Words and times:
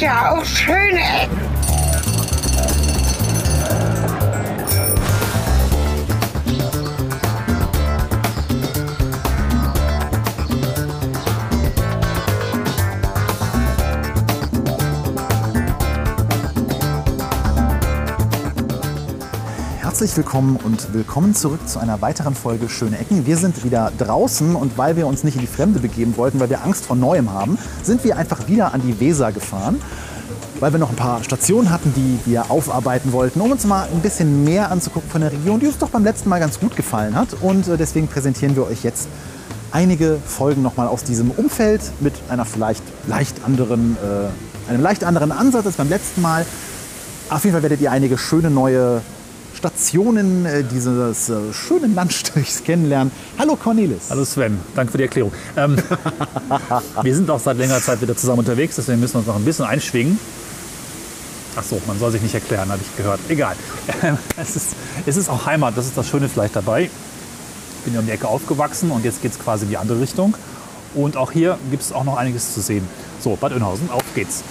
ja 0.00 0.32
auch 0.32 0.44
schöne 0.44 1.00
Ecken. 1.22 1.45
Herzlich 19.96 20.16
willkommen 20.18 20.58
und 20.62 20.92
willkommen 20.92 21.34
zurück 21.34 21.66
zu 21.66 21.78
einer 21.78 22.02
weiteren 22.02 22.34
Folge 22.34 22.68
Schöne 22.68 22.98
Ecken. 22.98 23.24
Wir 23.24 23.38
sind 23.38 23.64
wieder 23.64 23.90
draußen 23.96 24.54
und 24.54 24.76
weil 24.76 24.94
wir 24.94 25.06
uns 25.06 25.24
nicht 25.24 25.36
in 25.36 25.40
die 25.40 25.46
Fremde 25.46 25.80
begeben 25.80 26.18
wollten, 26.18 26.38
weil 26.38 26.50
wir 26.50 26.62
Angst 26.64 26.84
vor 26.84 26.96
Neuem 26.96 27.32
haben, 27.32 27.56
sind 27.82 28.04
wir 28.04 28.18
einfach 28.18 28.46
wieder 28.46 28.74
an 28.74 28.82
die 28.82 29.00
Weser 29.00 29.32
gefahren. 29.32 29.80
Weil 30.60 30.72
wir 30.72 30.78
noch 30.78 30.90
ein 30.90 30.96
paar 30.96 31.24
Stationen 31.24 31.70
hatten, 31.70 31.94
die 31.96 32.18
wir 32.30 32.50
aufarbeiten 32.50 33.12
wollten, 33.12 33.40
um 33.40 33.50
uns 33.50 33.64
mal 33.64 33.88
ein 33.90 34.02
bisschen 34.02 34.44
mehr 34.44 34.70
anzugucken 34.70 35.08
von 35.08 35.22
der 35.22 35.32
Region, 35.32 35.60
die 35.60 35.66
uns 35.66 35.78
doch 35.78 35.88
beim 35.88 36.04
letzten 36.04 36.28
Mal 36.28 36.40
ganz 36.40 36.60
gut 36.60 36.76
gefallen 36.76 37.16
hat. 37.16 37.28
Und 37.40 37.66
äh, 37.66 37.78
deswegen 37.78 38.06
präsentieren 38.06 38.54
wir 38.54 38.66
euch 38.66 38.84
jetzt 38.84 39.08
einige 39.72 40.18
Folgen 40.26 40.60
nochmal 40.60 40.88
aus 40.88 41.04
diesem 41.04 41.30
Umfeld 41.30 41.80
mit 42.00 42.12
einer 42.28 42.44
vielleicht 42.44 42.82
leicht 43.06 43.46
anderen, 43.46 43.96
äh, 43.96 44.70
einem 44.70 44.82
leicht 44.82 45.04
anderen 45.04 45.32
Ansatz 45.32 45.64
als 45.64 45.76
beim 45.76 45.88
letzten 45.88 46.20
Mal. 46.20 46.44
Auf 47.30 47.44
jeden 47.44 47.54
Fall 47.54 47.62
werdet 47.62 47.80
ihr 47.80 47.90
einige 47.90 48.18
schöne 48.18 48.50
neue 48.50 49.00
Stationen 49.56 50.44
äh, 50.44 50.62
dieses 50.64 51.30
äh, 51.30 51.52
schönen 51.52 51.94
Landstrichs 51.94 52.62
kennenlernen. 52.62 53.10
Hallo 53.38 53.56
Cornelis. 53.56 54.10
Hallo 54.10 54.24
Sven, 54.24 54.60
danke 54.74 54.92
für 54.92 54.98
die 54.98 55.04
Erklärung. 55.04 55.32
Ähm, 55.56 55.76
wir 57.02 57.14
sind 57.14 57.30
auch 57.30 57.40
seit 57.40 57.56
längerer 57.56 57.80
Zeit 57.80 58.02
wieder 58.02 58.14
zusammen 58.14 58.40
unterwegs, 58.40 58.76
deswegen 58.76 59.00
müssen 59.00 59.14
wir 59.14 59.18
uns 59.20 59.28
noch 59.28 59.36
ein 59.36 59.44
bisschen 59.44 59.64
einschwingen. 59.64 60.18
Ach 61.56 61.62
so, 61.62 61.80
man 61.86 61.98
soll 61.98 62.10
sich 62.10 62.20
nicht 62.20 62.34
erklären, 62.34 62.68
habe 62.68 62.82
ich 62.82 62.96
gehört. 62.98 63.18
Egal. 63.30 63.56
es, 64.36 64.56
ist, 64.56 64.76
es 65.06 65.16
ist 65.16 65.30
auch 65.30 65.46
Heimat, 65.46 65.76
das 65.76 65.86
ist 65.86 65.96
das 65.96 66.06
Schöne 66.06 66.28
vielleicht 66.28 66.54
dabei. 66.54 66.82
Ich 66.82 67.84
bin 67.84 67.94
ja 67.94 68.00
um 68.00 68.06
die 68.06 68.12
Ecke 68.12 68.28
aufgewachsen 68.28 68.90
und 68.90 69.06
jetzt 69.06 69.22
geht 69.22 69.32
es 69.32 69.38
quasi 69.38 69.64
in 69.64 69.70
die 69.70 69.78
andere 69.78 70.00
Richtung. 70.00 70.36
Und 70.94 71.16
auch 71.16 71.32
hier 71.32 71.58
gibt 71.70 71.82
es 71.82 71.92
auch 71.92 72.04
noch 72.04 72.18
einiges 72.18 72.52
zu 72.52 72.60
sehen. 72.60 72.86
So, 73.20 73.36
Bad 73.36 73.52
Oeynhausen, 73.52 73.90
auf 73.90 74.02
geht's. 74.14 74.42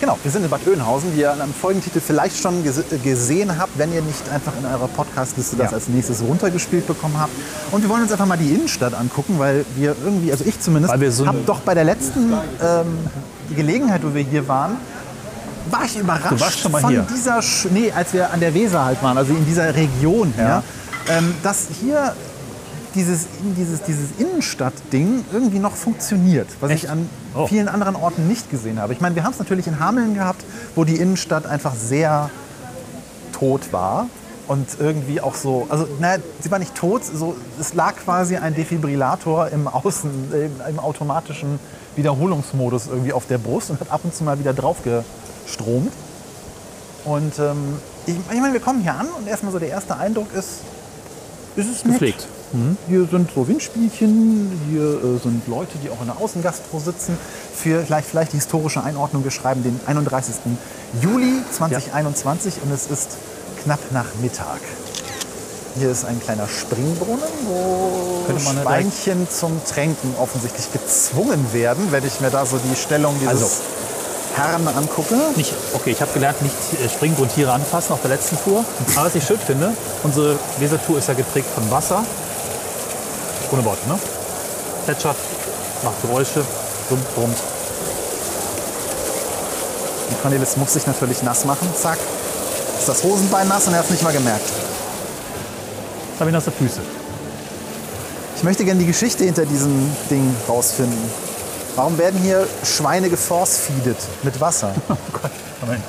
Genau, 0.00 0.18
wir 0.22 0.30
sind 0.30 0.44
in 0.44 0.50
Bad 0.50 0.66
Oeynhausen, 0.66 1.14
wie 1.14 1.20
ihr 1.20 1.32
am 1.32 1.54
Folgentitel 1.54 2.00
vielleicht 2.00 2.38
schon 2.38 2.62
gesehen 3.02 3.56
habt, 3.58 3.78
wenn 3.78 3.92
ihr 3.92 4.02
nicht 4.02 4.28
einfach 4.30 4.52
in 4.58 4.66
eurer 4.66 4.88
Podcastliste 4.88 5.56
das 5.56 5.70
ja. 5.70 5.76
als 5.76 5.88
nächstes 5.88 6.22
runtergespielt 6.22 6.86
bekommen 6.86 7.18
habt. 7.18 7.32
Und 7.70 7.82
wir 7.82 7.88
wollen 7.88 8.02
uns 8.02 8.12
einfach 8.12 8.26
mal 8.26 8.36
die 8.36 8.52
Innenstadt 8.52 8.94
angucken, 8.94 9.38
weil 9.38 9.64
wir 9.76 9.94
irgendwie, 10.04 10.32
also 10.32 10.44
ich 10.44 10.60
zumindest, 10.60 10.94
so 11.16 11.26
habe 11.26 11.38
doch 11.46 11.60
bei 11.60 11.74
der 11.74 11.84
letzten 11.84 12.32
ähm, 12.32 12.98
Gelegenheit, 13.54 14.02
wo 14.04 14.14
wir 14.14 14.22
hier 14.22 14.46
waren, 14.48 14.76
war 15.70 15.84
ich 15.84 15.96
überrascht 15.96 16.60
von 16.60 16.88
hier. 16.88 17.06
dieser, 17.14 17.40
nee, 17.70 17.90
als 17.92 18.12
wir 18.12 18.30
an 18.30 18.40
der 18.40 18.52
Weser 18.52 18.84
halt 18.84 19.02
waren, 19.02 19.16
also 19.16 19.32
in 19.32 19.46
dieser 19.46 19.74
Region 19.74 20.32
hier, 20.34 20.44
ja. 20.44 20.62
ähm, 21.08 21.34
dass 21.42 21.68
hier 21.80 22.14
dieses, 22.94 23.26
dieses, 23.56 23.82
dieses 23.82 24.10
Innenstadt-Ding 24.18 25.24
irgendwie 25.32 25.58
noch 25.58 25.74
funktioniert, 25.74 26.48
was 26.60 26.70
Echt? 26.70 26.84
ich 26.84 26.90
an 26.90 27.08
oh. 27.34 27.46
vielen 27.46 27.68
anderen 27.68 27.96
Orten 27.96 28.28
nicht 28.28 28.50
gesehen 28.50 28.80
habe. 28.80 28.92
Ich 28.92 29.00
meine, 29.00 29.14
wir 29.14 29.24
haben 29.24 29.32
es 29.32 29.38
natürlich 29.38 29.66
in 29.66 29.80
Hameln 29.80 30.14
gehabt, 30.14 30.44
wo 30.74 30.84
die 30.84 30.96
Innenstadt 30.96 31.46
einfach 31.46 31.74
sehr 31.74 32.30
tot 33.32 33.72
war 33.72 34.08
und 34.46 34.68
irgendwie 34.78 35.20
auch 35.20 35.34
so, 35.34 35.66
also 35.68 35.86
naja, 36.00 36.22
sie 36.40 36.50
war 36.50 36.58
nicht 36.58 36.74
tot, 36.74 37.04
so, 37.04 37.36
es 37.60 37.74
lag 37.74 37.96
quasi 37.96 38.36
ein 38.36 38.54
Defibrillator 38.54 39.48
im 39.48 39.68
Außen, 39.68 40.10
im, 40.32 40.52
im 40.68 40.78
automatischen 40.78 41.58
Wiederholungsmodus 41.96 42.88
irgendwie 42.88 43.12
auf 43.12 43.26
der 43.26 43.38
Brust 43.38 43.70
und 43.70 43.80
hat 43.80 43.90
ab 43.90 44.00
und 44.04 44.14
zu 44.14 44.24
mal 44.24 44.38
wieder 44.38 44.52
drauf 44.52 44.78
gestromt. 44.82 45.92
Und 47.04 47.38
ähm, 47.38 47.78
ich, 48.06 48.14
ich 48.14 48.40
meine, 48.40 48.52
wir 48.52 48.60
kommen 48.60 48.80
hier 48.82 48.94
an 48.94 49.06
und 49.18 49.28
erstmal 49.28 49.52
so 49.52 49.58
der 49.58 49.68
erste 49.68 49.96
Eindruck 49.96 50.32
ist, 50.32 50.60
ist 51.56 51.70
es 51.70 51.84
nett. 51.84 51.92
Gepflegt. 51.92 52.26
Mhm. 52.54 52.76
Hier 52.88 53.06
sind 53.10 53.30
so 53.34 53.46
Windspielchen, 53.48 54.60
hier 54.70 54.82
äh, 54.82 55.18
sind 55.22 55.46
Leute, 55.48 55.76
die 55.82 55.90
auch 55.90 56.00
in 56.00 56.06
der 56.06 56.16
Außengastro 56.20 56.78
sitzen. 56.78 57.18
Für 57.54 57.82
vielleicht, 57.82 58.08
vielleicht 58.08 58.32
die 58.32 58.36
historische 58.36 58.82
Einordnung, 58.82 59.24
wir 59.24 59.32
schreiben 59.32 59.62
den 59.62 59.78
31. 59.86 60.36
Juli 61.02 61.42
2021 61.50 62.56
ja. 62.56 62.62
und 62.62 62.72
es 62.72 62.86
ist 62.86 63.16
knapp 63.64 63.80
nach 63.90 64.06
Mittag. 64.22 64.60
Hier 65.76 65.90
ist 65.90 66.04
ein 66.04 66.20
kleiner 66.20 66.46
Springbrunnen, 66.46 67.24
wo 67.48 68.24
Schweinchen 68.38 69.28
zum 69.28 69.60
Tränken 69.64 70.14
offensichtlich 70.20 70.70
gezwungen 70.72 71.52
werden, 71.52 71.88
wenn 71.90 72.06
ich 72.06 72.20
mir 72.20 72.30
da 72.30 72.46
so 72.46 72.58
die 72.58 72.76
Stellung 72.76 73.16
dieses 73.18 73.42
also. 73.42 73.56
Herren 74.36 74.68
angucke. 74.68 75.16
Nicht, 75.34 75.52
okay, 75.72 75.90
ich 75.90 76.00
habe 76.00 76.12
gelernt, 76.12 76.40
nicht 76.42 76.54
äh, 76.80 76.88
Springbrunntiere 76.88 77.52
anfassen 77.52 77.92
auf 77.92 78.02
der 78.02 78.10
letzten 78.10 78.38
Tour. 78.44 78.64
Aber 78.94 79.06
was 79.06 79.16
ich 79.16 79.24
schön 79.24 79.38
finde, 79.38 79.72
unsere 80.04 80.38
Wesertour 80.60 80.98
ist 80.98 81.08
ja 81.08 81.14
geprägt 81.14 81.48
von 81.52 81.68
Wasser 81.72 82.04
ohne 83.54 83.64
Worte, 83.64 83.88
ne? 83.88 83.98
Plätschert, 84.84 85.16
macht 85.82 86.02
Geräusche, 86.02 86.44
dumm, 86.88 87.00
brummt. 87.14 87.38
Und 90.10 90.22
Cornelis 90.22 90.56
muss 90.56 90.72
sich 90.72 90.86
natürlich 90.86 91.22
nass 91.22 91.44
machen. 91.44 91.68
Zack. 91.80 91.98
Ist 92.78 92.88
das 92.88 93.02
Hosenbein 93.04 93.48
nass 93.48 93.66
und 93.66 93.72
er 93.72 93.78
hat 93.78 93.86
es 93.86 93.92
nicht 93.92 94.02
mal 94.02 94.12
gemerkt. 94.12 94.44
Jetzt 96.10 96.20
habe 96.20 96.30
ich 96.30 96.34
nasse 96.34 96.50
Füße. 96.50 96.80
Ich 98.36 98.42
möchte 98.42 98.64
gerne 98.64 98.80
die 98.80 98.86
Geschichte 98.86 99.24
hinter 99.24 99.46
diesem 99.46 99.90
Ding 100.10 100.34
rausfinden. 100.48 100.98
Warum 101.76 101.96
werden 101.96 102.20
hier 102.20 102.46
Schweine 102.64 103.08
geforce-feedet 103.08 103.96
mit 104.22 104.40
Wasser? 104.40 104.74
Oh 104.88 104.96
Gott, 105.12 105.30
Amen. 105.62 105.82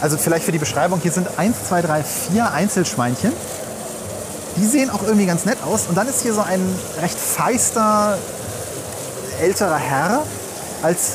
Also 0.00 0.16
vielleicht 0.16 0.44
für 0.44 0.52
die 0.52 0.58
Beschreibung, 0.58 1.00
hier 1.00 1.12
sind 1.12 1.28
1, 1.36 1.56
2, 1.68 1.82
3, 1.82 2.02
4 2.02 2.52
Einzelschweinchen. 2.52 3.32
Die 4.56 4.66
sehen 4.66 4.90
auch 4.90 5.02
irgendwie 5.02 5.26
ganz 5.26 5.44
nett 5.44 5.58
aus. 5.64 5.86
Und 5.88 5.96
dann 5.96 6.08
ist 6.08 6.22
hier 6.22 6.34
so 6.34 6.42
ein 6.42 6.60
recht 7.00 7.18
feister 7.18 8.18
älterer 9.40 9.78
Herr 9.78 10.22
als 10.82 11.12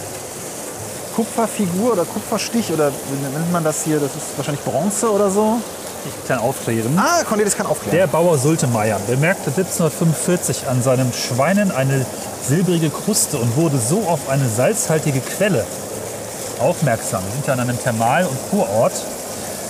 Kupferfigur 1.16 1.94
oder 1.94 2.06
Kupferstich 2.06 2.72
oder 2.72 2.92
wie 2.92 3.38
nennt 3.38 3.52
man 3.52 3.64
das 3.64 3.84
hier? 3.84 4.00
Das 4.00 4.12
ist 4.12 4.38
wahrscheinlich 4.38 4.64
Bronze 4.64 5.12
oder 5.12 5.30
so. 5.32 5.60
Ich 6.06 6.28
kann 6.28 6.40
aufklären. 6.40 6.98
Ah, 6.98 7.24
Cornelis 7.24 7.56
kann 7.56 7.66
aufklären. 7.66 7.98
Der 7.98 8.08
Bauer 8.08 8.38
Sultemeier 8.38 9.00
bemerkte 9.08 9.50
1745 9.50 10.68
an 10.68 10.82
seinem 10.82 11.12
Schweinen 11.12 11.72
eine 11.72 12.06
silbrige 12.48 12.90
Kruste 12.90 13.38
und 13.38 13.56
wurde 13.58 13.78
so 13.78 14.04
auf 14.08 14.30
eine 14.30 14.48
salzhaltige 14.48 15.20
Quelle 15.20 15.66
aufmerksam. 16.60 17.24
Wir 17.26 17.34
sind 17.34 17.48
ja 17.48 17.54
an 17.54 17.60
einem 17.62 17.80
Thermal- 17.82 18.26
und 18.26 18.38
Kurort 18.52 18.94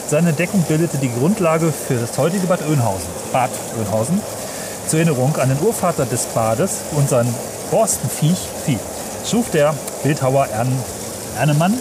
seine 0.07 0.33
Deckung 0.33 0.61
bildete 0.63 0.97
die 0.97 1.11
Grundlage 1.11 1.71
für 1.71 1.95
das 1.95 2.17
heutige 2.17 2.47
Bad 2.47 2.61
Oeynhausen. 2.61 3.09
Bad 3.31 3.49
Oeynhausen. 3.77 4.21
Zur 4.87 4.99
Erinnerung 4.99 5.35
an 5.37 5.49
den 5.49 5.59
Urvater 5.59 6.05
des 6.05 6.25
Bades 6.27 6.79
und 6.91 7.09
sein 7.09 7.27
Borstenviech 7.71 8.47
Vieh, 8.65 8.79
schuf 9.29 9.49
der 9.51 9.73
Bildhauer 10.03 10.47
Ern, 10.47 10.71
Ernemann, 11.37 11.77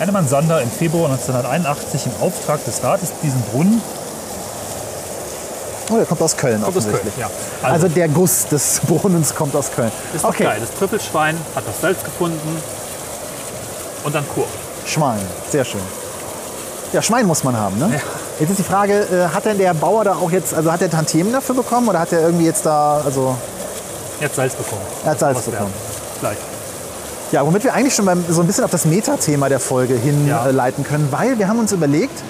Ernemann 0.00 0.26
Sander 0.26 0.60
im 0.60 0.70
Februar 0.70 1.10
1981 1.10 2.06
im 2.06 2.26
Auftrag 2.26 2.64
des 2.64 2.82
Rates 2.82 3.12
diesen 3.22 3.40
Brunnen 3.42 3.80
Oh, 5.90 5.96
der 5.96 6.06
kommt 6.06 6.22
aus 6.22 6.34
Köln 6.34 6.62
kommt 6.62 6.76
aus 6.78 6.84
Köln, 6.84 7.12
ja. 7.18 7.28
Also, 7.62 7.84
also, 7.84 7.88
der 7.88 8.08
Guss 8.08 8.46
des 8.46 8.80
Brunnens 8.88 9.34
kommt 9.34 9.54
aus 9.54 9.70
Köln. 9.70 9.92
Ist 10.14 10.24
okay. 10.24 10.44
geil. 10.44 10.58
Das 10.58 10.72
Trüffelschwein 10.78 11.36
hat 11.54 11.64
das 11.66 11.82
Salz 11.82 12.02
gefunden 12.02 12.62
und 14.02 14.14
dann 14.14 14.26
Kur. 14.30 14.46
Schwein, 14.86 15.20
sehr 15.50 15.64
schön. 15.64 15.82
Ja, 16.94 17.02
Schwein 17.02 17.26
muss 17.26 17.42
man 17.42 17.56
haben, 17.56 17.76
ne? 17.76 17.90
Ja. 17.92 18.00
Jetzt 18.38 18.50
ist 18.50 18.58
die 18.60 18.62
Frage, 18.62 19.00
äh, 19.00 19.34
hat 19.34 19.44
denn 19.46 19.58
der 19.58 19.74
Bauer 19.74 20.04
da 20.04 20.12
auch 20.12 20.30
jetzt, 20.30 20.54
also 20.54 20.70
hat 20.70 20.80
er 20.80 20.88
Tantiemen 20.88 21.32
dafür 21.32 21.56
bekommen 21.56 21.88
oder 21.88 21.98
hat 21.98 22.12
er 22.12 22.20
irgendwie 22.20 22.44
jetzt 22.44 22.64
da, 22.64 23.02
also... 23.04 23.34
Er 24.20 24.26
hat 24.26 24.34
Salz 24.36 24.54
bekommen. 24.54 24.82
Er 25.04 25.10
hat 25.10 25.18
Salz 25.18 25.40
bekommen. 25.42 25.72
Gleich. 26.20 26.36
Ja, 27.32 27.44
womit 27.44 27.64
wir 27.64 27.74
eigentlich 27.74 27.96
schon 27.96 28.04
beim, 28.04 28.24
so 28.28 28.42
ein 28.42 28.46
bisschen 28.46 28.62
auf 28.62 28.70
das 28.70 28.84
Metathema 28.84 29.48
der 29.48 29.58
Folge 29.58 29.94
hinleiten 29.94 30.84
ja. 30.84 30.88
können, 30.88 31.08
weil 31.10 31.36
wir 31.36 31.48
haben 31.48 31.58
uns 31.58 31.72
überlegt, 31.72 32.22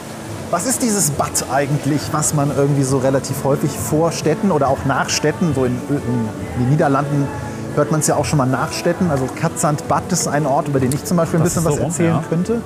was 0.50 0.64
ist 0.64 0.80
dieses 0.80 1.10
Bad 1.10 1.44
eigentlich, 1.52 2.00
was 2.12 2.32
man 2.32 2.50
irgendwie 2.56 2.84
so 2.84 2.96
relativ 2.96 3.44
häufig 3.44 3.70
vor 3.70 4.12
Städten 4.12 4.50
oder 4.50 4.68
auch 4.68 4.86
nach 4.86 5.10
Städten, 5.10 5.52
so 5.54 5.66
in, 5.66 5.78
in 5.90 6.28
den 6.58 6.70
Niederlanden 6.70 7.28
hört 7.74 7.90
man 7.90 8.00
es 8.00 8.06
ja 8.06 8.16
auch 8.16 8.24
schon 8.24 8.38
mal 8.38 8.46
nach 8.46 8.72
Städten, 8.72 9.10
also 9.10 9.28
Katzand 9.38 9.86
Bad 9.88 10.10
ist 10.10 10.26
ein 10.26 10.46
Ort, 10.46 10.68
über 10.68 10.80
den 10.80 10.90
ich 10.90 11.04
zum 11.04 11.18
Beispiel 11.18 11.40
ein 11.40 11.44
das 11.44 11.52
bisschen 11.52 11.70
was 11.70 11.78
erzählen 11.78 12.14
ja. 12.14 12.24
könnte. 12.26 12.62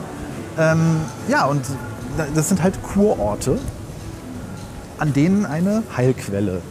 Ähm, 0.58 1.00
ja, 1.28 1.44
und 1.46 1.62
das 2.34 2.48
sind 2.48 2.62
halt 2.62 2.82
Kurorte, 2.82 3.58
an 4.98 5.12
denen 5.12 5.46
eine 5.46 5.82
Heilquelle 5.96 6.62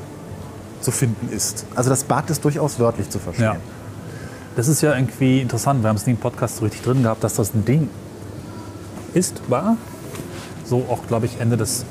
zu 0.81 0.91
finden 0.91 1.29
ist. 1.31 1.65
Also 1.75 1.89
das 1.89 2.03
Bad 2.03 2.29
ist 2.29 2.43
durchaus 2.43 2.79
wörtlich 2.79 3.09
zu 3.09 3.19
verstehen. 3.19 3.45
Ja. 3.45 3.55
Das 4.55 4.67
ist 4.67 4.81
ja 4.81 4.93
irgendwie 4.95 5.39
interessant. 5.39 5.83
Wir 5.83 5.89
haben 5.89 5.95
es 5.95 6.05
nie 6.05 6.13
im 6.13 6.19
Podcast 6.19 6.57
so 6.57 6.63
richtig 6.65 6.81
drin 6.81 7.03
gehabt, 7.03 7.23
dass 7.23 7.35
das 7.35 7.53
ein 7.53 7.63
Ding 7.63 7.89
ist, 9.13 9.41
war. 9.49 9.77
So 10.65 10.85
auch, 10.89 11.07
glaube 11.07 11.27
ich, 11.27 11.39
Ende 11.39 11.57
des 11.57 11.85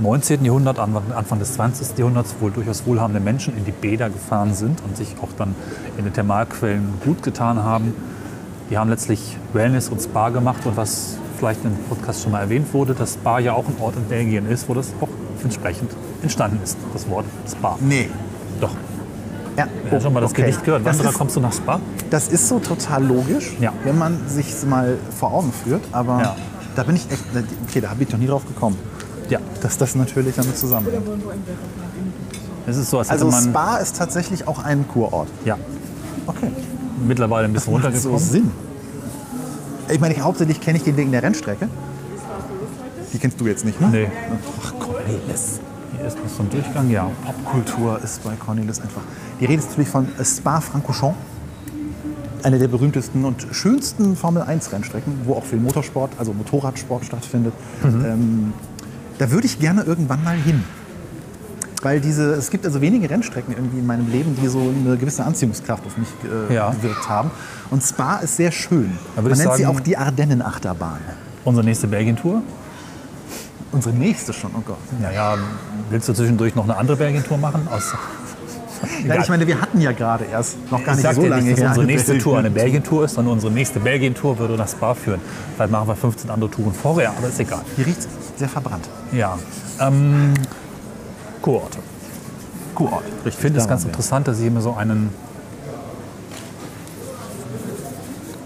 19. 0.00 0.44
Jahrhunderts, 0.44 0.78
Anfang 0.78 1.38
des 1.38 1.54
20. 1.54 1.98
Jahrhunderts, 1.98 2.34
wo 2.40 2.48
durchaus 2.48 2.86
wohlhabende 2.86 3.20
Menschen 3.20 3.56
in 3.56 3.64
die 3.64 3.72
Bäder 3.72 4.08
gefahren 4.08 4.54
sind 4.54 4.80
und 4.82 4.96
sich 4.96 5.16
auch 5.20 5.28
dann 5.36 5.54
in 5.98 6.04
den 6.04 6.12
Thermalquellen 6.12 6.94
gut 7.04 7.22
getan 7.22 7.62
haben. 7.62 7.94
Die 8.70 8.78
haben 8.78 8.88
letztlich 8.88 9.36
Wellness 9.52 9.88
und 9.90 10.00
Spa 10.00 10.30
gemacht 10.30 10.64
und 10.64 10.76
was 10.76 11.18
vielleicht 11.42 11.64
im 11.64 11.74
Podcast 11.88 12.22
schon 12.22 12.30
mal 12.30 12.38
erwähnt 12.40 12.72
wurde, 12.72 12.94
dass 12.94 13.14
Spa 13.14 13.40
ja 13.40 13.52
auch 13.52 13.66
ein 13.66 13.74
Ort 13.80 13.96
in 13.96 14.04
Belgien 14.04 14.48
ist, 14.48 14.68
wo 14.68 14.74
das 14.74 14.92
auch 15.00 15.08
entsprechend 15.42 15.90
entstanden 16.22 16.60
ist, 16.62 16.76
das 16.92 17.08
Wort 17.10 17.24
Spa. 17.50 17.76
Nee. 17.80 18.08
Doch. 18.60 18.70
Ja, 19.58 19.66
Ja, 19.90 20.00
schon 20.00 20.12
mal 20.12 20.20
das 20.20 20.30
okay. 20.30 20.42
Gedicht 20.42 20.62
gehört. 20.64 20.86
Das 20.86 20.98
Wanderer, 20.98 21.10
ist, 21.10 21.18
kommst 21.18 21.34
du 21.34 21.40
nach 21.40 21.52
Spa? 21.52 21.80
das 22.10 22.28
ist 22.28 22.46
so 22.48 22.60
total 22.60 23.04
logisch, 23.04 23.56
Ja. 23.60 23.72
wenn 23.82 23.98
man 23.98 24.18
sich 24.28 24.54
mal 24.68 24.96
vor 25.18 25.32
Augen 25.34 25.52
führt. 25.52 25.82
Aber 25.90 26.20
Ja. 26.20 26.36
da 26.76 26.84
bin 26.84 26.94
ich 26.94 27.10
echt, 27.10 27.24
okay, 27.68 27.80
da 27.80 27.88
bin 27.94 28.06
ich 28.06 28.12
noch 28.12 28.20
nie 28.20 28.28
drauf 28.28 28.46
gekommen, 28.46 28.78
Ja. 29.28 29.40
dass 29.62 29.76
das 29.78 29.96
natürlich 29.96 30.36
damit 30.36 30.56
zusammenhängt. 30.56 31.02
Es 32.68 32.76
ist 32.76 32.88
so, 32.88 33.00
als 33.00 33.10
Also 33.10 33.26
man 33.26 33.42
Spa 33.42 33.78
ist 33.78 33.96
tatsächlich 33.96 34.46
auch 34.46 34.62
ein 34.64 34.86
Kurort. 34.86 35.26
ja, 35.44 35.58
Okay. 36.28 36.52
mittlerweile 37.04 37.46
ein 37.46 37.52
bisschen 37.52 37.72
Macht 37.72 37.82
so 37.96 38.10
runtergekommen. 38.10 38.18
Sinn. 38.30 38.50
Ich 39.88 40.00
meine, 40.00 40.14
ich, 40.14 40.20
hauptsächlich 40.20 40.60
kenne 40.60 40.78
ich 40.78 40.84
den 40.84 40.96
wegen 40.96 41.12
der 41.12 41.22
Rennstrecke. 41.22 41.68
Die 43.12 43.18
kennst 43.18 43.40
du 43.40 43.46
jetzt 43.46 43.64
nicht, 43.64 43.80
ne? 43.80 43.88
Nee. 43.88 44.08
Ach, 44.62 44.72
Cornelis. 44.78 45.60
Hier 45.96 46.06
ist 46.06 46.16
noch 46.16 46.28
so 46.28 46.42
ein 46.42 46.50
Durchgang, 46.50 46.90
ja. 46.90 47.10
Popkultur 47.24 48.00
ist 48.02 48.24
bei 48.24 48.34
Cornelis 48.36 48.80
einfach. 48.80 49.02
Die 49.40 49.44
Rede 49.44 49.58
ist 49.58 49.70
natürlich 49.70 49.90
von 49.90 50.08
Spa-Francorchamps. 50.22 51.16
Eine 52.42 52.58
der 52.58 52.68
berühmtesten 52.68 53.24
und 53.24 53.46
schönsten 53.52 54.16
Formel-1-Rennstrecken, 54.16 55.12
wo 55.24 55.34
auch 55.34 55.44
viel 55.44 55.60
Motorsport, 55.60 56.10
also 56.18 56.32
Motorradsport 56.32 57.04
stattfindet. 57.04 57.52
Ähm, 57.84 58.52
da 59.18 59.30
würde 59.30 59.46
ich 59.46 59.60
gerne 59.60 59.82
irgendwann 59.82 60.24
mal 60.24 60.36
hin. 60.36 60.64
Weil 61.82 62.00
diese, 62.00 62.34
es 62.34 62.48
gibt 62.50 62.64
also 62.64 62.80
wenige 62.80 63.10
Rennstrecken 63.10 63.54
irgendwie 63.54 63.78
in 63.80 63.86
meinem 63.86 64.08
Leben, 64.10 64.36
die 64.40 64.46
so 64.48 64.60
eine 64.60 64.96
gewisse 64.96 65.24
Anziehungskraft 65.24 65.84
auf 65.84 65.96
mich 65.96 66.08
äh, 66.50 66.54
Ja. 66.54 66.70
gewirkt 66.70 67.08
haben. 67.08 67.30
Und 67.70 67.82
Spa 67.82 68.16
ist 68.18 68.36
sehr 68.36 68.52
schön. 68.52 68.96
Man 69.16 69.24
nennt 69.24 69.36
ich 69.36 69.42
sie 69.42 69.44
sagen- 69.44 69.66
auch 69.66 69.80
die 69.80 69.96
Ardennen-Achterbahn. 69.96 71.00
Unsere 71.44 71.64
nächste 71.66 71.88
Belgien-Tour. 71.88 72.42
Unsere 73.72 73.94
nächste 73.94 74.32
schon, 74.32 74.50
oh 74.56 74.62
Gott. 74.64 74.76
Naja, 75.00 75.36
willst 75.90 76.08
du 76.08 76.12
zwischendurch 76.12 76.54
noch 76.54 76.64
eine 76.64 76.76
andere 76.76 76.96
Belgien-Tour 76.96 77.38
machen? 77.38 77.66
Aus, 77.70 77.92
Ja, 79.06 79.20
ich 79.20 79.28
meine, 79.28 79.46
wir 79.46 79.60
hatten 79.60 79.80
ja 79.80 79.92
gerade 79.92 80.24
erst, 80.24 80.56
noch 80.70 80.84
gar 80.84 80.96
ich 80.98 81.02
nicht 81.04 81.14
so 81.14 81.24
lange 81.26 81.42
nicht, 81.42 81.58
dass 81.62 81.68
unsere 81.68 81.86
nächste 81.86 82.18
Tour 82.18 82.38
eine 82.38 82.48
Belgien- 82.50 82.54
Belgien-Tour 82.82 83.04
ist, 83.06 83.14
sondern 83.14 83.34
unsere 83.34 83.52
nächste 83.52 83.80
Belgien-Tour 83.80 84.38
würde 84.38 84.54
nach 84.54 84.68
Spa 84.68 84.94
führen. 84.94 85.20
Vielleicht 85.56 85.70
machen 85.72 85.88
wir 85.88 85.96
15 85.96 86.30
andere 86.30 86.50
Touren 86.50 86.72
vorher, 86.74 87.10
aber 87.16 87.28
ist 87.28 87.40
egal. 87.40 87.60
Die 87.76 87.82
riecht 87.82 88.06
sehr 88.36 88.48
verbrannt. 88.48 88.88
Ja. 89.12 89.38
Ähm, 89.80 90.34
Kurorte. 91.42 91.78
Kurort. 92.74 93.04
Ich 93.24 93.34
finde 93.34 93.60
es 93.60 93.68
ganz 93.68 93.84
interessant, 93.84 94.28
dass 94.28 94.38
sie 94.38 94.46
immer 94.46 94.62
so 94.62 94.74
einen 94.74 95.10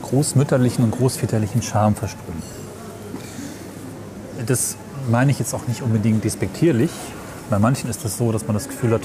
großmütterlichen 0.02 0.84
und 0.84 0.92
großväterlichen 0.92 1.62
Charme 1.62 1.94
versprühen. 1.94 2.42
Das 4.46 4.76
meine 5.10 5.30
ich 5.30 5.38
jetzt 5.38 5.54
auch 5.54 5.66
nicht 5.68 5.82
unbedingt 5.82 6.24
despektierlich. 6.24 6.90
Bei 7.50 7.58
manchen 7.58 7.90
ist 7.90 8.04
es 8.04 8.16
so, 8.16 8.32
dass 8.32 8.46
man 8.46 8.54
das 8.54 8.68
Gefühl 8.68 8.92
hat, 8.92 9.02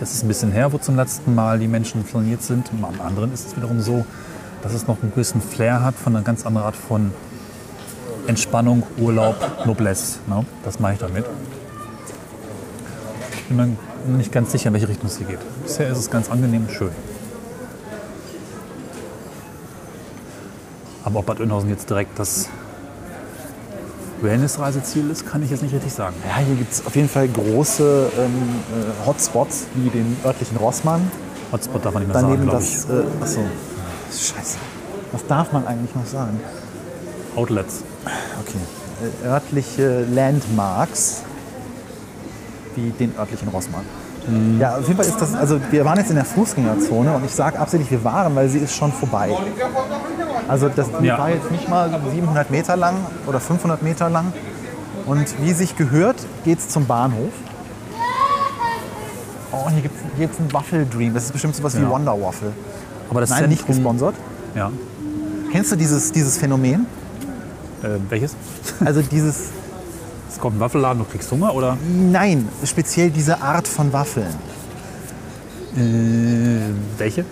das 0.00 0.12
ist 0.12 0.22
ein 0.22 0.28
bisschen 0.28 0.52
her, 0.52 0.72
wo 0.72 0.78
zum 0.78 0.96
letzten 0.96 1.34
Mal 1.34 1.58
die 1.58 1.68
Menschen 1.68 2.04
flaniert 2.04 2.42
sind. 2.42 2.70
Und 2.72 2.82
Bei 2.82 3.04
anderen 3.04 3.32
ist 3.32 3.48
es 3.48 3.56
wiederum 3.56 3.80
so, 3.80 4.04
dass 4.62 4.74
es 4.74 4.86
noch 4.86 5.02
einen 5.02 5.12
gewissen 5.12 5.40
Flair 5.40 5.82
hat 5.82 5.94
von 5.94 6.14
einer 6.14 6.24
ganz 6.24 6.46
anderen 6.46 6.66
Art 6.66 6.76
von 6.76 7.12
Entspannung, 8.26 8.84
Urlaub, 8.98 9.66
Noblesse. 9.66 10.18
Ne? 10.26 10.44
Das 10.64 10.80
mache 10.80 10.94
ich 10.94 10.98
damit. 10.98 11.24
Ich 13.44 13.48
bin 13.48 13.76
mir 14.06 14.16
nicht 14.16 14.32
ganz 14.32 14.52
sicher, 14.52 14.68
in 14.68 14.72
welche 14.72 14.88
Richtung 14.88 15.06
es 15.06 15.18
hier 15.18 15.26
geht. 15.26 15.38
Bisher 15.62 15.90
ist 15.90 15.98
es 15.98 16.10
ganz 16.10 16.30
angenehm 16.30 16.62
und 16.62 16.72
schön. 16.72 16.90
Aber 21.04 21.18
ob 21.18 21.26
Bad 21.26 21.40
Oeynhausen 21.40 21.68
jetzt 21.68 21.90
direkt 21.90 22.18
das 22.18 22.48
Wellness-Reiseziel 24.22 25.10
ist, 25.10 25.26
kann 25.26 25.42
ich 25.42 25.50
jetzt 25.50 25.62
nicht 25.62 25.74
richtig 25.74 25.92
sagen. 25.92 26.16
Ja, 26.26 26.38
hier 26.38 26.54
gibt 26.56 26.72
es 26.72 26.86
auf 26.86 26.96
jeden 26.96 27.10
Fall 27.10 27.28
große 27.28 28.10
ähm, 28.18 28.32
äh, 28.32 29.06
Hotspots, 29.06 29.66
wie 29.74 29.90
den 29.90 30.16
örtlichen 30.24 30.56
Rossmann. 30.56 31.10
Hotspot 31.52 31.84
darf 31.84 31.92
man 31.92 32.04
nicht 32.04 32.14
mehr 32.14 32.22
Daneben 32.22 32.50
sagen, 32.50 32.64
glaube 32.88 33.04
ich. 33.04 33.20
Äh, 33.20 33.22
achso. 33.22 33.40
Scheiße. 34.10 34.56
Was 35.12 35.26
darf 35.26 35.52
man 35.52 35.66
eigentlich 35.66 35.94
noch 35.94 36.06
sagen? 36.06 36.40
Outlets. 37.36 37.82
Okay. 38.40 38.58
Äh, 39.22 39.26
örtliche 39.28 40.06
Landmarks, 40.10 41.22
wie 42.76 42.90
den 42.90 43.14
örtlichen 43.18 43.48
Rossmann. 43.48 43.82
Ja, 44.58 44.76
auf 44.78 44.88
jeden 44.88 44.96
Fall 44.96 45.04
ist 45.06 45.20
das, 45.20 45.34
also 45.34 45.60
wir 45.70 45.84
waren 45.84 45.98
jetzt 45.98 46.08
in 46.08 46.16
der 46.16 46.24
Fußgängerzone 46.24 47.14
und 47.14 47.24
ich 47.26 47.30
sage 47.34 47.58
absichtlich, 47.58 47.90
wir 47.90 48.02
waren, 48.04 48.34
weil 48.34 48.48
sie 48.48 48.58
ist 48.58 48.74
schon 48.74 48.90
vorbei. 48.90 49.30
Also 50.48 50.68
das 50.70 50.86
die 51.00 51.06
Ja. 51.06 51.18
war 51.18 51.28
jetzt 51.28 51.50
nicht 51.50 51.68
mal 51.68 51.90
700 52.10 52.50
Meter 52.50 52.74
lang 52.76 52.94
oder 53.26 53.38
500 53.38 53.82
Meter 53.82 54.08
lang. 54.08 54.32
Und 55.04 55.26
wie 55.42 55.52
sich 55.52 55.76
gehört, 55.76 56.16
geht 56.44 56.58
es 56.60 56.68
zum 56.70 56.86
Bahnhof. 56.86 57.32
Oh, 59.52 59.68
hier 59.70 59.82
gibt 59.82 59.94
es 59.94 60.18
jetzt 60.20 60.40
ein 60.40 60.52
Waffle 60.52 60.86
Dream. 60.86 61.14
Das 61.14 61.24
ist 61.24 61.32
bestimmt 61.32 61.54
sowas 61.54 61.76
wie 61.76 61.82
Ja. 61.82 61.90
Wonder 61.90 62.20
Waffle. 62.20 62.52
Aber 63.10 63.20
das 63.20 63.30
Nein, 63.30 63.48
nicht 63.50 63.58
Zentrum- 63.66 63.76
gesponsert. 63.76 64.14
Ja. 64.54 64.70
Kennst 65.52 65.70
du 65.72 65.76
dieses, 65.76 66.10
dieses 66.12 66.38
Phänomen? 66.38 66.86
Äh, 67.82 67.88
welches? 68.08 68.34
Also 68.84 69.02
dieses, 69.02 69.50
Es 70.34 70.40
kommt 70.40 70.56
ein 70.56 70.60
Waffelladen, 70.60 70.98
du 70.98 71.04
kriegst 71.10 71.30
Hunger 71.30 71.54
oder? 71.54 71.76
nein, 72.10 72.48
speziell 72.64 73.10
diese 73.10 73.40
Art 73.40 73.68
von 73.68 73.92
Waffeln. 73.92 74.26
Äh, 75.76 76.72
welche? 76.98 77.24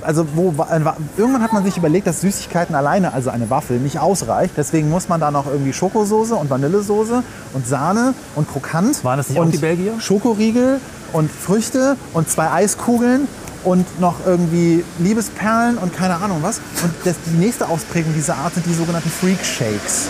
Also 0.00 0.26
wo, 0.34 0.56
wa- 0.56 0.96
irgendwann 1.18 1.42
hat 1.42 1.52
man 1.52 1.62
sich 1.64 1.76
überlegt, 1.76 2.06
dass 2.06 2.22
Süßigkeiten 2.22 2.74
alleine, 2.74 3.12
also 3.12 3.28
eine 3.30 3.50
Waffel, 3.50 3.78
nicht 3.78 3.98
ausreicht. 3.98 4.54
Deswegen 4.56 4.88
muss 4.90 5.08
man 5.08 5.20
da 5.20 5.30
noch 5.30 5.46
irgendwie 5.46 5.72
Schokosoße 5.74 6.34
und 6.34 6.48
Vanillesoße 6.48 7.22
und 7.52 7.66
Sahne 7.68 8.14
und 8.36 8.50
Krokant. 8.50 9.04
Waren 9.04 9.18
das 9.18 9.28
nicht 9.28 9.38
auch 9.38 9.44
und 9.44 9.52
die 9.52 9.58
Belgier? 9.58 9.92
Schokoriegel 10.00 10.80
und 11.12 11.30
Früchte 11.30 11.96
und 12.14 12.30
zwei 12.30 12.50
Eiskugeln 12.50 13.28
und 13.64 14.00
noch 14.00 14.14
irgendwie 14.24 14.82
Liebesperlen 14.98 15.76
und 15.78 15.94
keine 15.94 16.16
Ahnung 16.16 16.38
was. 16.40 16.58
Und 16.82 16.92
das, 17.04 17.16
die 17.26 17.36
nächste 17.36 17.68
Ausprägung 17.68 18.14
dieser 18.14 18.36
Art 18.36 18.54
sind 18.54 18.64
die 18.64 18.74
sogenannten 18.74 19.10
Freak 19.10 19.44
Shakes. 19.44 20.08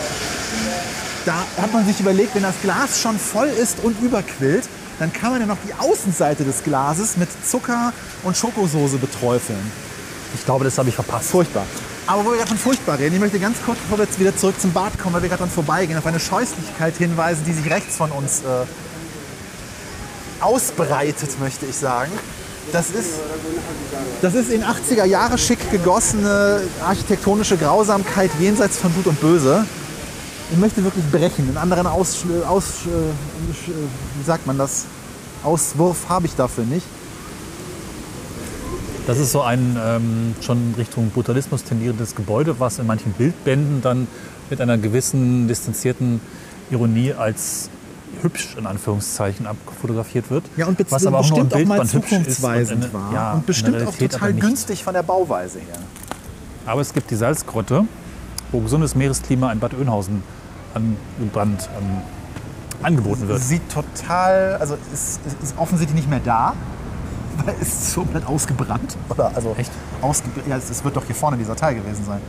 Da 1.27 1.35
hat 1.61 1.73
man 1.73 1.85
sich 1.85 1.99
überlegt, 1.99 2.37
wenn 2.37 2.45
das 2.45 2.55
Glas 2.63 3.01
schon 3.01 3.19
voll 3.19 3.49
ist 3.49 3.81
und 3.83 4.01
überquillt, 4.01 4.69
dann 5.01 5.13
kann 5.13 5.33
man 5.33 5.41
ja 5.41 5.47
noch 5.47 5.59
die 5.67 5.75
Außenseite 5.75 6.45
des 6.45 6.63
Glases 6.63 7.17
mit 7.17 7.29
Zucker 7.45 7.93
und 8.23 8.37
Schokosoße 8.37 8.97
beträufeln. 8.99 9.73
Ich 10.35 10.45
glaube, 10.45 10.65
das 10.65 10.79
habe 10.79 10.89
ich 10.89 10.95
verpasst. 10.95 11.31
Furchtbar. 11.31 11.67
Aber 12.07 12.25
wo 12.25 12.31
wir 12.31 12.37
gerade 12.37 12.51
von 12.51 12.59
furchtbar 12.59 12.99
reden, 13.01 13.17
ich 13.17 13.21
möchte 13.21 13.41
ganz 13.41 13.57
kurz, 13.65 13.79
bevor 13.81 13.99
wir 13.99 14.05
jetzt 14.05 14.21
wieder 14.21 14.37
zurück 14.37 14.55
zum 14.61 14.73
Bad 14.73 14.97
kommen, 14.99 15.17
weil 15.17 15.23
wir 15.23 15.29
gerade 15.29 15.43
dran 15.43 15.51
vorbeigehen, 15.51 15.99
auf 15.99 16.07
eine 16.07 16.21
Scheußlichkeit 16.21 16.97
hinweisen, 16.97 17.43
die 17.45 17.53
sich 17.53 17.69
rechts 17.69 17.97
von 17.97 18.13
uns 18.13 18.43
äh, 18.43 18.65
ausbreitet, 20.41 21.41
möchte 21.41 21.67
ich 21.67 21.77
sagen. 21.77 22.13
Das 22.73 22.91
ist, 22.91 23.15
das 24.23 24.35
ist 24.35 24.51
in 24.51 24.63
80er 24.63 25.05
Jahre 25.05 25.39
schick 25.39 25.71
gegossene 25.73 26.63
architektonische 26.85 27.57
Grausamkeit 27.57 28.31
jenseits 28.39 28.77
von 28.77 28.95
Gut 28.95 29.07
und 29.07 29.21
Böse. 29.21 29.65
Ich 30.53 30.59
möchte 30.59 30.83
wirklich 30.85 31.05
brechen. 31.11 31.49
Einen 31.49 31.57
anderen 31.57 31.87
Aus, 31.87 32.25
aus 32.49 32.65
wie 32.87 34.25
sagt 34.25 34.47
man 34.47 34.59
das? 34.59 34.85
Auswurf 35.43 36.09
habe 36.09 36.27
ich 36.27 36.35
dafür 36.35 36.65
nicht. 36.65 36.87
Das 39.07 39.19
ist 39.19 39.31
so 39.33 39.43
ein 39.43 39.77
ähm, 39.81 40.35
schon 40.41 40.75
Richtung 40.77 41.11
Brutalismus 41.11 41.63
tendierendes 41.63 42.15
Gebäude, 42.17 42.59
was 42.59 42.79
in 42.81 42.87
manchen 42.87 43.13
Bildbänden 43.13 43.81
dann 43.81 44.09
mit 44.51 44.61
einer 44.61 44.79
gewissen 44.79 45.47
distanzierten 45.47 46.21
Ironie 46.71 47.13
als 47.13 47.71
hübsch 48.23 48.57
in 48.59 48.67
Anführungszeichen 48.67 49.47
abfotografiert 49.47 50.31
wird. 50.31 50.45
Ja, 50.57 50.67
und 50.67 50.79
was 50.91 51.07
aber 51.07 51.19
auch 51.21 51.29
nur 51.29 51.39
im 51.41 51.49
bestimmt 51.49 51.65
auch 51.65 51.69
mal 51.69 51.79
Bildband 51.81 51.93
hübsch 51.95 52.07
ist 52.13 52.17
und 52.17 52.25
zukunftsweisend 52.25 52.85
in- 52.87 52.93
war. 52.93 53.13
ja, 53.13 53.33
und 53.35 53.47
bestimmt 53.47 53.87
auch 53.87 53.95
total 53.95 54.33
günstig 54.33 54.83
von 54.83 54.95
der 54.95 55.03
Bauweise 55.05 55.61
her. 55.61 55.79
Aber 56.65 56.81
es 56.81 56.93
gibt 56.93 57.11
die 57.11 57.17
Salzgrotte, 57.17 57.85
wo 58.57 58.61
gesundes 58.61 58.95
Meeresklima 58.95 59.53
in 59.53 59.61
Bad 59.61 59.75
Oeynhausen 59.75 60.23
angebrannt 60.75 61.69
ähm, 61.79 62.01
angeboten 62.83 63.29
wird. 63.29 63.41
Sieht 63.43 63.71
total, 63.71 64.57
also 64.59 64.77
ist, 64.93 65.21
ist, 65.43 65.59
offensichtlich 65.59 65.97
nicht 65.97 66.09
mehr 66.09 66.21
da, 66.21 66.55
weil 67.45 67.55
es 67.61 67.69
ist 67.69 67.93
so 67.93 68.01
komplett 68.03 68.27
ausgebrannt. 68.27 68.97
Oder 69.11 69.31
also 69.35 69.55
Echt? 69.59 69.71
Ausge 70.01 70.29
ja, 70.49 70.57
es, 70.57 70.71
es 70.71 70.85
wird 70.85 70.97
doch 70.97 71.05
hier 71.05 71.15
vorne 71.15 71.37
dieser 71.37 71.57
Teil 71.57 71.75
gewesen 71.75 72.05
sein. 72.05 72.21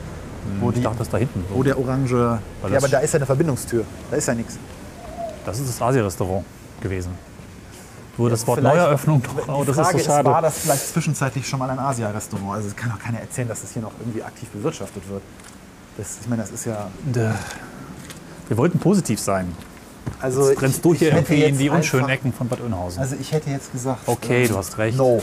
Wo, 0.60 0.70
Ich 0.70 0.76
die, 0.76 0.82
dachte, 0.82 1.00
das 1.00 1.10
da 1.10 1.18
hinten. 1.18 1.44
wo 1.50 1.64
der 1.64 1.78
orange. 1.78 2.40
Weil 2.62 2.72
Ja, 2.72 2.78
aber 2.78 2.88
da 2.88 3.00
ist 3.00 3.14
ja 3.14 3.18
eine 3.18 3.26
Verbindungstür. 3.26 3.84
Da 4.10 4.18
ist 4.18 4.28
ja 4.28 4.34
nichts. 4.34 4.58
Das 5.46 5.60
ist 5.60 5.70
das 5.70 5.82
Asia-Restaurant 5.82 6.46
gewesen. 6.82 7.12
Wo 8.18 8.30
das 8.30 8.48
Wort 8.48 8.64
Neueröffnung 8.64 9.22
doch, 9.22 9.48
oh, 9.60 9.64
das 9.64 9.76
Frage 9.76 9.98
ist 9.98 10.06
so 10.06 10.12
ist, 10.12 10.26
war 10.26 10.34
schade. 10.34 10.48
das 10.48 10.58
vielleicht 10.58 10.88
zwischenzeitlich 10.88 11.48
schon 11.48 11.60
mal 11.60 11.70
ein 11.70 11.80
Asia-Restaurant? 11.80 12.56
Also 12.56 12.70
es 12.70 12.76
kann 12.76 12.92
doch 12.92 13.00
keiner 13.00 13.20
erzählen, 13.20 13.48
dass 13.48 13.62
das 13.62 13.74
hier 13.74 13.82
noch 13.82 13.92
irgendwie 14.00 14.24
aktiv 14.24 14.50
bewirtschaftet 14.50 15.08
wird. 15.10 15.22
Das, 15.98 16.18
ich 16.22 16.28
meine, 16.28 16.44
das 16.44 16.52
ist 16.52 16.66
ja. 16.66 16.90
Wir 18.48 18.58
wollten 18.58 18.80
positiv 18.80 19.20
sein. 19.20 19.52
Also 20.22 20.50
Jetzt 20.50 20.62
rennst 20.62 20.86
du 20.86 20.94
hier 20.94 21.14
irgendwie 21.14 21.44
in 21.44 21.58
die 21.58 21.70
unschönen 21.70 22.10
Ecken 22.10 22.32
von 22.32 22.48
Bad 22.48 22.62
Oeynhausen. 22.62 23.02
Also 23.02 23.16
ich 23.20 23.32
hätte 23.32 23.50
jetzt 23.50 23.72
gesagt. 23.72 24.00
Okay, 24.06 24.46
äh, 24.46 24.48
du 24.48 24.58
hast 24.58 24.78
recht. 24.78 24.98
No. 24.98 25.22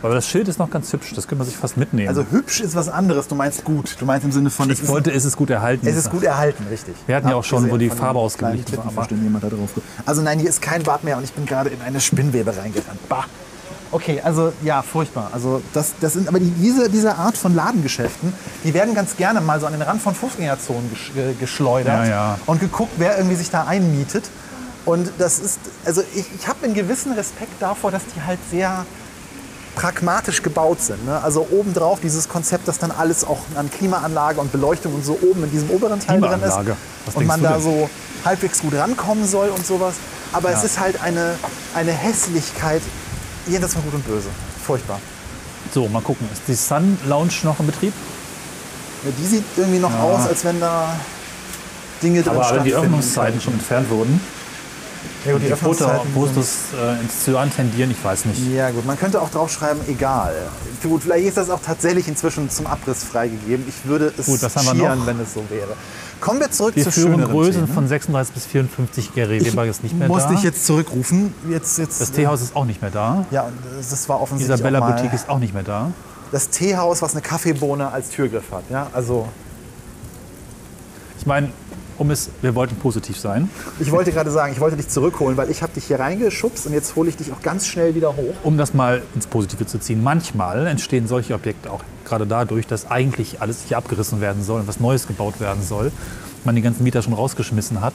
Aber 0.00 0.14
das 0.14 0.28
Schild 0.28 0.46
ist 0.46 0.60
noch 0.60 0.70
ganz 0.70 0.92
hübsch, 0.92 1.12
das 1.14 1.26
könnte 1.26 1.40
man 1.40 1.48
sich 1.48 1.56
fast 1.56 1.76
mitnehmen. 1.76 2.08
Also 2.08 2.24
hübsch 2.30 2.60
ist 2.60 2.76
was 2.76 2.88
anderes. 2.88 3.26
Du 3.26 3.34
meinst 3.34 3.64
gut. 3.64 3.96
Du 3.98 4.04
meinst 4.04 4.24
im 4.24 4.30
Sinne 4.30 4.50
von 4.50 4.70
ich 4.70 4.86
wollte, 4.86 5.10
es 5.10 5.24
ist 5.24 5.36
gut 5.36 5.50
erhalten. 5.50 5.86
Es 5.88 5.96
ist 5.96 6.10
gut 6.10 6.22
erhalten, 6.22 6.66
richtig. 6.70 6.94
Wir 7.06 7.16
hatten 7.16 7.28
ja 7.28 7.34
auch 7.34 7.42
schon, 7.42 7.68
wo 7.68 7.76
die 7.76 7.90
Farbe 7.90 8.24
kleinen 8.36 8.64
war, 8.94 9.08
Titten 9.08 9.24
jemand 9.24 9.42
da 9.42 9.48
drauf. 9.48 9.70
Also 10.06 10.22
nein, 10.22 10.38
hier 10.38 10.50
ist 10.50 10.62
kein 10.62 10.84
Bad 10.84 11.02
mehr 11.02 11.16
und 11.16 11.24
ich 11.24 11.32
bin 11.32 11.46
gerade 11.46 11.70
in 11.70 11.80
eine 11.80 12.00
Spinnwebe 12.00 12.56
reingerannt. 12.56 13.08
Bah. 13.08 13.24
Okay, 13.90 14.20
also 14.22 14.52
ja, 14.62 14.82
furchtbar. 14.82 15.30
Also 15.32 15.62
das, 15.72 15.92
das 16.00 16.12
sind 16.12 16.28
aber 16.28 16.38
die, 16.38 16.50
diese, 16.50 16.90
diese 16.90 17.14
Art 17.16 17.36
von 17.38 17.54
Ladengeschäften, 17.54 18.32
die 18.64 18.74
werden 18.74 18.94
ganz 18.94 19.16
gerne 19.16 19.40
mal 19.40 19.58
so 19.60 19.66
an 19.66 19.72
den 19.72 19.82
Rand 19.82 20.02
von 20.02 20.14
Fußgängerzonen 20.14 20.90
gesch 20.90 21.12
äh, 21.16 21.32
geschleudert 21.34 22.04
Ja, 22.06 22.10
ja. 22.10 22.38
und 22.46 22.60
geguckt, 22.60 22.92
wer 22.98 23.16
irgendwie 23.16 23.36
sich 23.36 23.50
da 23.50 23.64
einmietet. 23.64 24.24
Und 24.84 25.10
das 25.18 25.38
ist, 25.38 25.58
also 25.84 26.02
ich, 26.14 26.26
ich 26.38 26.48
habe 26.48 26.64
einen 26.64 26.74
gewissen 26.74 27.12
Respekt 27.12 27.60
davor, 27.60 27.90
dass 27.90 28.02
die 28.14 28.22
halt 28.22 28.38
sehr 28.50 28.84
pragmatisch 29.74 30.42
gebaut 30.42 30.80
sind. 30.80 31.04
Ne? 31.06 31.20
Also 31.22 31.46
obendrauf 31.50 32.00
dieses 32.00 32.28
Konzept, 32.28 32.66
dass 32.68 32.78
dann 32.78 32.90
alles 32.90 33.24
auch 33.24 33.38
an 33.54 33.70
Klimaanlage 33.70 34.40
und 34.40 34.50
Beleuchtung 34.50 34.94
und 34.94 35.04
so 35.04 35.18
oben 35.22 35.44
in 35.44 35.50
diesem 35.50 35.70
oberen 35.70 36.00
Teil 36.00 36.20
drin 36.20 36.42
ist. 36.42 36.56
Was 37.06 37.14
und 37.14 37.26
man 37.26 37.42
da 37.42 37.60
so 37.60 37.88
halbwegs 38.24 38.60
gut 38.60 38.74
rankommen 38.74 39.26
soll 39.26 39.48
und 39.50 39.64
sowas. 39.64 39.94
Aber 40.32 40.50
es 40.50 40.60
Ja. 40.60 40.64
ist 40.66 40.80
halt 40.80 41.00
eine, 41.02 41.36
eine 41.74 41.92
Hässlichkeit, 41.92 42.82
jenseits 43.48 43.74
von 43.74 43.82
Gut 43.84 43.94
und 43.94 44.06
Böse. 44.06 44.28
Furchtbar. 44.66 45.00
So, 45.72 45.88
mal 45.88 46.02
gucken. 46.02 46.28
Ist 46.32 46.42
die 46.48 46.54
Sun 46.54 46.98
Lounge 47.06 47.32
noch 47.42 47.58
in 47.60 47.66
Betrieb? 47.66 47.92
Ja, 49.04 49.10
die 49.18 49.26
sieht 49.26 49.44
irgendwie 49.56 49.78
noch 49.78 49.92
aus, 49.98 50.26
als 50.26 50.44
wenn 50.44 50.60
da 50.60 50.94
Dinge 52.02 52.22
drin 52.22 52.32
Aber 52.36 52.46
alle 52.46 52.60
die. 52.62 52.74
Öffnungszeiten 52.74 53.40
schon 53.40 53.54
entfernt 53.54 53.88
wurden. 53.90 54.20
Ja, 55.24 55.32
gut, 55.32 55.42
die 55.42 55.46
Die 55.46 55.52
Foto, 55.52 55.84
Öffnungszeiten 55.84 56.14
sind- 56.14 56.14
Fotos 56.14 56.48
äh, 56.80 57.00
ins 57.02 57.24
Cyan 57.24 57.52
tendieren, 57.54 57.90
ich 57.90 58.02
weiß 58.04 58.24
nicht. 58.26 58.40
Ja 58.54 58.70
gut, 58.70 58.86
man 58.86 58.98
könnte 58.98 59.20
auch 59.20 59.30
draufschreiben, 59.30 59.82
egal. 59.88 60.34
Gut, 60.82 61.02
vielleicht 61.02 61.26
ist 61.26 61.36
das 61.36 61.50
auch 61.50 61.60
tatsächlich 61.64 62.06
inzwischen 62.08 62.50
zum 62.50 62.66
Abriss 62.66 63.04
freigegeben. 63.04 63.64
Ich 63.68 63.88
würde 63.88 64.12
es 64.16 64.26
Gut, 64.26 64.42
was 64.42 64.54
haben 64.56 64.66
wir 64.66 64.74
schieren, 64.74 65.06
wenn 65.06 65.20
es 65.20 65.34
so 65.34 65.44
wäre. 65.50 65.74
Kommen 66.20 66.40
wir 66.40 66.50
zurück 66.50 66.74
Wir 66.76 66.84
zu 66.84 66.90
führen 66.92 67.22
Größen 67.24 67.62
Themen. 67.64 67.68
von 67.74 67.88
36 67.88 68.34
bis 68.34 68.46
54 68.46 69.14
Gary 69.14 69.44
Weber 69.44 69.66
ist 69.66 69.82
nicht 69.82 69.96
mehr 69.98 70.08
Musste 70.08 70.30
da. 70.30 70.34
ich 70.34 70.42
jetzt 70.42 70.66
zurückrufen. 70.66 71.32
Jetzt, 71.48 71.78
jetzt, 71.78 72.00
das 72.00 72.10
Teehaus 72.12 72.42
ist 72.42 72.56
auch 72.56 72.64
nicht 72.64 72.82
mehr 72.82 72.90
da. 72.90 73.24
Ja, 73.30 73.50
das 73.76 74.08
war 74.08 74.20
offensichtlich 74.20 74.54
Isabella 74.54 74.78
auch 74.80 74.88
mal 74.88 74.92
Boutique 74.94 75.12
ist 75.14 75.28
auch 75.28 75.38
nicht 75.38 75.54
mehr 75.54 75.62
da. 75.62 75.92
das 76.32 76.48
Teehaus, 76.50 77.02
was 77.02 77.12
eine 77.12 77.22
Kaffeebohne 77.22 77.90
als 77.92 78.10
Türgriff 78.10 78.50
hat. 78.50 78.64
Ja, 78.70 78.88
also 78.92 79.28
Ich 81.18 81.26
meine, 81.26 81.50
um 81.98 82.10
es, 82.10 82.30
wir 82.42 82.54
wollten 82.54 82.76
positiv 82.76 83.18
sein. 83.18 83.50
ich 83.80 83.90
wollte 83.90 84.12
gerade 84.12 84.30
sagen, 84.30 84.52
ich 84.52 84.60
wollte 84.60 84.76
dich 84.76 84.88
zurückholen, 84.88 85.36
weil 85.36 85.50
ich 85.50 85.62
habe 85.62 85.72
dich 85.72 85.84
hier 85.86 85.98
reingeschubst 85.98 86.66
und 86.66 86.72
jetzt 86.72 86.94
hole 86.96 87.08
ich 87.08 87.16
dich 87.16 87.32
auch 87.32 87.42
ganz 87.42 87.66
schnell 87.66 87.94
wieder 87.94 88.14
hoch. 88.16 88.34
Um 88.44 88.56
das 88.56 88.72
mal 88.74 89.02
ins 89.14 89.26
Positive 89.26 89.66
zu 89.66 89.78
ziehen. 89.78 90.02
Manchmal 90.02 90.66
entstehen 90.68 91.08
solche 91.08 91.34
Objekte 91.34 91.70
auch 91.72 91.82
gerade 92.08 92.26
dadurch, 92.26 92.66
dass 92.66 92.90
eigentlich 92.90 93.40
alles 93.40 93.64
hier 93.68 93.76
abgerissen 93.78 94.20
werden 94.20 94.42
soll 94.42 94.60
und 94.60 94.68
was 94.68 94.80
Neues 94.80 95.06
gebaut 95.06 95.40
werden 95.40 95.62
soll. 95.62 95.92
Man 96.44 96.54
die 96.54 96.62
ganzen 96.62 96.82
Mieter 96.84 97.02
schon 97.02 97.12
rausgeschmissen 97.14 97.80
hat 97.80 97.94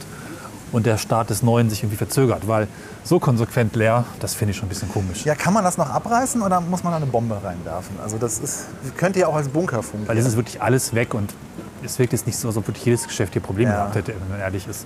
und 0.72 0.86
der 0.86 0.98
Start 0.98 1.30
des 1.30 1.44
Neuen 1.44 1.70
sich 1.70 1.82
irgendwie 1.84 1.98
verzögert. 1.98 2.48
Weil 2.48 2.68
so 3.04 3.20
konsequent 3.20 3.76
leer, 3.76 4.06
das 4.20 4.34
finde 4.34 4.52
ich 4.52 4.58
schon 4.58 4.66
ein 4.66 4.70
bisschen 4.70 4.90
komisch. 4.90 5.24
Ja, 5.26 5.36
kann 5.36 5.54
man 5.54 5.64
das 5.64 5.78
noch 5.78 5.90
abreißen 5.90 6.42
oder 6.42 6.60
muss 6.62 6.84
man 6.84 6.92
da 6.92 6.98
eine 6.98 7.06
Bombe 7.06 7.36
reinwerfen? 7.44 7.96
Also 8.04 8.18
das 8.18 8.40
ist, 8.40 8.66
könnte 8.98 9.20
ja 9.20 9.28
auch 9.28 9.36
als 9.36 9.48
Bunker 9.50 9.82
fungieren. 9.84 10.08
Weil 10.10 10.18
es 10.18 10.26
ist 10.26 10.36
wirklich 10.36 10.62
alles 10.62 10.94
weg 10.94 11.14
und 11.14 11.34
es 11.84 12.00
wirkt 12.00 12.14
jetzt 12.14 12.26
nicht 12.28 12.38
so, 12.38 12.48
als 12.48 12.58
ob 12.58 12.68
wirklich 12.68 12.86
jedes 12.86 13.08
Geschäft 13.08 13.34
hier 13.34 13.42
Probleme 13.42 13.72
Ja. 13.72 13.78
gehabt 13.78 13.96
hätte, 13.96 14.14
wenn 14.20 14.30
man 14.30 14.40
ehrlich 14.40 14.68
ist. 14.68 14.86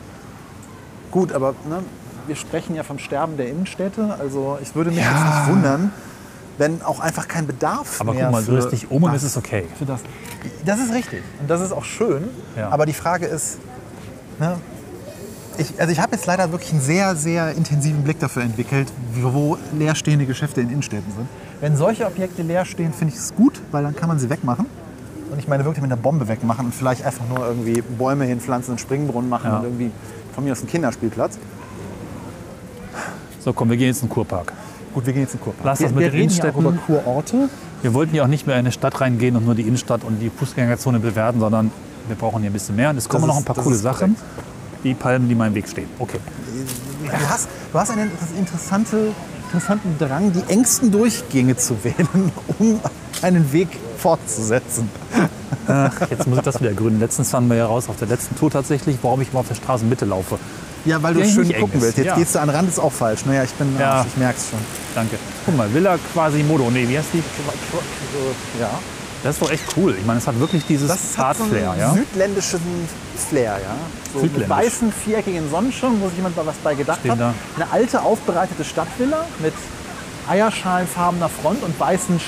Gut, 1.11 1.31
aber 1.31 1.51
ne, 1.69 1.79
wir 2.27 2.35
sprechen 2.35 2.75
ja 2.75 2.83
vom 2.83 2.99
Sterben 2.99 3.37
der 3.37 3.49
Innenstädte. 3.49 4.15
Also 4.19 4.57
ich 4.61 4.75
würde 4.75 4.91
mich 4.91 4.99
Ja. 4.99 5.11
jetzt 5.11 5.23
nicht 5.25 5.47
wundern, 5.55 5.91
wenn 6.57 6.81
auch 6.81 6.99
einfach 6.99 7.27
kein 7.27 7.45
Bedarf 7.47 7.99
Aber 8.01 8.13
mehr 8.13 8.25
guck 8.25 8.31
mal, 8.33 8.43
du 8.43 8.51
drehst 8.53 8.71
dich 8.71 8.89
um 8.91 9.03
und 9.03 9.13
es 9.13 9.23
ist 9.23 9.37
okay. 9.37 9.65
für 9.77 9.85
das. 9.85 10.01
Das 10.65 10.79
ist 10.79 10.93
richtig 10.93 11.23
und 11.41 11.49
das 11.49 11.61
ist 11.61 11.71
auch 11.71 11.83
schön. 11.85 12.23
Ja. 12.55 12.69
Aber 12.69 12.85
die 12.85 12.93
Frage 12.93 13.25
ist, 13.25 13.57
ne, 14.39 14.57
ich, 15.57 15.79
also 15.79 15.91
ich 15.91 15.99
habe 15.99 16.15
jetzt 16.15 16.25
leider 16.27 16.51
wirklich 16.51 16.71
einen 16.71 16.81
sehr, 16.81 17.15
sehr 17.15 17.51
intensiven 17.53 18.03
Blick 18.03 18.19
dafür 18.19 18.43
entwickelt, 18.43 18.91
wo 19.21 19.57
leerstehende 19.77 20.25
Geschäfte 20.25 20.61
in 20.61 20.69
Innenstädten 20.69 21.11
sind. 21.15 21.27
Wenn 21.61 21.75
solche 21.75 22.05
Objekte 22.05 22.43
leer 22.43 22.65
stehen, 22.65 22.93
finde 22.93 23.13
ich 23.13 23.19
es 23.19 23.33
gut, 23.35 23.59
weil 23.71 23.83
dann 23.83 23.95
kann 23.95 24.07
man 24.07 24.19
sie 24.19 24.29
wegmachen. 24.29 24.67
Und 25.31 25.39
ich 25.39 25.47
meine 25.47 25.65
wirklich 25.65 25.81
mit 25.81 25.91
einer 25.91 25.99
Bombe 25.99 26.27
wegmachen 26.27 26.67
und 26.67 26.75
vielleicht 26.75 27.03
einfach 27.03 27.27
nur 27.27 27.45
irgendwie 27.45 27.81
Bäume 27.81 28.25
hinpflanzen, 28.25 28.73
einen 28.73 28.79
Springbrunnen 28.79 29.29
machen 29.29 29.49
Ja. 29.49 29.57
und 29.57 29.63
irgendwie 29.65 29.91
von 30.33 30.43
mir 30.43 30.51
aus 30.53 30.59
einen 30.59 30.69
Kinderspielplatz. 30.69 31.37
So, 33.43 33.51
komm, 33.53 33.69
wir 33.69 33.77
gehen 33.77 33.87
jetzt 33.87 34.01
in 34.03 34.07
den 34.07 34.13
Kurpark. 34.13 34.53
Gut, 34.97 35.05
wir 35.05 35.13
gehen 35.13 35.21
jetzt 35.21 35.35
in 35.35 35.41
Kurpark. 35.41 35.63
Lass 35.63 35.79
wir, 35.79 35.85
das 35.87 35.93
mit 35.95 36.03
wir 36.05 36.09
den 36.09 36.19
reden 36.21 36.33
hier 36.33 36.43
auch 36.45 36.57
über 36.57 36.69
Innenstädten. 36.69 37.03
Kurorte. 37.03 37.49
Wir 37.83 37.93
wollten 37.93 38.15
ja 38.15 38.23
auch 38.23 38.27
nicht 38.27 38.47
mehr 38.47 38.55
in 38.55 38.61
eine 38.61 38.71
Stadt 38.71 38.99
reingehen 38.99 39.35
und 39.35 39.45
nur 39.45 39.53
die 39.53 39.61
Innenstadt 39.61 40.03
und 40.03 40.17
die 40.17 40.31
Fußgängerzone 40.31 40.99
bewerten, 40.99 41.39
sondern 41.39 41.69
wir 42.07 42.15
brauchen 42.15 42.41
hier 42.41 42.49
ein 42.49 42.53
bisschen 42.53 42.75
mehr. 42.75 42.89
Und 42.89 42.97
es 42.97 43.07
kommen 43.07 43.21
Das 43.21 43.27
noch 43.27 43.35
ist- 43.35 43.41
ein 43.47 43.53
paar 43.53 43.63
coole 43.63 43.75
ist 43.75 43.83
Sachen. 43.83 44.15
Die 44.83 44.95
Palmen, 44.95 45.29
die 45.29 45.35
mal 45.35 45.45
im 45.49 45.53
Weg 45.53 45.69
stehen. 45.69 45.87
Okay. 45.99 46.17
Du 47.05 47.11
hast, 47.29 47.47
du 47.71 47.77
hast 47.79 47.91
einen 47.91 48.09
interessante, 48.39 49.09
interessanten 49.45 49.95
Drang, 49.99 50.33
die 50.33 50.41
engsten 50.51 50.89
Durchgänge 50.91 51.55
zu 51.57 51.75
wählen, 51.83 52.31
um 52.57 52.79
einen 53.21 53.53
Weg 53.53 53.67
fortzusetzen. 53.99 54.89
Jetzt 56.09 56.25
muss 56.27 56.39
ich 56.39 56.43
das 56.43 56.59
wieder 56.59 56.73
gründen. 56.73 56.99
Letztens 56.99 57.29
fanden 57.29 57.51
wir 57.51 57.57
ja 57.57 57.67
raus 57.67 57.87
auf 57.87 57.97
der 57.97 58.07
letzten 58.07 58.35
Tour 58.35 58.49
tatsächlich, 58.49 58.97
warum 59.03 59.21
ich 59.21 59.31
mal 59.31 59.41
auf 59.41 59.47
der 59.47 59.55
Straßenmitte 59.55 60.05
laufe. 60.05 60.39
Ja, 60.85 61.01
weil 61.03 61.13
du 61.15 61.25
schön 61.25 61.51
gucken 61.59 61.81
willst. 61.81 61.97
Jetzt 61.97 62.05
ja. 62.07 62.15
gehst 62.15 62.35
du 62.35 62.39
an 62.39 62.47
den 62.47 62.55
Rand, 62.55 62.69
ist 62.69 62.79
auch 62.79 62.91
falsch. 62.93 63.25
Naja, 63.25 63.43
ich 63.43 63.51
bin, 63.53 63.75
Ja. 63.79 64.05
ich 64.07 64.15
merk's 64.17 64.49
schon. 64.49 64.59
Danke. 64.95 65.17
Guck 65.45 65.57
mal, 65.57 65.73
Villa 65.73 65.97
Quasimodo. 66.13 66.69
Nee, 66.71 66.87
wie 66.87 66.97
heißt 66.97 67.09
die? 67.13 67.21
Ja. 68.59 68.69
Das 69.23 69.35
ist 69.35 69.41
doch 69.41 69.51
echt 69.51 69.63
cool. 69.75 69.95
Ich 69.99 70.05
meine, 70.05 70.19
es 70.19 70.27
hat 70.27 70.39
wirklich 70.39 70.63
dieses 70.65 70.87
Das 70.89 71.17
hat 71.17 71.37
so 71.37 71.43
Art-Flair. 71.43 71.75
Ja? 71.77 71.91
südländischen 71.93 72.59
Flair, 73.29 73.57
ja. 73.61 73.75
So 74.13 74.19
mit 74.19 74.31
Südländisch. 74.31 74.49
weißen, 74.57 74.93
viereckigen 74.93 75.49
Sonnenschirmen, 75.49 75.99
wo 76.01 76.07
sich 76.07 76.17
jemand 76.17 76.35
mal 76.37 76.45
was 76.45 76.55
bei 76.63 76.75
gedacht 76.75 76.99
Stehen 76.99 77.11
hat. 77.13 77.19
da. 77.19 77.33
Eine 77.55 77.71
alte, 77.71 78.01
aufbereitete 78.03 78.63
Stadtvilla 78.63 79.25
mit 79.39 79.53
eierschalenfarbener 80.29 81.29
Front 81.29 81.63
und 81.63 81.79
weißen 81.79 82.17
äh, 82.17 82.19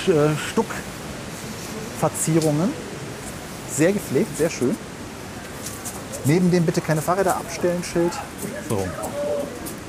Stuckverzierungen. 1.99 2.69
Sehr 3.71 3.93
gepflegt, 3.93 4.35
sehr 4.37 4.49
schön. 4.49 4.75
Neben 6.29 6.51
dem 6.51 6.63
bitte 6.63 6.79
keine 6.79 7.01
Fahrräder 7.01 7.35
abstellen 7.37 7.83
Schild. 7.83 8.11
So. 8.69 8.87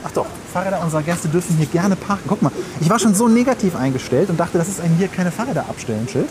Ach 0.03 0.11
doch, 0.13 0.25
Fahrräder 0.55 0.81
unserer 0.83 1.03
Gäste 1.03 1.29
dürfen 1.29 1.55
hier 1.59 1.67
gerne 1.67 1.97
parken. 1.97 2.23
Guck 2.27 2.41
mal, 2.41 2.51
ich 2.81 2.89
war 2.89 2.99
schon 2.99 3.15
so 3.15 3.29
negativ 3.29 3.77
eingestellt 3.77 4.31
und 4.31 4.41
dachte, 4.41 4.57
das 4.57 4.69
ist 4.69 4.81
ein 4.81 4.95
hier 4.97 5.09
keine 5.09 5.31
Fahrräder 5.31 5.67
abstellen 5.69 6.09
Schild. 6.09 6.29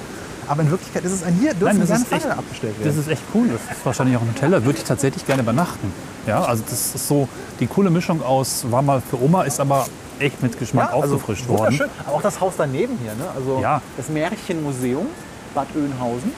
Aber 0.48 0.64
in 0.64 0.72
Wirklichkeit 0.72 1.04
ist 1.04 1.12
es 1.12 1.22
ein 1.24 1.36
hier 1.36 1.54
dürfen 1.54 1.78
Nein, 1.78 1.80
das 1.82 1.90
gerne 1.90 2.02
echt- 2.02 2.10
Fahrräder 2.24 2.40
abgestellt 2.40 2.74
Das 2.80 2.86
werden. 2.86 3.00
ist 3.02 3.08
echt 3.08 3.22
cool. 3.36 3.50
Das 3.50 3.78
ist 3.78 3.86
wahrscheinlich 3.86 4.18
auch 4.18 4.22
ein 4.24 4.30
Hotel. 4.34 4.50
Da 4.50 4.66
würde 4.66 4.80
ich 4.80 4.84
tatsächlich 4.84 5.28
gerne 5.28 5.44
übernachten. 5.44 5.94
Ja, 6.26 6.42
also 6.44 6.64
das 6.68 6.96
ist 6.96 7.08
so 7.08 7.30
die 7.60 7.68
coole 7.68 7.92
Mischung 7.92 8.24
aus, 8.24 8.66
war 8.72 8.82
mal 8.82 9.04
für 9.08 9.22
Oma, 9.22 9.44
ist 9.44 9.60
aber 9.60 9.86
echt 10.18 10.42
mit 10.42 10.58
Geschmack 10.58 10.92
aufgefrischt 10.92 11.48
worden. 11.48 11.66
also 11.66 11.80
wunderschön. 11.84 11.90
Aber 12.08 12.16
auch 12.18 12.22
das 12.24 12.42
Haus 12.42 12.54
daneben 12.58 12.98
hier, 13.04 13.14
ne? 13.14 13.26
Also 13.36 13.60
Ja. 13.62 13.80
das 13.96 14.10
Märchenmuseum, 14.10 15.06
Bad 15.54 15.68
Oeynhausen, 15.76 16.32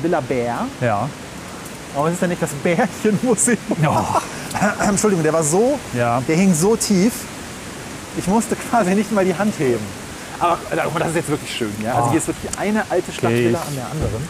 Villa 0.00 0.20
Bär. 0.22 0.60
Ja. 0.80 1.10
Aber 1.94 2.08
es 2.08 2.14
ist 2.14 2.22
ja 2.22 2.28
nicht 2.28 2.42
das 2.42 2.50
Bärchenmuseum. 2.62 3.58
Oh, 3.86 4.82
Entschuldigung, 4.88 5.22
der 5.24 5.32
war 5.32 5.42
so, 5.42 5.78
Ja. 5.94 6.22
der 6.28 6.36
hing 6.36 6.54
so 6.54 6.76
tief, 6.76 7.12
ich 8.16 8.26
musste 8.28 8.54
quasi 8.56 8.94
nicht 8.94 9.10
mal 9.12 9.24
die 9.24 9.34
Hand 9.34 9.52
heben. 9.58 9.84
Aber 10.38 10.58
äh, 10.70 10.76
das 10.98 11.08
ist 11.08 11.16
jetzt 11.16 11.28
wirklich 11.28 11.54
schön. 11.54 11.72
Ja? 11.82 11.94
Also 11.94 12.06
Oh. 12.06 12.10
hier 12.10 12.18
ist 12.18 12.28
wirklich 12.28 12.58
eine 12.58 12.84
alte 12.88 13.12
Stadtvilla 13.12 13.58
ich- 13.60 13.68
an 13.68 13.74
der 13.74 13.84
anderen. 13.90 14.28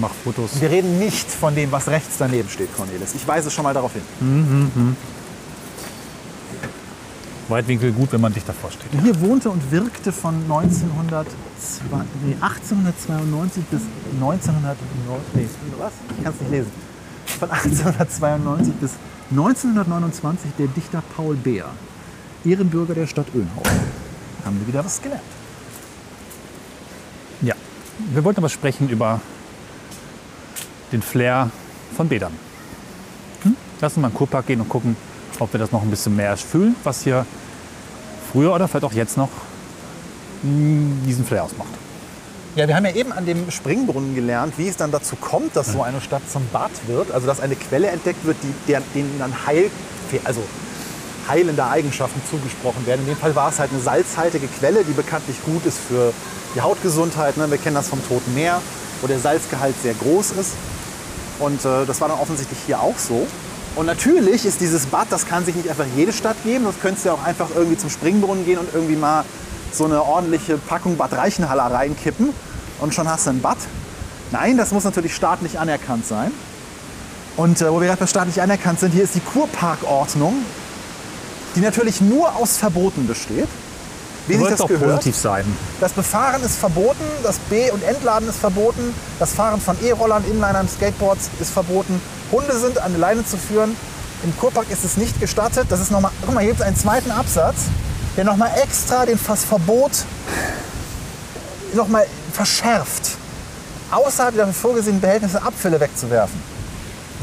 mach 0.00 0.10
Fotos. 0.24 0.60
Wir 0.60 0.70
reden 0.70 0.98
nicht 0.98 1.30
von 1.30 1.54
dem, 1.54 1.72
was 1.72 1.88
rechts 1.88 2.16
daneben 2.18 2.48
steht, 2.50 2.74
Cornelis. 2.76 3.14
Ich 3.14 3.26
weise 3.26 3.50
schon 3.50 3.64
mal 3.64 3.72
darauf 3.74 3.92
hin. 3.94 4.96
Weitwinkel 7.48 7.92
gut, 7.92 8.12
wenn 8.12 8.20
man 8.20 8.32
dich 8.32 8.44
davor 8.44 8.70
steht. 8.70 8.88
Hier 9.02 9.18
wohnte 9.20 9.50
und 9.50 9.70
wirkte 9.70 10.12
von 10.12 10.34
1902, 10.42 11.26
nee, 12.24 12.36
1892 12.40 13.64
bis 13.64 13.82
1909. 14.20 14.76
Nee, 15.34 15.48
was? 15.78 15.92
Ich 16.16 16.24
kann 16.24 16.34
es 16.34 16.40
nicht 16.40 16.50
lesen. 16.50 16.72
Von 17.38 17.50
1892 17.50 18.74
bis 18.74 18.92
1929 19.30 20.50
der 20.58 20.66
Dichter 20.68 21.02
Paul 21.16 21.36
Beer, 21.36 21.66
Ehrenbürger 22.44 22.94
der 22.94 23.06
Stadt 23.06 23.26
Oeynhausen. 23.34 23.80
Haben 24.44 24.60
wir 24.60 24.66
wieder 24.66 24.84
was 24.84 25.00
gelernt. 25.00 25.22
Ja. 27.42 27.54
Wir 28.12 28.24
wollten 28.24 28.40
aber 28.40 28.48
sprechen 28.48 28.88
über 28.88 29.20
den 30.92 31.02
Flair 31.02 31.50
von 31.96 32.08
Bädern. 32.08 32.32
Hm? 33.42 33.56
Lass 33.80 33.92
uns 33.92 34.02
mal 34.02 34.08
in 34.08 34.12
den 34.12 34.18
Kurpark 34.18 34.46
gehen 34.46 34.60
und 34.60 34.68
gucken, 34.68 34.96
ob 35.38 35.52
wir 35.52 35.60
das 35.60 35.72
noch 35.72 35.82
ein 35.82 35.90
bisschen 35.90 36.16
mehr 36.16 36.36
fühlen, 36.36 36.74
was 36.84 37.02
hier 37.02 37.26
früher 38.32 38.54
oder 38.54 38.68
vielleicht 38.68 38.84
auch 38.84 38.92
jetzt 38.92 39.16
noch 39.16 39.30
diesen 40.42 41.24
Flair 41.24 41.44
ausmacht. 41.44 41.70
Ja, 42.54 42.66
wir 42.66 42.74
haben 42.74 42.86
ja 42.86 42.92
eben 42.92 43.12
an 43.12 43.24
dem 43.26 43.50
Springbrunnen 43.50 44.14
gelernt, 44.14 44.54
wie 44.56 44.68
es 44.68 44.76
dann 44.76 44.90
dazu 44.90 45.16
kommt, 45.16 45.54
dass 45.54 45.72
so 45.72 45.82
eine 45.82 46.00
Stadt 46.00 46.22
zum 46.30 46.42
Bad 46.52 46.70
wird. 46.86 47.12
Also 47.12 47.26
dass 47.26 47.40
eine 47.40 47.54
Quelle 47.54 47.88
entdeckt 47.88 48.24
wird, 48.24 48.36
die 48.42 48.52
der, 48.66 48.82
denen 48.94 49.16
dann 49.18 49.46
Heil, 49.46 49.70
also 50.24 50.42
heilende 51.28 51.64
Eigenschaften 51.64 52.20
zugesprochen 52.28 52.86
werden. 52.86 53.02
In 53.02 53.08
dem 53.08 53.16
Fall 53.16 53.36
war 53.36 53.50
es 53.50 53.58
halt 53.58 53.70
eine 53.70 53.80
salzhaltige 53.80 54.48
Quelle, 54.48 54.82
die 54.82 54.92
bekanntlich 54.92 55.36
gut 55.44 55.64
ist 55.66 55.78
für 55.78 56.12
die 56.54 56.60
Hautgesundheit. 56.60 57.36
Ne? 57.36 57.50
Wir 57.50 57.58
kennen 57.58 57.76
das 57.76 57.88
vom 57.88 58.00
Toten 58.08 58.34
Meer, 58.34 58.60
wo 59.02 59.06
der 59.06 59.18
Salzgehalt 59.18 59.74
sehr 59.80 59.94
groß 59.94 60.32
ist. 60.32 60.54
Und 61.38 61.64
äh, 61.64 61.86
das 61.86 62.00
war 62.00 62.08
dann 62.08 62.18
offensichtlich 62.18 62.58
hier 62.66 62.80
auch 62.80 62.98
so. 62.98 63.26
Und 63.76 63.86
natürlich 63.86 64.44
ist 64.44 64.60
dieses 64.60 64.86
Bad, 64.86 65.06
das 65.10 65.26
kann 65.26 65.44
sich 65.44 65.54
nicht 65.54 65.68
einfach 65.68 65.86
jede 65.96 66.12
Stadt 66.12 66.36
geben. 66.44 66.64
Das 66.64 66.80
könntest 66.80 67.04
du 67.04 67.10
ja 67.10 67.14
auch 67.14 67.24
einfach 67.24 67.48
irgendwie 67.54 67.76
zum 67.76 67.90
Springbrunnen 67.90 68.44
gehen 68.44 68.58
und 68.58 68.68
irgendwie 68.74 68.96
mal 68.96 69.24
so 69.72 69.84
eine 69.84 70.02
ordentliche 70.02 70.58
Packung 70.58 70.96
Bad 70.96 71.12
Reichenhaller 71.12 71.72
reinkippen 71.72 72.30
und 72.80 72.94
schon 72.94 73.08
hast 73.08 73.26
du 73.26 73.30
ein 73.30 73.40
Bad. 73.40 73.58
Nein, 74.30 74.56
das 74.56 74.72
muss 74.72 74.84
natürlich 74.84 75.14
staatlich 75.14 75.58
anerkannt 75.58 76.06
sein. 76.06 76.32
Und 77.36 77.60
äh, 77.60 77.70
wo 77.70 77.80
wir 77.80 77.86
gerade 77.86 78.00
bei 78.00 78.06
staatlich 78.06 78.42
anerkannt 78.42 78.80
sind, 78.80 78.92
hier 78.92 79.04
ist 79.04 79.14
die 79.14 79.20
Kurparkordnung, 79.20 80.34
die 81.54 81.60
natürlich 81.60 82.00
nur 82.00 82.34
aus 82.36 82.56
Verboten 82.56 83.06
besteht. 83.06 83.48
Wie 84.26 84.36
sich 84.36 84.48
das 84.48 84.58
doch 84.58 84.68
gehört. 84.68 84.90
positiv 84.90 85.16
sein. 85.16 85.44
Das 85.80 85.92
Befahren 85.92 86.42
ist 86.42 86.56
verboten, 86.56 87.04
das 87.22 87.38
B- 87.38 87.70
und 87.70 87.82
Entladen 87.82 88.28
ist 88.28 88.38
verboten, 88.38 88.94
das 89.18 89.32
Fahren 89.32 89.58
von 89.58 89.74
E-Rollern, 89.82 90.22
Inlinern, 90.24 90.68
Skateboards 90.68 91.30
ist 91.40 91.50
verboten. 91.50 91.98
Hunde 92.30 92.58
sind 92.58 92.78
an 92.78 92.94
die 92.94 93.00
Leine 93.00 93.24
zu 93.24 93.36
führen. 93.36 93.76
Im 94.24 94.36
Kurpark 94.38 94.70
ist 94.70 94.84
es 94.84 94.96
nicht 94.96 95.20
gestattet. 95.20 95.66
Das 95.70 95.80
ist 95.80 95.90
nochmal, 95.90 96.10
guck 96.24 96.34
mal, 96.34 96.40
hier 96.40 96.50
gibt 96.50 96.60
es 96.60 96.66
einen 96.66 96.76
zweiten 96.76 97.10
Absatz, 97.10 97.56
der 98.16 98.24
nochmal 98.24 98.50
extra 98.62 99.06
den 99.06 99.18
das 99.26 99.44
Verbot 99.44 99.92
nochmal 101.74 102.06
verschärft. 102.32 103.16
Außerhalb 103.90 104.34
der 104.34 104.48
vorgesehenen 104.48 105.00
Behältnisse 105.00 105.40
Abfälle 105.40 105.80
wegzuwerfen. 105.80 106.40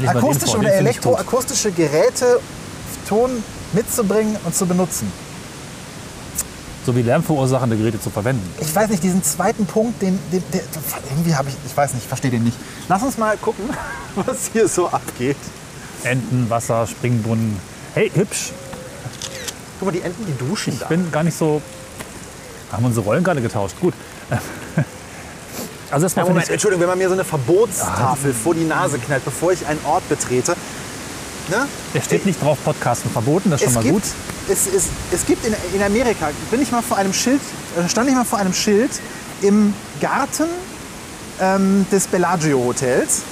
Akustische 0.06 0.58
oder 0.58 0.74
elektroakustische 0.74 1.70
Geräte, 1.70 2.40
Ton 3.08 3.42
mitzubringen 3.72 4.36
und 4.44 4.54
zu 4.54 4.66
benutzen. 4.66 5.10
Sowie 6.86 7.02
lärmverursachende 7.02 7.76
Geräte 7.76 8.00
zu 8.00 8.10
verwenden. 8.10 8.48
Ich 8.60 8.74
weiß 8.74 8.88
nicht, 8.90 9.02
diesen 9.02 9.22
zweiten 9.24 9.66
Punkt, 9.66 10.00
den, 10.00 10.18
den, 10.32 10.42
den 10.52 10.60
irgendwie 11.10 11.34
habe 11.34 11.48
ich, 11.48 11.56
ich 11.66 11.76
weiß 11.76 11.92
nicht, 11.94 12.04
ich 12.04 12.08
verstehe 12.08 12.30
den 12.30 12.44
nicht. 12.44 12.56
Lass 12.88 13.02
uns 13.02 13.18
mal 13.18 13.36
gucken, 13.36 13.64
was 14.14 14.50
hier 14.52 14.68
so 14.68 14.86
abgeht. 14.88 15.36
Enten, 16.04 16.48
Wasser, 16.48 16.86
Springbrunnen. 16.86 17.58
Hey, 17.94 18.10
hübsch. 18.14 18.52
Guck 19.80 19.86
mal, 19.86 19.92
die 19.92 20.00
Enten, 20.02 20.24
die 20.26 20.36
duschen 20.38 20.74
Ich 20.74 20.78
da. 20.78 20.86
bin 20.86 21.10
gar 21.10 21.24
nicht 21.24 21.36
so. 21.36 21.60
Haben 22.70 22.84
unsere 22.84 23.04
Rollen 23.04 23.24
gerade 23.24 23.42
getauscht. 23.42 23.76
Gut. 23.80 23.94
Also 25.88 26.02
Ja, 26.02 26.06
erstmal 26.06 26.24
finde 26.24 26.30
Moment, 26.32 26.46
ich, 26.48 26.52
Entschuldigung, 26.52 26.80
wenn 26.80 26.88
man 26.88 26.98
mir 26.98 27.06
so 27.06 27.14
eine 27.14 27.22
Verbotstafel 27.24 28.34
vor 28.34 28.54
die 28.54 28.64
Nase 28.64 28.98
knallt, 28.98 29.24
bevor 29.24 29.52
ich 29.52 29.64
einen 29.68 29.78
Ort 29.84 30.08
betrete. 30.08 30.56
Ne? 31.48 31.68
der 31.94 32.00
steht 32.00 32.26
nicht 32.26 32.42
drauf, 32.42 32.58
Podcasten 32.64 33.08
verboten, 33.08 33.50
das 33.50 33.60
ist 33.62 33.66
schon 33.66 33.74
mal 33.74 33.82
gibt, 33.84 33.94
gut. 33.94 34.02
Es, 34.48 34.66
es, 34.66 34.84
es 35.12 35.26
gibt 35.26 35.44
in, 35.46 35.54
in 35.74 35.82
Amerika, 35.82 36.30
bin 36.50 36.62
ich 36.62 36.70
mal 36.70 36.82
vor 36.82 36.96
einem 36.96 37.12
Schild, 37.12 37.40
äh, 37.78 37.88
stand 37.88 38.08
ich 38.08 38.14
mal 38.14 38.24
vor 38.24 38.38
einem 38.38 38.52
Schild 38.52 38.90
im 39.42 39.74
Garten 40.00 40.46
ähm, 41.40 41.86
des 41.90 42.06
Bellagio 42.06 42.58
Hotels, 42.64 43.22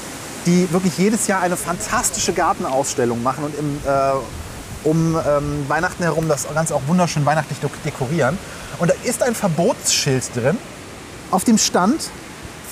die 0.47 0.68
wirklich 0.73 0.99
jedes 0.99 1.26
Jahr 1.26 1.40
eine 1.40 1.56
fantastische 1.56 2.33
Gartenausstellung 2.33 3.23
machen 3.23 3.44
und 3.44 3.59
im, 3.59 3.76
äh, 3.87 4.88
um 4.88 5.16
ähm, 5.16 5.64
Weihnachten 5.68 6.02
herum 6.02 6.28
das 6.28 6.47
Ganze 6.52 6.75
auch 6.75 6.83
wunderschön 6.87 7.25
weihnachtlich 7.25 7.59
dek- 7.61 7.83
dekorieren. 7.85 8.37
Und 8.78 8.90
da 8.90 8.94
ist 9.04 9.23
ein 9.23 9.35
Verbotsschild 9.35 10.25
drin, 10.35 10.59
auf 11.30 11.44
dem 11.44 11.59
stand 11.59 12.11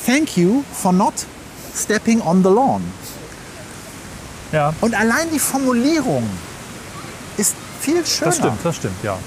Thank 0.05 0.37
you 0.37 0.65
for 0.75 0.93
not 0.93 1.15
stepping 1.75 2.21
on 2.21 2.43
the 2.43 2.49
lawn. 2.51 2.83
Ja, 4.51 4.75
Und 4.81 4.95
allein 4.95 5.31
die 5.33 5.39
Formulierung 5.39 6.29
ist 7.39 7.55
viel 7.83 8.07
schöner, 8.07 8.31
das 8.31 8.37
stimmt, 8.37 8.59
das 8.63 8.77
stimmt, 8.77 9.03
ja. 9.03 9.19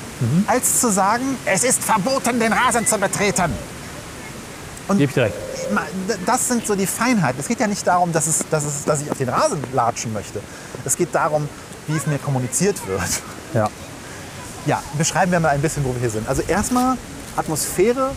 als 0.48 0.80
zu 0.80 0.92
sagen, 0.92 1.38
es 1.46 1.64
ist 1.64 1.84
verboten, 1.84 2.40
den 2.40 2.54
Rasen 2.54 2.88
zu 2.88 2.98
betreten. 2.98 3.52
Gebe 4.88 5.04
ich 5.04 5.14
dir 5.14 5.24
recht. 5.24 5.36
Das 6.26 6.48
sind 6.48 6.66
so 6.66 6.76
die 6.76 6.86
Feinheiten. 6.86 7.40
Es 7.40 7.48
geht 7.48 7.60
ja 7.60 7.68
nicht 7.68 7.86
darum, 7.86 8.12
dass, 8.14 8.28
es, 8.28 8.46
dass, 8.52 8.64
es, 8.66 8.86
dass 8.86 9.02
ich 9.02 9.12
auf 9.12 9.18
den 9.18 9.30
Rasen 9.30 9.60
latschen 9.74 10.14
möchte. 10.14 10.40
Es 10.86 10.96
geht 10.96 11.14
darum, 11.14 11.50
wie 11.88 11.98
es 11.98 12.06
mir 12.06 12.20
kommuniziert 12.20 12.76
wird. 12.88 13.02
Ja. 13.54 13.70
Ja, 14.66 14.84
beschreiben 14.98 15.32
wir 15.32 15.40
mal 15.40 15.50
ein 15.50 15.62
bisschen, 15.62 15.84
wo 15.84 15.94
wir 15.94 16.00
hier 16.00 16.10
sind. 16.10 16.28
Also 16.28 16.42
erstmal 16.42 16.98
Atmosphäre 17.36 18.12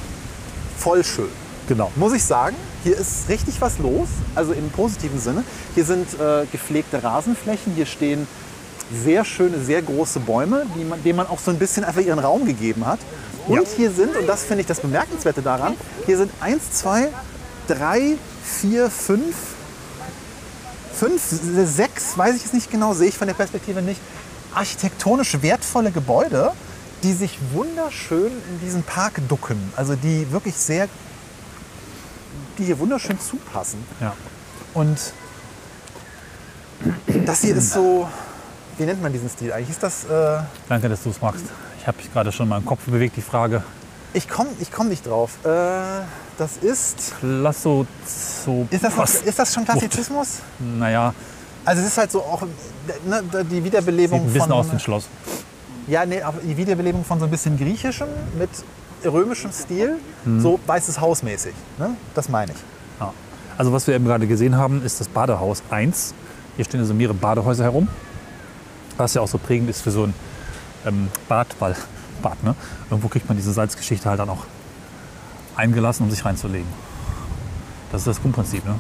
voll 0.79 1.05
schön. 1.05 1.29
Genau. 1.69 1.93
Muss 1.97 2.13
ich 2.15 2.25
sagen, 2.25 2.57
hier 2.83 2.97
ist 2.97 3.29
richtig 3.29 3.61
was 3.61 3.79
los, 3.79 4.09
also 4.35 4.53
im 4.53 4.71
positiven 4.71 5.21
Sinne. 5.21 5.45
Hier 5.75 5.85
sind 5.85 6.09
äh, 6.15 6.47
gepflegte 6.51 7.03
Rasenflächen, 7.03 7.75
hier 7.75 7.87
stehen 7.87 8.27
sehr 8.93 9.25
schöne, 9.25 9.63
sehr 9.63 9.83
große 9.83 10.21
Bäume, 10.21 10.67
die 10.77 10.85
man, 10.85 11.03
denen 11.03 11.17
man 11.17 11.27
auch 11.27 11.39
so 11.39 11.51
ein 11.51 11.59
bisschen 11.59 11.85
einfach 11.85 12.01
ihren 12.01 12.19
Raum 12.19 12.47
gegeben 12.47 12.87
hat. 12.87 13.01
Und 13.47 13.57
Ja. 13.57 13.69
hier 13.77 13.91
sind, 13.91 14.17
und 14.17 14.27
das 14.27 14.45
finde 14.45 14.61
ich 14.63 14.67
das 14.67 14.81
Bemerkenswerte 14.81 15.43
daran, 15.43 15.75
hier 16.07 16.17
sind 16.17 16.31
eins, 16.41 16.71
zwei, 16.73 17.09
drei, 17.67 18.17
vier, 18.45 18.91
fünf, 18.91 19.35
fünf, 20.93 21.23
sechs, 21.65 22.17
weiß 22.17 22.37
ich 22.37 22.45
es 22.45 22.53
nicht 22.53 22.71
genau, 22.71 22.93
sehe 22.95 23.09
ich 23.09 23.17
von 23.17 23.27
der 23.29 23.35
Perspektive 23.35 23.83
nicht, 23.83 24.01
architektonisch 24.55 25.41
wertvolle 25.43 25.91
Gebäude, 25.91 26.53
die 27.03 27.13
sich 27.13 27.39
wunderschön 27.53 28.33
in 28.51 28.61
diesen 28.65 28.83
Park 28.83 29.21
ducken. 29.29 29.73
Also 29.77 29.95
die 29.95 30.31
wirklich 30.33 30.57
sehr, 30.57 30.89
die 32.59 32.65
hier 32.65 32.79
wunderschön 32.79 33.21
zupassen. 33.21 33.85
Ja. 34.01 34.15
Und 34.75 34.99
das 37.25 37.43
hier 37.43 37.57
ist 37.57 37.73
so, 37.73 38.09
wie 38.79 38.85
nennt 38.85 39.03
man 39.03 39.13
diesen 39.13 39.29
Stil 39.29 39.53
eigentlich? 39.53 39.71
Ist 39.71 39.83
das, 39.83 40.05
äh, 40.05 40.39
Danke, 40.69 40.89
dass 40.89 41.03
du 41.03 41.11
es 41.11 41.21
magst. 41.21 41.45
Ich 41.81 41.87
habe 41.87 41.97
mich 41.99 42.13
gerade 42.13 42.33
schon 42.33 42.45
in 42.45 42.51
meinem 42.51 42.65
Kopf 42.65 42.85
bewegt, 42.85 43.17
die 43.17 43.23
Frage. 43.23 43.63
ich 44.15 44.29
komme 44.29 44.51
ich 44.61 44.71
komm 44.71 44.89
nicht 44.89 45.07
drauf. 45.07 45.45
Äh, 45.45 45.49
das 46.39 46.57
ist, 46.59 47.15
Lasso, 47.21 47.87
so. 48.07 48.67
ist 48.71 48.85
das, 48.85 48.97
noch, 48.97 49.05
ist 49.05 49.39
das 49.39 49.53
schon 49.53 49.65
Klassizismus? 49.65 50.39
Naja, 50.59 51.13
Also 51.65 51.83
es 51.83 51.89
ist 51.89 51.99
halt 51.99 52.13
so 52.13 52.21
auch 52.21 52.43
ne, 53.05 53.23
die 53.45 53.57
sieht 53.57 53.65
Wiederbelebung 53.65 54.21
ein 54.21 54.27
bisschen 54.27 54.43
von... 54.43 54.53
aus 54.53 54.71
ein 54.71 54.79
Schloss. 54.79 55.09
Ja, 55.89 56.07
nee, 56.07 56.23
aber 56.23 56.41
die 56.41 56.57
Wiederbelebung 56.57 57.05
von 57.05 57.19
so 57.19 57.25
ein 57.25 57.31
bisschen 57.31 57.59
griechischem 57.59 58.09
mit 58.39 58.51
römischem 59.05 59.53
Stil, 59.53 59.99
so 60.39 60.61
weißes 60.67 61.01
Haus 61.01 61.23
mäßig. 61.23 61.55
Ne? 61.79 61.91
Das 62.15 62.29
meine 62.29 62.53
ich. 62.53 62.59
Ja. 63.01 63.13
Also 63.57 63.73
was 63.73 63.87
wir 63.87 63.95
eben 63.95 64.05
gerade 64.05 64.27
gesehen 64.27 64.57
haben, 64.57 64.85
ist 64.85 65.01
das 65.01 65.09
Badehaus 65.09 65.63
1. 65.71 66.15
Hier 66.57 66.65
stehen 66.65 66.81
also 66.81 66.95
mehrere 66.95 67.15
Badehäuser 67.15 67.65
herum. 67.65 67.89
Was 68.99 69.15
ja 69.15 69.23
auch 69.23 69.29
so 69.29 69.39
prägend 69.39 69.71
ist 69.71 69.81
für 69.83 69.91
so 69.91 70.05
ein 70.05 70.15
ähm, 70.87 71.09
Bad, 71.29 71.47
weil 71.61 71.75
Bad, 72.23 72.43
ne? 72.45 72.55
Irgendwo 72.91 73.09
kriegt 73.09 73.29
man 73.29 73.37
diese 73.37 73.53
Salzgeschichte 73.53 74.09
halt 74.09 74.21
dann 74.21 74.29
auch 74.29 74.45
eingelassen, 75.57 76.05
um 76.05 76.11
sich 76.11 76.25
reinzulegen. 76.25 76.69
Das 77.91 78.03
ist 78.03 78.07
das 78.07 78.21
Grundprinzip, 78.21 78.65
ne? 78.65 78.75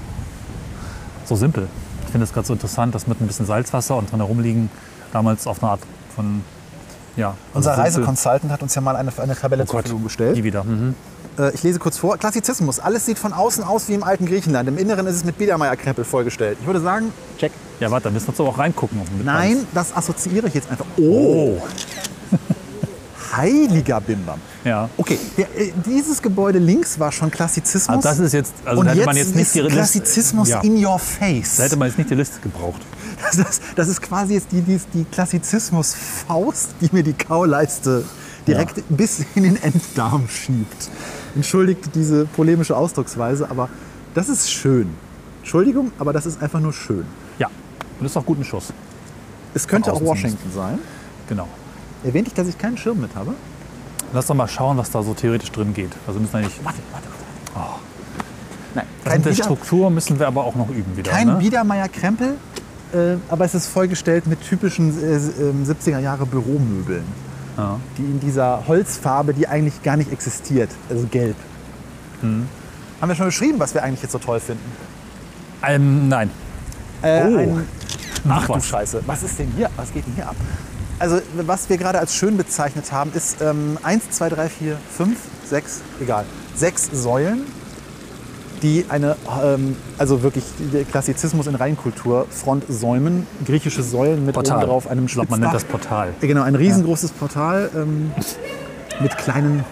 So 1.24 1.36
simpel. 1.36 1.68
Ich 2.04 2.10
finde 2.10 2.24
es 2.24 2.32
gerade 2.32 2.46
so 2.46 2.52
interessant, 2.52 2.94
dass 2.94 3.06
mit 3.06 3.20
ein 3.20 3.26
bisschen 3.26 3.46
Salzwasser 3.46 3.96
und 3.96 4.10
drin 4.10 4.18
herumliegen 4.20 4.70
damals 5.12 5.46
auf 5.46 5.62
eine 5.62 5.72
Art 5.72 5.80
von 6.14 6.42
ja, 7.16 7.34
Unser 7.52 7.70
also 7.72 7.82
simpel- 7.82 8.00
Reisekonsultant 8.04 8.52
hat 8.52 8.62
uns 8.62 8.74
ja 8.74 8.80
mal 8.80 8.96
eine, 8.96 9.10
eine 9.18 9.34
Tabelle 9.36 9.66
zur 9.66 9.72
Gott, 9.76 9.82
Verfügung 9.82 10.04
gestellt. 10.04 10.36
Die 10.36 10.44
wieder. 10.44 10.62
Mhm. 10.64 10.94
Äh, 11.38 11.50
ich 11.52 11.62
lese 11.62 11.78
kurz 11.78 11.98
vor. 11.98 12.16
Klassizismus. 12.16 12.78
Alles 12.80 13.06
sieht 13.06 13.18
von 13.18 13.32
außen 13.32 13.64
aus 13.64 13.88
wie 13.88 13.94
im 13.94 14.04
alten 14.04 14.26
Griechenland. 14.26 14.68
Im 14.68 14.78
Inneren 14.78 15.06
ist 15.06 15.16
es 15.16 15.24
mit 15.24 15.36
Biedermeier-Krempel 15.36 16.04
vollgestellt. 16.04 16.58
Ich 16.60 16.66
würde 16.66 16.80
sagen, 16.80 17.12
check. 17.38 17.52
Ja, 17.80 17.90
warte, 17.90 18.04
da 18.04 18.10
müssen 18.10 18.26
wir 18.26 18.32
jetzt 18.32 18.40
aber 18.40 18.48
auch 18.50 18.58
reingucken. 18.58 18.98
Nein, 19.24 19.66
das 19.74 19.94
assoziiere 19.96 20.48
ich 20.48 20.54
jetzt 20.54 20.70
einfach. 20.70 20.86
Oh, 20.96 21.58
Oh. 21.60 21.62
heiliger 23.36 24.00
Bimbam. 24.00 24.40
Ja. 24.64 24.88
Okay, 24.96 25.18
der, 25.36 25.44
äh, 25.58 25.72
dieses 25.86 26.20
Gebäude 26.20 26.58
links 26.58 26.98
war 26.98 27.12
schon 27.12 27.30
Klassizismus. 27.30 28.04
Also 28.04 28.08
das 28.08 28.18
ist 28.18 28.32
jetzt, 28.32 28.54
also 28.64 28.80
und 28.80 28.88
hätte 28.88 29.04
man 29.04 29.16
jetzt 29.16 29.34
nicht 29.34 29.54
die 29.54 29.60
Liste. 29.60 29.74
Klassizismus 29.74 30.48
Ja. 30.48 30.60
in 30.60 30.84
your 30.84 30.98
face. 30.98 31.56
Da 31.56 31.64
hätte 31.64 31.76
man 31.76 31.88
jetzt 31.88 31.98
nicht 31.98 32.10
die 32.10 32.14
Liste 32.14 32.40
gebraucht. 32.40 32.80
Das, 33.20 33.34
ist- 33.36 33.62
das 33.74 33.88
ist 33.88 34.00
quasi 34.00 34.34
jetzt 34.34 34.46
die, 34.52 34.60
die, 34.60 34.80
die 34.94 35.04
Klassizismus-Faust, 35.04 36.70
die 36.80 36.88
mir 36.92 37.02
die 37.02 37.14
Kauleiste 37.14 38.04
direkt 38.46 38.82
bis 38.88 39.20
in 39.34 39.42
den 39.42 39.60
Enddarm 39.60 40.28
schiebt. 40.28 40.88
Entschuldigt 41.34 41.90
diese 41.96 42.26
polemische 42.26 42.76
Ausdrucksweise, 42.76 43.50
aber 43.50 43.68
das 44.14 44.28
ist 44.28 44.50
schön. 44.52 44.88
Entschuldigung, 45.40 45.90
aber 45.98 46.12
das 46.12 46.26
ist 46.26 46.40
einfach 46.40 46.60
nur 46.60 46.72
schön. 46.72 47.04
Und 47.98 48.04
das 48.04 48.12
ist 48.12 48.16
auch 48.16 48.26
gut 48.26 48.38
ein 48.38 48.44
Schuss. 48.44 48.72
Es 49.54 49.66
könnte 49.66 49.92
auch 49.92 50.00
Washington 50.00 50.50
sein. 50.54 50.78
Genau. 51.28 51.48
Erwähnte 52.04 52.28
ich, 52.28 52.34
dass 52.34 52.46
ich 52.48 52.56
keinen 52.56 52.76
Schirm 52.76 53.00
mit 53.00 53.14
habe? 53.14 53.34
Lass 54.12 54.26
doch 54.26 54.34
mal 54.34 54.48
schauen, 54.48 54.76
was 54.78 54.90
da 54.90 55.02
so 55.02 55.14
theoretisch 55.14 55.50
drin 55.52 55.74
geht. 55.74 55.90
Also 56.06 56.20
müssen 56.20 56.32
wir 56.32 56.40
nicht. 56.40 56.64
Warte, 56.64 56.78
warte, 56.92 57.06
warte. 57.54 57.68
Nein, 58.74 58.86
Das 59.04 59.14
mit 59.14 59.24
der 59.24 59.30
Bieder, 59.32 59.44
Struktur 59.44 59.90
müssen 59.90 60.18
wir 60.18 60.26
aber 60.26 60.44
auch 60.44 60.54
noch 60.54 60.68
üben 60.70 60.96
wieder. 60.96 61.10
kein 61.10 61.26
ne? 61.26 61.34
Biedermeier-Krempel, 61.36 62.34
äh, 62.94 63.16
aber 63.28 63.44
es 63.44 63.54
ist 63.54 63.66
vollgestellt 63.66 64.26
mit 64.26 64.40
typischen 64.42 64.90
äh, 65.02 65.16
ähm, 65.16 65.64
70er 65.64 65.98
Jahre 65.98 66.26
Büromöbeln. 66.26 67.04
Ja. 67.56 67.80
die 67.96 68.02
in 68.02 68.20
dieser 68.20 68.62
Holzfarbe, 68.68 69.34
die 69.34 69.48
eigentlich 69.48 69.82
gar 69.82 69.96
nicht 69.96 70.12
existiert, 70.12 70.70
also 70.88 71.08
gelb. 71.10 71.34
Hm. 72.20 72.46
Haben 73.00 73.08
wir 73.08 73.16
schon 73.16 73.26
beschrieben, 73.26 73.58
was 73.58 73.74
wir 73.74 73.82
eigentlich 73.82 74.00
jetzt 74.02 74.12
so 74.12 74.18
toll 74.18 74.38
finden? 74.38 74.62
Ähm, 75.66 76.08
nein. 76.08 76.30
Äh, 77.02 77.24
Oh. 77.24 77.36
ein, 77.36 77.66
Ach 78.28 78.46
du 78.46 78.54
was. 78.54 78.66
Scheiße, 78.66 79.02
was 79.06 79.22
ist 79.22 79.38
denn 79.38 79.52
hier? 79.56 79.70
Was 79.76 79.92
geht 79.92 80.06
denn 80.06 80.14
hier 80.14 80.28
ab? 80.28 80.36
Also 80.98 81.20
was 81.46 81.68
wir 81.68 81.76
gerade 81.78 81.98
als 81.98 82.14
schön 82.14 82.36
bezeichnet 82.36 82.90
haben, 82.90 83.12
ist 83.14 83.40
ähm, 83.40 83.78
1, 83.82 84.10
2, 84.10 84.28
3, 84.30 84.48
4, 84.48 84.76
5, 84.96 85.18
6, 85.48 85.80
egal, 86.00 86.24
sechs 86.56 86.88
Säulen, 86.92 87.42
die 88.62 88.84
eine, 88.88 89.16
ähm, 89.42 89.76
also 89.96 90.22
wirklich 90.22 90.44
der 90.72 90.84
Klassizismus 90.84 91.46
in 91.46 91.54
Reinkultur, 91.54 92.26
Front 92.30 92.64
säumen, 92.68 93.26
griechische 93.46 93.82
Säulen 93.84 94.26
mit 94.26 94.34
Portal. 94.34 94.58
oben 94.58 94.66
drauf 94.66 94.90
einem 94.90 95.06
Ich 95.06 95.12
glaube, 95.12 95.30
man 95.30 95.40
nennt 95.40 95.54
das 95.54 95.62
Spitzdach. 95.62 95.88
Portal. 95.88 96.08
Ja, 96.20 96.26
Genau, 96.28 96.42
ein 96.42 96.56
riesengroßes 96.56 97.12
Portal 97.12 97.70
ähm, 97.76 98.10
mit 99.00 99.16
kleinen 99.16 99.64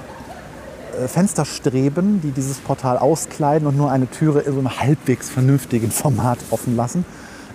äh, 1.02 1.08
Fensterstreben, 1.08 2.20
die 2.20 2.30
dieses 2.30 2.58
Portal 2.58 2.98
auskleiden 2.98 3.66
und 3.66 3.76
nur 3.76 3.90
eine 3.90 4.08
Türe 4.08 4.40
in 4.40 4.52
so 4.52 4.58
einem 4.60 4.78
halbwegs 4.78 5.28
vernünftigen 5.28 5.90
Format 5.90 6.38
offen 6.50 6.76
lassen. 6.76 7.04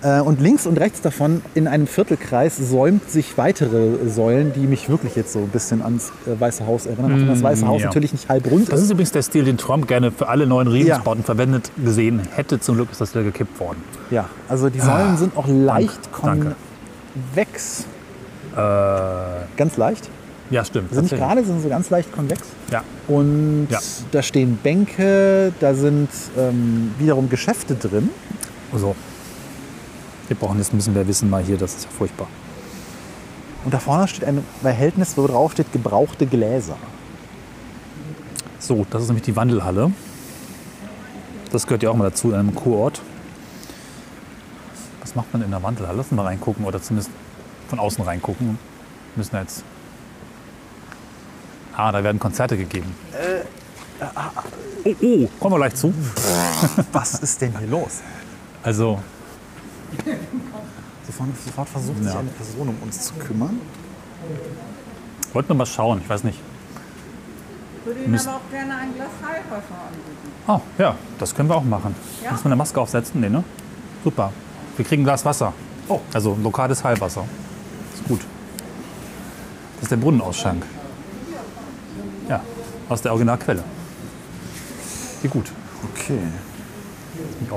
Äh, 0.03 0.19
und 0.21 0.41
links 0.41 0.65
und 0.65 0.79
rechts 0.79 1.01
davon 1.01 1.43
in 1.53 1.67
einem 1.67 1.85
Viertelkreis 1.85 2.57
säumt 2.57 3.09
sich 3.09 3.37
weitere 3.37 4.09
Säulen, 4.09 4.51
die 4.53 4.61
mich 4.65 4.89
wirklich 4.89 5.15
jetzt 5.15 5.31
so 5.33 5.39
ein 5.39 5.49
bisschen 5.49 5.83
ans 5.83 6.11
äh, 6.25 6.39
Weiße 6.39 6.65
Haus 6.65 6.87
erinnern. 6.87 7.11
Auch 7.13 7.17
wenn 7.17 7.27
das 7.27 7.43
Weiße 7.43 7.67
Haus 7.67 7.77
Mm, 7.79 7.81
ja. 7.81 7.87
natürlich 7.87 8.11
nicht 8.11 8.27
halb 8.27 8.49
rund 8.49 8.67
Das 8.71 8.79
ist. 8.79 8.85
ist 8.85 8.91
übrigens 8.91 9.11
der 9.11 9.21
Stil, 9.21 9.43
den 9.43 9.57
Trump 9.57 9.87
gerne 9.87 10.11
für 10.11 10.27
alle 10.27 10.47
neuen 10.47 10.67
Regierungsbauten 10.67 11.23
verwendet 11.23 11.71
gesehen 11.83 12.21
hätte. 12.35 12.59
Zum 12.59 12.75
Glück 12.77 12.91
ist 12.91 12.99
das 12.99 13.13
wieder 13.13 13.23
gekippt 13.23 13.59
worden. 13.59 13.77
Ja, 14.09 14.25
also 14.49 14.69
die 14.69 14.79
Säulen 14.79 15.17
sind 15.17 15.37
auch 15.37 15.47
leicht 15.47 15.99
danke. 16.23 16.55
konvex. 17.35 17.85
Äh, 18.53 18.57
Ganz 19.55 19.77
leicht. 19.77 20.09
ja, 20.49 20.65
stimmt. 20.65 20.93
Sind 20.93 21.03
nicht 21.11 21.15
gerade, 21.15 21.43
sind 21.43 21.61
so 21.61 21.69
ganz 21.69 21.89
leicht 21.91 22.11
konvex. 22.11 22.41
Ja. 22.71 22.83
Und 23.07 23.67
Ja. 23.69 23.79
da 24.11 24.21
stehen 24.23 24.57
Bänke, 24.61 25.53
da 25.59 25.73
sind 25.73 26.09
ähm, 26.37 26.91
wiederum 26.97 27.29
Geschäfte 27.29 27.75
drin. 27.75 28.09
So. 28.75 28.95
Wir 30.31 30.37
brauchen 30.37 30.59
jetzt 30.59 30.73
müssen 30.73 30.95
wir 30.95 31.05
wissen 31.09 31.29
mal 31.29 31.43
hier, 31.43 31.57
das 31.57 31.75
ist 31.75 31.83
ja 31.83 31.89
furchtbar. 31.89 32.25
Und 33.65 33.73
da 33.73 33.79
vorne 33.79 34.07
steht 34.07 34.23
ein 34.23 34.41
Behältnis, 34.63 35.17
wo 35.17 35.27
drauf 35.27 35.51
steht 35.51 35.73
gebrauchte 35.73 36.25
Gläser. 36.25 36.77
So, 38.57 38.87
das 38.89 39.01
ist 39.01 39.09
nämlich 39.09 39.25
die 39.25 39.35
Wandelhalle. 39.35 39.91
Das 41.51 41.67
gehört 41.67 41.83
ja 41.83 41.89
auch 41.89 41.97
mal 41.97 42.05
dazu 42.09 42.29
in 42.29 42.35
einem 42.35 42.55
Kurort. 42.55 43.01
Was 45.01 45.15
macht 45.15 45.33
man 45.33 45.41
in 45.41 45.51
der 45.51 45.61
Wandelhalle? 45.63 45.97
Lass 45.97 46.05
uns 46.05 46.15
mal 46.15 46.23
reingucken 46.23 46.63
oder 46.63 46.81
zumindest 46.81 47.11
von 47.67 47.79
außen 47.79 48.01
reingucken. 48.01 48.47
Wir 48.47 48.57
müssen 49.17 49.35
jetzt. 49.35 49.65
Ah, 51.75 51.91
da 51.91 52.01
werden 52.05 52.19
Konzerte 52.19 52.55
gegeben. 52.55 52.95
Oh, 54.85 54.95
oh, 55.01 55.27
kommen 55.41 55.55
wir 55.55 55.57
gleich 55.57 55.75
zu. 55.75 55.93
Was 56.93 57.15
ist 57.15 57.41
denn 57.41 57.57
hier 57.57 57.67
los? 57.67 57.99
Also, 58.63 59.01
Sofort, 61.27 61.45
sofort 61.45 61.69
versucht 61.69 61.97
sich 62.03 62.13
Ja. 62.13 62.19
eine 62.19 62.29
Person 62.29 62.69
um 62.69 62.75
uns 62.81 63.01
zu 63.07 63.13
kümmern. 63.15 63.59
wollten 65.33 65.49
wir 65.49 65.55
mal 65.55 65.65
schauen, 65.65 65.99
ich 66.03 66.09
weiß 66.09 66.23
nicht. 66.25 66.39
Ich 67.79 67.85
würde 67.85 68.03
Ihnen 68.03 68.19
aber 68.19 68.35
auch 68.35 68.51
gerne 68.51 68.75
ein 68.75 68.93
Glas 68.93 69.07
Heilwasser 69.23 69.75
anbieten. 69.87 70.31
Oh, 70.47 70.59
ja, 70.77 70.95
das 71.19 71.33
können 71.33 71.49
wir 71.49 71.55
auch 71.55 71.63
machen. 71.63 71.95
Ja. 72.23 72.31
Müssen 72.31 72.43
wir 72.43 72.49
eine 72.49 72.55
Maske 72.57 72.79
aufsetzen? 72.81 73.21
Nee, 73.21 73.29
ne? 73.29 73.43
Super. 74.03 74.31
Wir 74.75 74.85
kriegen 74.85 75.01
ein 75.01 75.05
Glas 75.05 75.23
Wasser. 75.25 75.53
Oh. 75.87 75.99
Also 76.13 76.37
lokales 76.43 76.83
Heilwasser. 76.83 77.25
Ist 77.93 78.07
gut. 78.07 78.21
Das 79.75 79.83
ist 79.83 79.91
der 79.91 79.97
Brunnenausschank. 79.97 80.65
Ja, 82.29 82.41
aus 82.89 83.01
der 83.01 83.11
Originalquelle. 83.11 83.63
Wie 85.21 85.27
gut. 85.27 85.51
Okay. 85.93 86.19
Bin 87.13 87.45
ich 87.45 87.51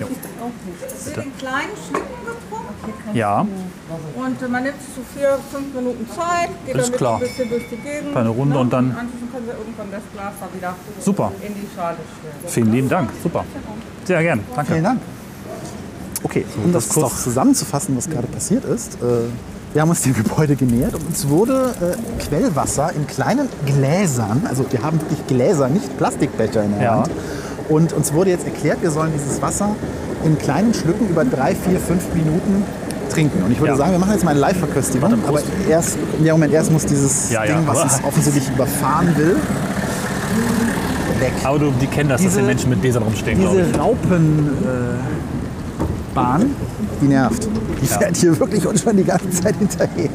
aufgeregt. 0.00 0.94
Es 0.96 1.06
wird 1.06 1.16
in 1.26 1.36
kleinen 1.38 1.74
Schlitten 1.76 2.22
getrunken 2.26 3.14
Ja, 3.16 3.40
und 3.42 4.50
man 4.50 4.62
nimmt 4.62 4.80
sich 4.80 4.94
so 4.96 5.02
vier, 5.18 5.38
fünf 5.52 5.74
Minuten 5.74 6.06
Zeit, 6.08 6.50
geht 6.66 6.74
Alles 6.74 6.86
damit 6.86 6.98
klar. 6.98 7.14
ein 7.16 7.20
bisschen 7.20 7.48
durch 7.50 7.64
die 7.70 7.76
Gegend. 7.76 8.12
Kleine 8.12 8.28
Runde 8.30 8.54
ne? 8.54 8.60
und 8.60 8.72
dann- 8.72 8.90
Anschließend 8.96 9.32
können 9.32 9.46
Sie 9.46 9.52
irgendwann 9.52 9.90
das 9.90 10.02
Glas 10.12 10.32
da 10.40 10.46
wieder 10.56 10.74
super. 11.00 11.32
in 11.46 11.54
die 11.54 11.68
Schale 11.74 11.96
stellen. 12.18 12.34
Vielen 12.52 12.72
lieben 12.72 12.88
Dank. 12.88 13.10
Super. 13.22 13.44
Sehr 14.04 14.22
gern. 14.22 14.40
Danke. 14.54 14.72
Vielen 14.72 14.84
Dank. 14.84 15.00
Okay, 16.24 16.44
um 16.64 16.72
das 16.72 16.86
das 16.86 16.94
kurz 16.94 17.10
kurz- 17.12 17.22
zusammenzufassen, 17.24 17.96
was 17.96 18.08
gerade 18.08 18.26
passiert 18.28 18.64
ist. 18.64 18.94
Äh, 18.94 19.28
wir 19.72 19.80
haben 19.82 19.88
uns 19.90 20.02
dem 20.02 20.14
Gebäude 20.14 20.54
genähert 20.54 20.94
und 20.94 21.06
uns 21.06 21.28
wurde 21.28 21.74
äh, 21.80 22.22
Quellwasser 22.22 22.92
in 22.94 23.06
kleinen 23.06 23.48
Gläsern, 23.66 24.42
also 24.48 24.64
wir 24.70 24.82
haben 24.82 25.00
wirklich 25.00 25.26
Gläser, 25.26 25.68
nicht 25.68 25.96
Plastikbecher 25.96 26.62
in 26.62 26.72
der 26.74 26.82
Ja. 26.82 26.94
Hand. 26.96 27.10
Und 27.72 27.92
uns 27.94 28.12
wurde 28.12 28.28
jetzt 28.30 28.44
erklärt, 28.44 28.82
wir 28.82 28.90
sollen 28.90 29.12
dieses 29.16 29.40
Wasser 29.40 29.74
in 30.24 30.36
kleinen 30.38 30.74
Schlücken 30.74 31.08
über 31.08 31.24
drei, 31.24 31.54
vier, 31.54 31.80
fünf 31.80 32.02
Minuten 32.14 32.62
trinken. 33.10 33.42
Und 33.42 33.50
ich 33.52 33.58
würde 33.60 33.72
Ja. 33.72 33.76
sagen, 33.78 33.92
wir 33.92 33.98
machen 33.98 34.12
jetzt 34.12 34.24
mal 34.24 34.32
eine 34.32 34.40
Live-Verköstigung. 34.40 35.10
Warte, 35.10 35.16
Aber 35.26 35.40
erst, 35.68 35.96
ja, 36.22 36.32
Moment, 36.34 36.52
erst 36.52 36.70
muss 36.70 36.84
dieses 36.84 37.30
Ja, 37.30 37.44
ja, 37.44 37.56
Ding, 37.56 37.66
was 37.66 37.78
aber- 37.78 37.84
uns 37.84 38.04
offensichtlich 38.06 38.48
überfahren 38.54 39.16
will, 39.16 39.36
weg. 41.18 41.32
Aber 41.44 41.58
du, 41.58 41.70
die 41.80 41.86
kennen 41.86 42.10
das, 42.10 42.20
dass 42.20 42.30
Diese- 42.30 42.40
die 42.42 42.46
Menschen 42.46 42.68
mit 42.70 42.82
Gläsern 42.82 43.02
rumstehen. 43.04 43.38
Diese 43.40 43.78
Raupenbahn, 43.78 44.52
äh, 46.42 46.44
die 47.00 47.06
nervt. 47.06 47.48
Die 47.80 47.86
Ja. 47.86 47.98
fährt 47.98 48.16
hier 48.18 48.38
wirklich 48.38 48.66
uns 48.66 48.82
schon 48.82 48.96
die 48.98 49.04
ganze 49.04 49.30
Zeit 49.30 49.56
hinterher. 49.58 50.10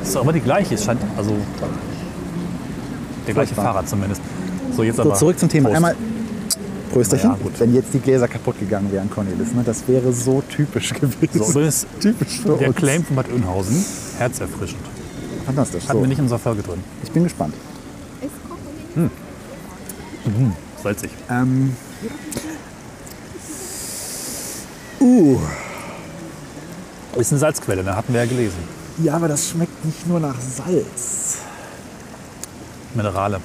Das 0.00 0.08
ist 0.08 0.16
doch 0.16 0.22
immer 0.22 0.32
die 0.32 0.40
gleiche. 0.40 0.74
Es 0.74 0.84
scheint 0.84 1.00
also 1.16 1.32
der 3.26 3.34
gleiche. 3.34 3.54
Fahrer 3.54 3.84
zumindest. 3.86 4.20
So, 4.76 4.82
jetzt 4.82 4.96
So, 4.96 5.02
aber. 5.02 5.14
zurück 5.14 5.38
zum 5.38 5.48
Thema. 5.48 5.68
Prost. 5.70 5.76
Einmal 5.76 5.94
Prösterchen. 6.96 7.30
Ja, 7.30 7.36
gut. 7.42 7.52
Wenn 7.58 7.74
jetzt 7.74 7.92
die 7.94 8.00
Gläser 8.00 8.28
kaputt 8.28 8.58
gegangen 8.58 8.90
wären, 8.92 9.10
Cornelis, 9.10 9.52
ne? 9.52 9.62
das 9.64 9.86
wäre 9.86 10.12
so 10.12 10.42
typisch 10.42 10.92
gewesen. 11.00 11.18
So, 11.32 11.50
übrigens, 11.50 11.86
typisch 12.00 12.40
für 12.40 12.56
der 12.56 12.68
uns. 12.68 12.76
Claim 12.76 13.04
von 13.04 13.16
Bad 13.16 13.30
Oeynhausen, 13.32 13.84
herzerfrischend. 14.18 14.80
Fantastisch. 15.44 15.84
Hatten 15.84 15.98
So, 15.98 16.02
wir 16.02 16.08
nicht 16.08 16.18
in 16.18 16.24
unserer 16.24 16.38
Folge 16.38 16.62
drin. 16.62 16.82
ich 17.02 17.10
bin 17.10 17.24
gespannt. 17.24 17.54
Salzig. 20.82 21.10
Ähm, 21.30 21.76
uh, 25.00 25.38
Ist 27.16 27.32
eine 27.32 27.38
Salzquelle, 27.40 27.84
ne? 27.84 27.94
hatten 27.94 28.12
wir 28.12 28.20
ja 28.24 28.26
gelesen. 28.28 28.56
ja, 29.02 29.14
aber 29.14 29.28
das 29.28 29.48
schmeckt 29.50 29.84
nicht 29.84 30.06
nur 30.06 30.20
nach 30.20 30.36
Salz. 30.40 31.38
Minerale. 32.94 33.40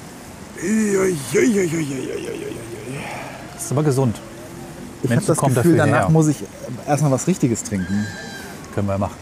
Das 3.62 3.66
ist 3.66 3.72
aber 3.78 3.84
gesund. 3.84 4.16
Ich 4.16 5.04
habe 5.04 5.14
Menschen 5.14 5.26
das 5.28 5.38
Gefühl, 5.38 5.54
dafür 5.54 5.76
danach 5.76 5.98
her. 6.00 6.10
muss 6.10 6.26
ich 6.26 6.38
erstmal 6.84 7.12
was 7.12 7.28
Richtiges 7.28 7.62
trinken. 7.62 8.08
Können 8.74 8.88
wir 8.88 8.98
machen. 8.98 9.14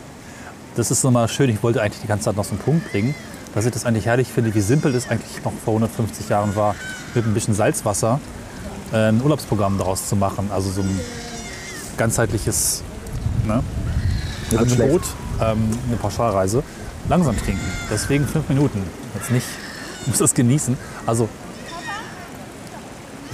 Das 0.76 0.90
ist 0.90 1.05
nochmal 1.05 1.29
schön. 1.29 1.50
Ich 1.50 1.62
wollte 1.62 1.83
eigentlich 1.83 2.00
die 2.00 2.07
ganze 2.07 2.24
Zeit 2.24 2.37
noch 2.37 2.44
so 2.44 2.53
einen 2.53 2.61
Punkt 2.61 2.90
bringen, 2.90 3.14
dass 3.55 3.66
ich 3.66 3.72
das 3.72 3.85
eigentlich 3.85 4.07
herrlich 4.07 4.29
finde, 4.29 4.55
wie 4.55 4.62
simpel 4.62 4.94
es 4.94 5.11
eigentlich 5.11 5.44
noch 5.44 5.53
vor 5.62 5.74
150 5.74 6.31
Jahren 6.31 6.57
war, 6.57 6.74
mit 7.14 7.26
ein 7.26 7.35
bisschen 7.35 7.53
Salzwasser 7.53 8.18
äh, 8.94 9.11
ein 9.11 9.20
Urlaubsprogramm 9.22 9.76
daraus 9.76 10.09
zu 10.09 10.16
machen. 10.16 10.48
Also 10.50 10.70
so 10.70 10.81
ein 10.81 11.00
ganzheitliches 11.98 12.83
ne? 13.46 13.62
Angebot, 14.57 15.03
ähm, 15.42 15.68
eine 15.87 15.98
Pauschalreise. 15.98 16.62
Langsam 17.11 17.37
trinken. 17.37 17.61
Deswegen 17.90 18.26
fünf 18.26 18.48
Minuten. 18.48 18.83
Jetzt 19.16 19.31
nicht, 19.31 19.46
du 20.05 20.11
musst 20.11 20.22
das 20.22 20.33
genießen. 20.33 20.79
Also 21.05 21.29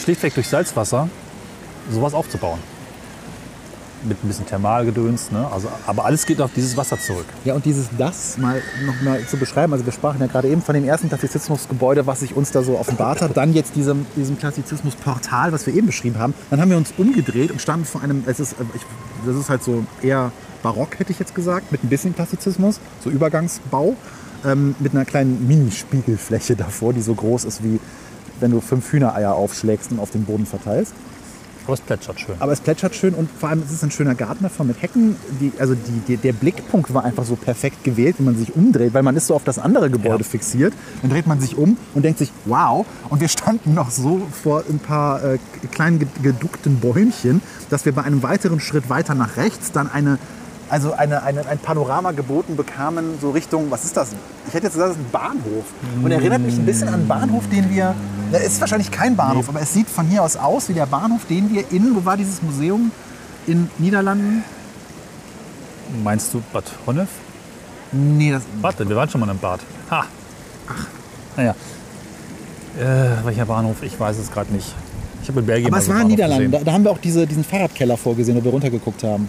schlichtweg 0.06 0.34
durch 0.34 0.46
Salzwasser 0.46 1.08
sowas 1.90 2.14
aufzubauen. 2.14 2.60
Mit 4.04 4.22
ein 4.22 4.28
bisschen 4.28 4.46
Thermalgedöns. 4.46 5.32
Ne? 5.32 5.48
Also, 5.50 5.68
aber 5.84 6.04
alles 6.04 6.26
geht 6.26 6.40
auf 6.40 6.52
dieses 6.54 6.76
Wasser 6.76 7.00
zurück. 7.00 7.24
Ja, 7.44 7.54
und 7.54 7.64
dieses 7.64 7.88
das 7.98 8.38
mal 8.38 8.62
noch 8.84 9.02
mal 9.02 9.26
zu 9.26 9.36
beschreiben. 9.36 9.72
Also 9.72 9.84
wir 9.84 9.92
sprachen 9.92 10.20
ja 10.20 10.28
gerade 10.28 10.46
eben 10.46 10.62
von 10.62 10.76
dem 10.76 10.84
ersten 10.84 11.08
Klassizismusgebäude, 11.08 12.06
was 12.06 12.20
sich 12.20 12.36
uns 12.36 12.52
da 12.52 12.62
so 12.62 12.78
offenbart 12.78 13.20
hat. 13.20 13.36
Dann 13.36 13.52
jetzt 13.52 13.74
diesem, 13.74 14.06
diesem 14.14 14.38
Klassizismusportal, 14.38 15.50
was 15.50 15.66
wir 15.66 15.74
eben 15.74 15.88
beschrieben 15.88 16.20
haben. 16.20 16.34
Dann 16.50 16.60
haben 16.60 16.70
wir 16.70 16.76
uns 16.76 16.94
umgedreht 16.96 17.50
und 17.50 17.60
standen 17.60 17.84
vor 17.84 18.00
einem, 18.00 18.22
es 18.26 18.38
ist, 18.38 18.54
ich, 18.76 18.82
das 19.26 19.34
ist 19.34 19.50
halt 19.50 19.64
so 19.64 19.84
eher 20.02 20.30
barock, 20.62 21.00
hätte 21.00 21.10
ich 21.10 21.18
jetzt 21.18 21.34
gesagt, 21.34 21.72
mit 21.72 21.82
ein 21.82 21.88
bisschen 21.88 22.14
Klassizismus, 22.14 22.78
so 23.02 23.10
Übergangsbau, 23.10 23.96
ähm, 24.44 24.76
mit 24.78 24.94
einer 24.94 25.04
kleinen 25.04 25.48
Mini-Spiegelfläche 25.48 26.54
davor, 26.54 26.92
die 26.92 27.02
so 27.02 27.14
groß 27.14 27.44
ist 27.44 27.64
wie 27.64 27.80
wenn 28.40 28.50
du 28.50 28.60
fünf 28.60 28.90
Hühnereier 28.92 29.34
aufschlägst 29.34 29.90
und 29.92 29.98
auf 30.00 30.10
den 30.10 30.24
Boden 30.24 30.46
verteilst. 30.46 30.92
Aber 31.64 31.74
es 31.74 31.80
plätschert 31.80 32.20
schön. 32.20 32.36
Aber 32.38 32.52
es 32.52 32.60
plätschert 32.60 32.94
schön 32.94 33.12
und 33.12 33.28
vor 33.28 33.48
allem 33.48 33.60
es 33.66 33.72
ist 33.72 33.82
ein 33.82 33.90
schöner 33.90 34.14
Garten 34.14 34.44
davon 34.44 34.68
mit 34.68 34.80
Hecken. 34.80 35.16
Die, 35.40 35.50
also 35.58 35.74
die, 35.74 35.98
die, 36.06 36.16
der 36.16 36.32
Blickpunkt 36.32 36.94
war 36.94 37.04
einfach 37.04 37.24
so 37.24 37.34
perfekt 37.34 37.82
gewählt, 37.82 38.14
wenn 38.18 38.26
man 38.26 38.38
sich 38.38 38.54
umdreht, 38.54 38.94
weil 38.94 39.02
man 39.02 39.16
ist 39.16 39.26
so 39.26 39.34
auf 39.34 39.42
das 39.42 39.58
andere 39.58 39.90
Gebäude 39.90 40.22
Ja. 40.22 40.30
fixiert. 40.30 40.72
Dann 41.02 41.10
dreht 41.10 41.26
man 41.26 41.40
sich 41.40 41.56
um 41.58 41.76
und 41.94 42.04
denkt 42.04 42.20
sich, 42.20 42.30
wow. 42.44 42.86
Und 43.08 43.20
wir 43.20 43.26
standen 43.26 43.74
noch 43.74 43.90
so 43.90 44.22
vor 44.44 44.62
ein 44.70 44.78
paar 44.78 45.24
äh, 45.24 45.38
kleinen 45.72 45.98
ge- 45.98 46.06
geduckten 46.22 46.78
Bäumchen, 46.78 47.42
dass 47.68 47.84
wir 47.84 47.90
bei 47.92 48.02
einem 48.04 48.22
weiteren 48.22 48.60
Schritt 48.60 48.88
weiter 48.88 49.16
nach 49.16 49.36
rechts 49.36 49.72
dann 49.72 49.90
eine, 49.90 50.18
also 50.68 50.92
eine, 50.92 51.22
eine, 51.22 51.46
ein 51.46 51.58
Panorama 51.58 52.12
geboten 52.12 52.56
bekamen, 52.56 53.18
so 53.20 53.30
Richtung, 53.30 53.70
was 53.70 53.84
ist 53.84 53.96
das? 53.96 54.12
Ich 54.48 54.54
hätte 54.54 54.66
jetzt 54.66 54.74
gesagt, 54.74 54.90
das 54.90 54.96
ist 54.96 55.04
ein 55.04 55.10
Bahnhof. 55.10 55.64
Und 56.02 56.10
erinnert 56.10 56.40
mich 56.40 56.56
ein 56.56 56.66
bisschen 56.66 56.88
an 56.88 56.94
einen 56.94 57.08
Bahnhof, 57.08 57.48
den 57.48 57.70
wir, 57.70 57.94
da 58.32 58.38
ist 58.38 58.60
wahrscheinlich 58.60 58.90
kein 58.90 59.16
Bahnhof, 59.16 59.48
aber 59.48 59.60
es 59.60 59.72
sieht 59.72 59.88
von 59.88 60.06
hier 60.06 60.22
aus 60.22 60.36
aus 60.36 60.68
wie 60.68 60.74
der 60.74 60.86
Bahnhof, 60.86 61.24
den 61.26 61.50
wir 61.50 61.70
in, 61.70 61.94
wo 61.94 62.04
war 62.04 62.16
dieses 62.16 62.42
Museum? 62.42 62.90
In 63.46 63.70
Niederlanden? 63.78 64.42
Meinst 66.02 66.34
du 66.34 66.42
Bad 66.52 66.64
Honnef? 66.84 67.08
Nee, 67.92 68.32
das, 68.32 68.42
Warte, 68.60 68.88
wir 68.88 68.96
waren 68.96 69.08
schon 69.08 69.20
mal 69.20 69.30
im 69.30 69.38
Bad. 69.38 69.60
Ha. 69.90 70.04
Ach. 70.68 70.86
Naja. 71.36 71.54
Äh, 72.78 73.24
welcher 73.24 73.46
Bahnhof? 73.46 73.82
Ich 73.82 73.98
weiß 73.98 74.18
es 74.18 74.32
gerade 74.32 74.52
nicht. 74.52 74.74
Ich 75.26 75.30
habe 75.30 75.40
in 75.40 75.46
Belgien 75.46 75.66
aber 75.72 75.78
es 75.78 75.86
so 75.86 75.90
war 75.92 75.98
einen 76.02 76.10
in 76.10 76.16
Bahnhof 76.16 76.38
Niederlanden. 76.38 76.52
Da, 76.52 76.70
da 76.70 76.72
haben 76.72 76.84
wir 76.84 76.90
auch 76.92 76.98
diese, 76.98 77.26
diesen 77.26 77.42
Fahrradkeller 77.42 77.96
vorgesehen, 77.96 78.38
wo 78.38 78.44
wir 78.44 78.52
runtergeguckt 78.52 79.02
haben. 79.02 79.28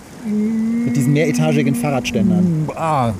Mit 0.85 0.95
diesen 0.95 1.11
mehretagigen 1.11 1.73
Fahrradständern. 1.73 2.69
Ah, 2.75 3.13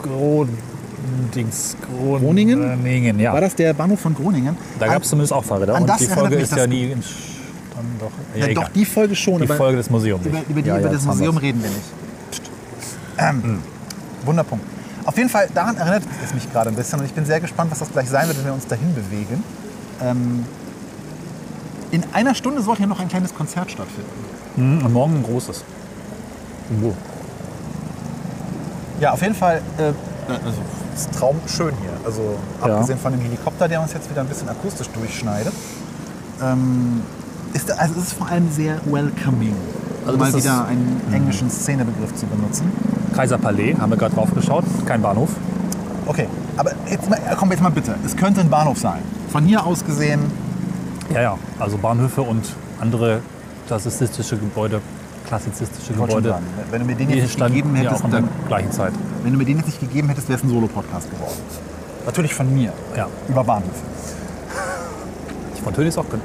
Grodings. 0.00 1.76
Gron 1.82 2.20
Groningen? 2.20 2.60
Groningen, 2.60 3.18
ja. 3.18 3.32
War 3.32 3.40
das 3.40 3.56
der 3.56 3.74
Bahnhof 3.74 3.98
von 3.98 4.14
Groningen? 4.14 4.56
Da 4.78 4.86
gab 4.86 5.02
es 5.02 5.08
zumindest 5.08 5.32
auch 5.32 5.42
Fahrräder. 5.42 5.74
Und 5.74 5.90
die 5.98 6.06
Folge 6.06 6.36
ist 6.36 6.54
ja 6.56 6.64
nie 6.64 6.92
entstanden. 6.92 7.98
Doch, 7.98 8.12
ja, 8.36 8.46
Ja, 8.46 8.54
doch, 8.54 8.68
die 8.68 8.84
Folge 8.84 9.16
schon. 9.16 9.40
die 9.40 9.48
Folge 9.48 9.78
des 9.78 9.90
Museums. 9.90 10.24
über, 10.24 10.38
über, 10.48 10.62
die, 10.62 10.68
Ja, 10.68 10.78
über 10.78 10.90
das 10.90 11.04
Museum 11.04 11.34
wir's. 11.34 11.42
reden 11.42 11.60
wir 11.60 11.70
nicht. 11.70 12.42
Ähm, 13.18 13.58
Wunderpunkt. 14.24 14.64
Auf 15.04 15.16
jeden 15.16 15.28
Fall, 15.28 15.48
daran 15.52 15.76
erinnert 15.76 16.04
es 16.24 16.32
mich 16.32 16.48
gerade 16.52 16.70
ein 16.70 16.76
bisschen 16.76 17.00
und 17.00 17.06
ich 17.06 17.12
bin 17.12 17.24
sehr 17.24 17.40
gespannt, 17.40 17.72
was 17.72 17.80
das 17.80 17.90
gleich 17.90 18.08
sein 18.08 18.28
wird, 18.28 18.38
wenn 18.38 18.44
wir 18.44 18.54
uns 18.54 18.68
dahin 18.68 18.94
bewegen. 18.94 19.42
Ähm, 20.00 20.44
in 21.92 22.02
einer 22.12 22.34
Stunde 22.34 22.60
soll 22.62 22.76
hier 22.76 22.86
noch 22.88 22.98
ein 23.00 23.08
kleines 23.08 23.32
Konzert 23.34 23.70
stattfinden. 23.70 24.10
Mhm, 24.56 24.84
Und 24.86 24.92
morgen 24.92 25.14
ein 25.16 25.22
großes. 25.22 25.62
Wo? 26.80 26.94
Ja, 29.00 29.12
auf 29.12 29.22
jeden 29.22 29.34
Fall. 29.34 29.60
Äh, 29.78 29.82
also, 30.28 30.60
es 30.94 31.00
ist 31.02 31.14
traumschön 31.14 31.72
hier. 31.80 31.90
Also, 32.04 32.36
Ja. 32.64 32.74
abgesehen 32.74 32.98
von 32.98 33.12
dem 33.12 33.20
Helikopter, 33.20 33.68
der 33.68 33.80
uns 33.80 33.92
jetzt 33.92 34.10
wieder 34.10 34.20
ein 34.22 34.26
bisschen 34.28 34.48
akustisch 34.48 34.88
durchschneidet. 34.90 35.52
Ähm, 36.42 37.02
ist, 37.52 37.70
also, 37.70 37.94
es 37.98 38.06
ist 38.08 38.12
vor 38.14 38.28
allem 38.28 38.50
sehr 38.50 38.80
welcoming. 38.86 39.54
Also 40.06 40.18
mal 40.18 40.34
wieder 40.34 40.66
einen 40.66 41.00
englischen 41.12 41.48
Szenebegriff 41.48 42.12
zu 42.16 42.26
benutzen. 42.26 42.72
Kaiser 43.14 43.38
Palais, 43.38 43.76
haben 43.78 43.90
wir 43.90 43.96
gerade 43.96 44.14
drauf 44.14 44.34
geschaut. 44.34 44.64
Kein 44.84 45.00
Bahnhof. 45.00 45.30
Okay, 46.06 46.26
aber 46.56 46.72
jetzt 46.90 47.08
mal, 47.08 47.20
komm 47.38 47.52
jetzt 47.52 47.62
mal 47.62 47.70
bitte. 47.70 47.94
Es 48.04 48.16
könnte 48.16 48.40
ein 48.40 48.50
Bahnhof 48.50 48.78
sein. 48.78 48.98
Von 49.30 49.44
hier 49.44 49.64
aus 49.64 49.84
gesehen, 49.84 50.20
Ja, 51.12 51.20
ja. 51.22 51.38
Also 51.58 51.78
Bahnhöfe 51.78 52.22
und 52.22 52.44
andere 52.80 53.20
klassizistische 53.66 54.36
Gebäude, 54.36 54.80
klassizistische 55.26 55.92
Gebäude. 55.92 56.30
sagen, 56.30 56.46
wenn 56.70 56.80
du 56.80 56.86
mir 56.86 56.94
den 56.96 57.08
Die 57.08 57.14
jetzt 57.14 57.38
nicht 57.38 57.46
gegeben 57.46 57.74
hättest, 57.74 58.04
dann, 58.10 58.28
gleichen 58.48 58.72
Zeit. 58.72 58.92
wenn 59.22 59.32
du 59.32 59.38
mir 59.38 59.44
den 59.44 59.58
jetzt 59.58 59.66
nicht 59.66 59.80
gegeben 59.80 60.08
hättest, 60.08 60.28
wäre 60.28 60.38
es 60.38 60.44
ein 60.44 60.50
Solo-Podcast 60.50 61.10
geworden. 61.10 61.36
Natürlich 62.06 62.34
von 62.34 62.52
mir, 62.52 62.72
Ja. 62.96 63.06
über 63.28 63.44
Bahnhöfe. 63.44 63.70
Die 65.56 65.62
Fontäne 65.62 65.88
ist 65.88 65.98
auch 65.98 66.08
ganz. 66.10 66.22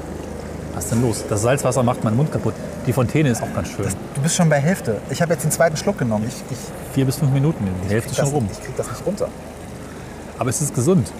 Was 0.74 0.84
ist 0.84 0.92
denn 0.92 1.02
los? 1.02 1.24
Das 1.28 1.42
Salzwasser 1.42 1.82
macht 1.82 2.04
meinen 2.04 2.16
Mund 2.16 2.30
kaputt. 2.32 2.54
Die 2.86 2.92
Fontäne 2.92 3.30
ist 3.30 3.42
auch 3.42 3.52
ganz 3.54 3.68
schön. 3.68 3.86
Du 4.14 4.20
bist 4.22 4.34
schon 4.36 4.48
bei 4.48 4.60
Hälfte. 4.60 5.00
Ich 5.10 5.20
habe 5.22 5.32
jetzt 5.32 5.44
den 5.44 5.50
zweiten 5.50 5.76
Schluck 5.76 5.98
genommen. 5.98 6.24
Ich, 6.28 6.34
ich, 6.50 6.58
Vier 6.94 7.04
bis 7.04 7.16
fünf 7.16 7.32
Minuten, 7.32 7.64
die 7.84 7.88
Hälfte 7.92 8.08
krieg 8.10 8.16
schon 8.16 8.24
das, 8.26 8.34
rum. 8.34 8.48
ich 8.50 8.60
krieg 8.64 8.76
das 8.76 8.88
nicht 8.88 9.06
runter. 9.06 9.28
Aber 10.38 10.50
es 10.50 10.60
ist 10.60 10.74
gesund. 10.74 11.12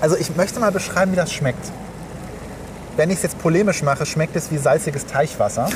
Also 0.00 0.16
ich 0.16 0.34
möchte 0.36 0.60
mal 0.60 0.72
beschreiben, 0.72 1.12
wie 1.12 1.16
das 1.16 1.32
schmeckt. 1.32 1.64
Wenn 3.00 3.08
ich 3.08 3.16
es 3.16 3.22
jetzt 3.22 3.38
polemisch 3.38 3.82
mache, 3.82 4.04
schmeckt 4.04 4.36
es 4.36 4.50
wie 4.50 4.58
salziges 4.58 5.06
Teichwasser, 5.06 5.70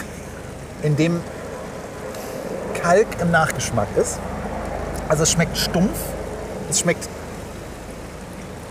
in 0.82 0.94
dem 0.94 1.20
Kalk 2.82 3.06
im 3.18 3.30
Nachgeschmack 3.30 3.88
ist. 3.96 4.18
Also 5.08 5.22
es 5.22 5.32
schmeckt 5.32 5.56
stumpf, 5.56 5.96
es 6.68 6.80
schmeckt 6.80 7.08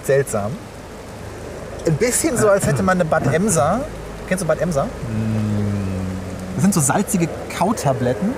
seltsam. 0.03 0.51
Ein 1.87 1.95
bisschen 1.95 2.37
so, 2.37 2.47
als 2.47 2.67
hätte 2.67 2.83
man 2.83 2.97
eine 3.01 3.05
Bad 3.05 3.25
Emser. 3.33 3.85
Kennst 4.27 4.43
du 4.43 4.47
Bad 4.47 4.61
Emser? 4.61 4.85
Das 6.53 6.61
sind 6.61 6.75
so 6.75 6.79
salzige 6.79 7.27
Kautabletten, 7.57 8.35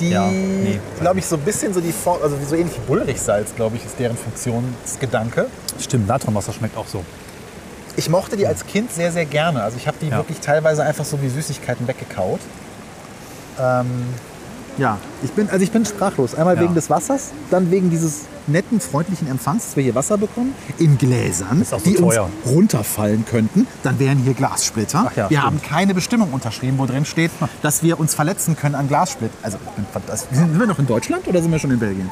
die, 0.00 0.12
Ja, 0.12 0.28
nee. 0.28 0.80
glaube 0.98 1.18
ich, 1.18 1.26
so 1.26 1.36
ein 1.36 1.42
bisschen 1.42 1.74
so 1.74 1.82
die 1.82 1.92
Form, 1.92 2.22
also 2.22 2.40
wie 2.40 2.46
so 2.46 2.56
ähnlich 2.56 2.74
wie 2.74 2.86
Bullrichsalz, 2.86 3.54
glaube 3.54 3.76
ich, 3.76 3.84
ist 3.84 3.98
deren 3.98 4.16
Funktionsgedanke. 4.16 5.48
Stimmt, 5.78 6.08
Natronwasser 6.08 6.54
schmeckt 6.54 6.78
auch 6.78 6.86
so. 6.86 7.04
Ich 7.96 8.08
mochte 8.08 8.36
die 8.36 8.46
als 8.46 8.66
Kind 8.66 8.92
sehr, 8.92 9.12
sehr 9.12 9.26
gerne. 9.26 9.62
Also 9.62 9.76
ich 9.76 9.86
habe 9.86 9.96
die 10.00 10.08
Ja. 10.08 10.16
wirklich 10.16 10.40
teilweise 10.40 10.82
einfach 10.82 11.04
so 11.04 11.20
wie 11.22 11.28
Süßigkeiten 11.28 11.86
weggekaut. 11.86 12.40
Ähm, 13.60 13.86
ja, 14.78 14.98
ich 15.22 15.30
bin, 15.32 15.50
also 15.50 15.62
ich 15.62 15.70
bin 15.70 15.84
sprachlos. 15.84 16.34
Einmal 16.34 16.56
Ja. 16.56 16.62
wegen 16.62 16.74
des 16.74 16.88
Wassers, 16.88 17.30
dann 17.50 17.70
wegen 17.70 17.90
dieses 17.90 18.22
netten, 18.46 18.80
freundlichen 18.80 19.28
Empfangs, 19.28 19.66
dass 19.66 19.76
wir 19.76 19.82
hier 19.84 19.94
Wasser 19.94 20.16
bekommen. 20.16 20.54
In 20.78 20.96
Gläsern, 20.96 21.62
so 21.64 21.76
die 21.78 21.94
teuer. 21.94 22.24
uns 22.24 22.32
runterfallen 22.54 23.24
könnten. 23.26 23.66
Dann 23.82 23.98
wären 23.98 24.18
hier 24.18 24.32
Glassplitter. 24.34 25.12
Ja, 25.14 25.28
wir 25.28 25.36
stimmt. 25.38 25.42
haben 25.42 25.62
keine 25.62 25.94
Bestimmung 25.94 26.32
unterschrieben, 26.32 26.78
wo 26.78 26.86
drin 26.86 27.04
steht, 27.04 27.30
dass 27.60 27.82
wir 27.82 28.00
uns 28.00 28.14
verletzen 28.14 28.56
können 28.56 28.74
an 28.74 28.88
Glassplitt. 28.88 29.30
Also, 29.42 29.58
ich 29.64 29.70
bin 29.72 29.84
fant- 29.94 30.16
sind 30.16 30.34
sind 30.34 30.58
wir 30.58 30.66
noch 30.66 30.78
in 30.78 30.86
Deutschland 30.86 31.28
oder 31.28 31.42
sind 31.42 31.52
wir 31.52 31.58
schon 31.58 31.70
in 31.70 31.78
Belgien? 31.78 32.10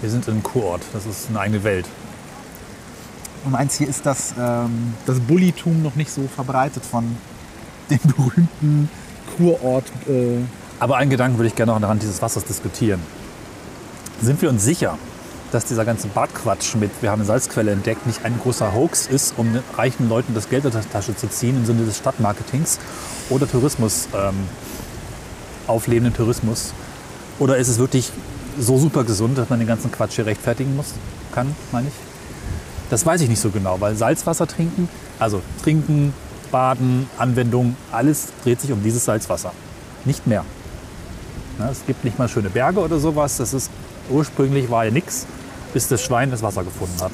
Wir 0.00 0.10
sind 0.10 0.26
in 0.26 0.34
einem 0.34 0.42
Kurort. 0.42 0.80
Das 0.94 1.04
ist 1.06 1.28
eine 1.28 1.40
eigene 1.40 1.62
Welt. 1.62 1.86
Du 3.48 3.52
meinst, 3.52 3.78
hier 3.78 3.88
ist 3.88 4.04
das, 4.04 4.34
ähm, 4.38 4.92
das 5.06 5.18
Bullitum 5.20 5.82
noch 5.82 5.94
nicht 5.94 6.10
so 6.10 6.28
verbreitet 6.28 6.84
von 6.84 7.16
dem 7.88 7.98
berühmten 8.04 8.90
Kurort. 9.38 9.86
Äh, 10.06 10.42
Aber 10.78 10.98
einen 10.98 11.08
Gedanken 11.08 11.38
würde 11.38 11.48
ich 11.48 11.54
gerne 11.54 11.72
noch 11.72 11.76
anhand 11.76 12.02
dieses 12.02 12.20
Wassers 12.20 12.44
diskutieren. 12.44 13.00
Sind 14.20 14.42
wir 14.42 14.50
uns 14.50 14.62
sicher, 14.62 14.98
dass 15.50 15.64
dieser 15.64 15.86
ganze 15.86 16.08
Badquatsch 16.08 16.74
mit, 16.74 16.90
wir 17.00 17.10
haben 17.10 17.20
eine 17.20 17.26
Salzquelle 17.26 17.70
entdeckt, 17.70 18.06
nicht 18.06 18.22
ein 18.22 18.38
großer 18.38 18.74
Hoax 18.74 19.06
ist, 19.06 19.32
um 19.38 19.58
reichen 19.78 20.10
Leuten 20.10 20.34
das 20.34 20.50
Geld 20.50 20.66
aus 20.66 20.74
der 20.74 20.86
Tasche 20.90 21.16
zu 21.16 21.26
ziehen 21.30 21.56
im 21.56 21.64
Sinne 21.64 21.86
des 21.86 21.96
Stadtmarketings 21.96 22.78
oder 23.30 23.50
Tourismus, 23.50 24.08
ähm, 24.14 24.34
auflebenden 25.66 26.12
Tourismus? 26.12 26.74
Oder 27.38 27.56
ist 27.56 27.68
es 27.68 27.78
wirklich 27.78 28.12
so 28.60 28.76
super 28.76 29.04
gesund, 29.04 29.38
dass 29.38 29.48
man 29.48 29.58
den 29.58 29.68
ganzen 29.68 29.90
Quatsch 29.90 30.16
hier 30.16 30.26
rechtfertigen 30.26 30.76
muss? 30.76 30.92
Kann, 31.32 31.56
meine 31.72 31.88
ich? 31.88 32.07
Das 32.90 33.04
weiß 33.04 33.20
ich 33.20 33.28
nicht 33.28 33.40
so 33.40 33.50
genau, 33.50 33.80
weil 33.80 33.96
Salzwasser 33.96 34.46
trinken, 34.46 34.88
also 35.18 35.42
trinken, 35.62 36.14
baden, 36.50 37.08
Anwendung, 37.18 37.76
alles 37.92 38.28
dreht 38.42 38.60
sich 38.60 38.72
um 38.72 38.82
dieses 38.82 39.04
Salzwasser. 39.04 39.52
Nicht 40.04 40.26
mehr. 40.26 40.44
Ja, 41.58 41.70
es 41.70 41.84
gibt 41.86 42.04
nicht 42.04 42.18
mal 42.18 42.28
schöne 42.28 42.50
Berge 42.50 42.80
oder 42.80 42.98
sowas. 42.98 43.36
Das 43.36 43.52
ist 43.52 43.70
ursprünglich 44.10 44.70
war 44.70 44.86
ja 44.86 44.90
nichts, 44.90 45.26
bis 45.74 45.88
das 45.88 46.02
Schwein 46.02 46.30
das 46.30 46.42
Wasser 46.42 46.64
gefunden 46.64 47.00
hat. 47.00 47.12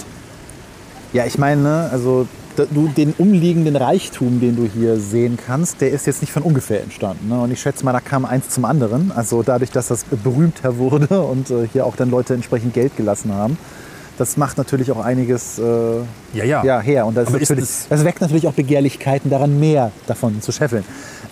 ja, 1.13 1.25
ich 1.27 1.39
meine, 1.39 1.63
ne, 1.63 1.89
also 1.91 2.27
du, 2.57 2.89
den 2.89 3.15
umliegenden 3.19 3.77
Reichtum, 3.77 4.41
den 4.41 4.57
du 4.57 4.65
hier 4.65 4.99
sehen 4.99 5.39
kannst, 5.45 5.81
der 5.81 5.91
ist 5.91 6.07
jetzt 6.07 6.21
nicht 6.21 6.33
von 6.33 6.43
ungefähr 6.43 6.83
entstanden. 6.83 7.29
Ne? 7.29 7.41
Und 7.41 7.51
ich 7.51 7.61
schätze 7.61 7.85
mal, 7.85 7.93
da 7.93 8.01
kam 8.01 8.25
eins 8.25 8.49
zum 8.51 8.65
anderen. 8.65 9.13
Also 9.13 9.43
dadurch, 9.43 9.71
dass 9.71 9.89
das 9.89 10.05
berühmter 10.05 10.77
wurde 10.79 11.23
und 11.23 11.51
äh, 11.51 11.67
hier 11.73 11.87
auch 11.87 11.97
dann 11.97 12.11
Leute 12.11 12.35
entsprechend 12.35 12.75
Geld 12.75 12.97
gelassen 12.97 13.33
haben. 13.33 13.59
Das 14.19 14.37
macht 14.37 14.59
natürlich 14.59 14.93
auch 14.93 15.05
einiges 15.05 15.59
äh, 15.59 15.63
Ja, 16.35 16.45
ja. 16.45 16.65
ja, 16.65 16.81
her. 16.81 17.07
Und 17.07 17.17
das, 17.17 17.31
ist 17.35 17.51
das- 17.51 17.87
das 17.89 18.05
weckt 18.05 18.21
natürlich 18.21 18.47
auch 18.47 18.53
Begehrlichkeiten 18.53 19.29
daran, 19.31 19.59
mehr 19.59 19.91
davon 20.07 20.41
zu 20.41 20.53
scheffeln. 20.53 20.85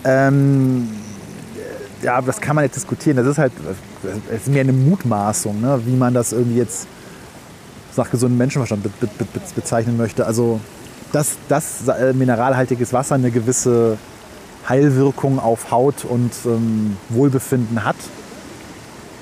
Ähm, 0.03 0.89
ja, 2.01 2.19
das 2.21 2.41
kann 2.41 2.55
man 2.57 2.65
jetzt 2.65 2.75
diskutieren. 2.75 3.15
Das 3.17 3.25
ist 3.27 3.37
halt 3.37 3.53
das 4.03 4.41
ist 4.41 4.47
mehr 4.49 4.61
eine 4.61 4.73
Mutmaßung, 4.73 5.61
ne? 5.61 5.79
wie 5.85 5.95
man 5.95 6.13
das 6.13 6.33
irgendwie 6.33 6.57
jetzt 6.57 6.87
nach 7.95 8.09
gesundem 8.11 8.37
Menschenverstand 8.37 8.83
be 8.83 8.89
be 8.99 9.07
be 9.17 9.25
bezeichnen 9.55 9.95
möchte. 9.95 10.25
Also, 10.25 10.59
dass, 11.13 11.37
dass 11.47 11.87
äh, 11.87 12.11
mineralhaltiges 12.11 12.91
Wasser 12.91 13.15
eine 13.15 13.31
gewisse 13.31 13.97
Heilwirkung 14.67 15.39
auf 15.39 15.71
Haut 15.71 16.03
und 16.03 16.31
ähm, 16.45 16.97
Wohlbefinden 17.09 17.85
hat, 17.85 17.95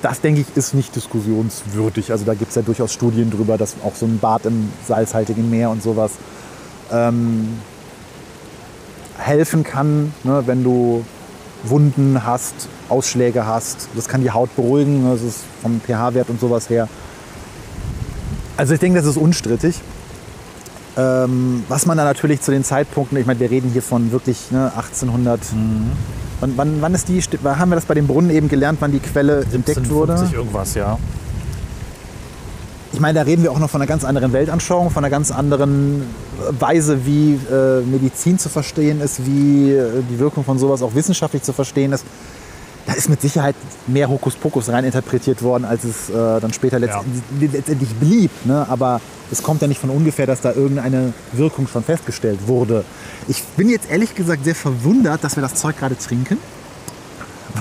das 0.02 0.20
denke 0.20 0.40
ich 0.40 0.56
ist 0.56 0.74
nicht 0.74 0.94
diskussionswürdig. 0.94 2.10
Also 2.10 2.24
da 2.24 2.34
gibt 2.34 2.50
es 2.50 2.56
ja 2.56 2.62
durchaus 2.62 2.92
Studien 2.92 3.30
drüber, 3.30 3.56
dass 3.56 3.76
auch 3.84 3.94
so 3.94 4.06
ein 4.06 4.18
Bad 4.18 4.46
im 4.46 4.70
salzhaltigen 4.86 5.48
Meer 5.48 5.70
und 5.70 5.82
sowas 5.82 6.12
ähm, 6.90 7.60
helfen 9.16 9.62
kann, 9.62 10.12
ne, 10.24 10.42
wenn 10.46 10.64
du 10.64 11.04
Wunden 11.64 12.26
hast, 12.26 12.54
Ausschläge 12.88 13.46
hast. 13.46 13.88
Das 13.94 14.08
kann 14.08 14.22
die 14.22 14.32
Haut 14.32 14.54
beruhigen, 14.56 15.08
das 15.08 15.22
ist 15.22 15.44
vom 15.62 15.80
pH-Wert 15.80 16.28
und 16.28 16.40
sowas 16.40 16.68
her. 16.68 16.88
Also 18.56 18.74
ich 18.74 18.80
denke, 18.80 18.98
das 18.98 19.06
ist 19.06 19.16
unstrittig. 19.16 19.80
Ähm, 20.96 21.64
was 21.68 21.86
man 21.86 21.96
da 21.96 22.04
natürlich 22.04 22.40
zu 22.42 22.50
den 22.50 22.64
Zeitpunkten, 22.64 23.16
ich 23.16 23.26
meine, 23.26 23.40
wir 23.40 23.50
reden 23.50 23.70
hier 23.70 23.82
von 23.82 24.10
wirklich 24.12 24.50
ne, 24.50 24.72
1800. 24.76 25.40
Wann, 26.42 26.54
wann, 26.56 26.82
wann 26.82 26.92
ist 26.92 27.08
die, 27.08 27.22
haben 27.22 27.70
wir 27.70 27.76
das 27.76 27.84
bei 27.84 27.94
dem 27.94 28.08
Brunnen 28.08 28.30
eben 28.30 28.48
gelernt, 28.48 28.78
wann 28.80 28.90
die 28.90 28.98
Quelle 28.98 29.42
entdeckt 29.52 29.88
wurde? 29.88 30.14
1750 30.14 30.34
irgendwas, 30.34 30.74
ja. 30.74 30.98
Ich 32.92 32.98
meine, 32.98 33.20
da 33.20 33.24
reden 33.24 33.44
wir 33.44 33.52
auch 33.52 33.60
noch 33.60 33.70
von 33.70 33.80
einer 33.80 33.86
ganz 33.86 34.02
anderen 34.02 34.32
Weltanschauung, 34.32 34.90
von 34.90 35.04
einer 35.04 35.10
ganz 35.10 35.30
anderen 35.30 36.02
Weise, 36.50 37.06
wie 37.06 37.34
äh, 37.34 37.82
Medizin 37.82 38.40
zu 38.40 38.48
verstehen 38.48 39.00
ist, 39.00 39.24
wie 39.24 39.70
äh, 39.70 40.02
die 40.10 40.18
Wirkung 40.18 40.44
von 40.44 40.58
sowas 40.58 40.82
auch 40.82 40.96
wissenschaftlich 40.96 41.44
zu 41.44 41.52
verstehen 41.52 41.92
ist. 41.92 42.04
Da 42.86 42.94
ist 42.94 43.08
mit 43.08 43.20
Sicherheit 43.20 43.54
mehr 43.86 44.08
Hokuspokus 44.08 44.68
rein 44.68 44.84
interpretiert 44.84 45.42
worden, 45.42 45.64
als 45.64 45.84
es 45.84 46.10
äh, 46.10 46.40
dann 46.40 46.52
später 46.52 46.78
letzt 46.80 46.94
Ja. 46.94 47.02
letztendlich 47.52 47.90
blieb. 47.94 48.30
Ne? 48.44 48.66
Aber 48.68 49.00
es 49.30 49.42
kommt 49.42 49.62
ja 49.62 49.68
nicht 49.68 49.80
von 49.80 49.90
ungefähr, 49.90 50.26
dass 50.26 50.40
da 50.40 50.52
irgendeine 50.52 51.12
Wirkung 51.32 51.68
schon 51.68 51.84
festgestellt 51.84 52.40
wurde. 52.48 52.84
Ich 53.28 53.42
bin 53.56 53.68
jetzt 53.68 53.88
ehrlich 53.90 54.14
gesagt 54.16 54.44
sehr 54.44 54.56
verwundert, 54.56 55.22
dass 55.22 55.36
wir 55.36 55.42
das 55.42 55.54
Zeug 55.54 55.78
gerade 55.78 55.96
trinken. 55.96 56.38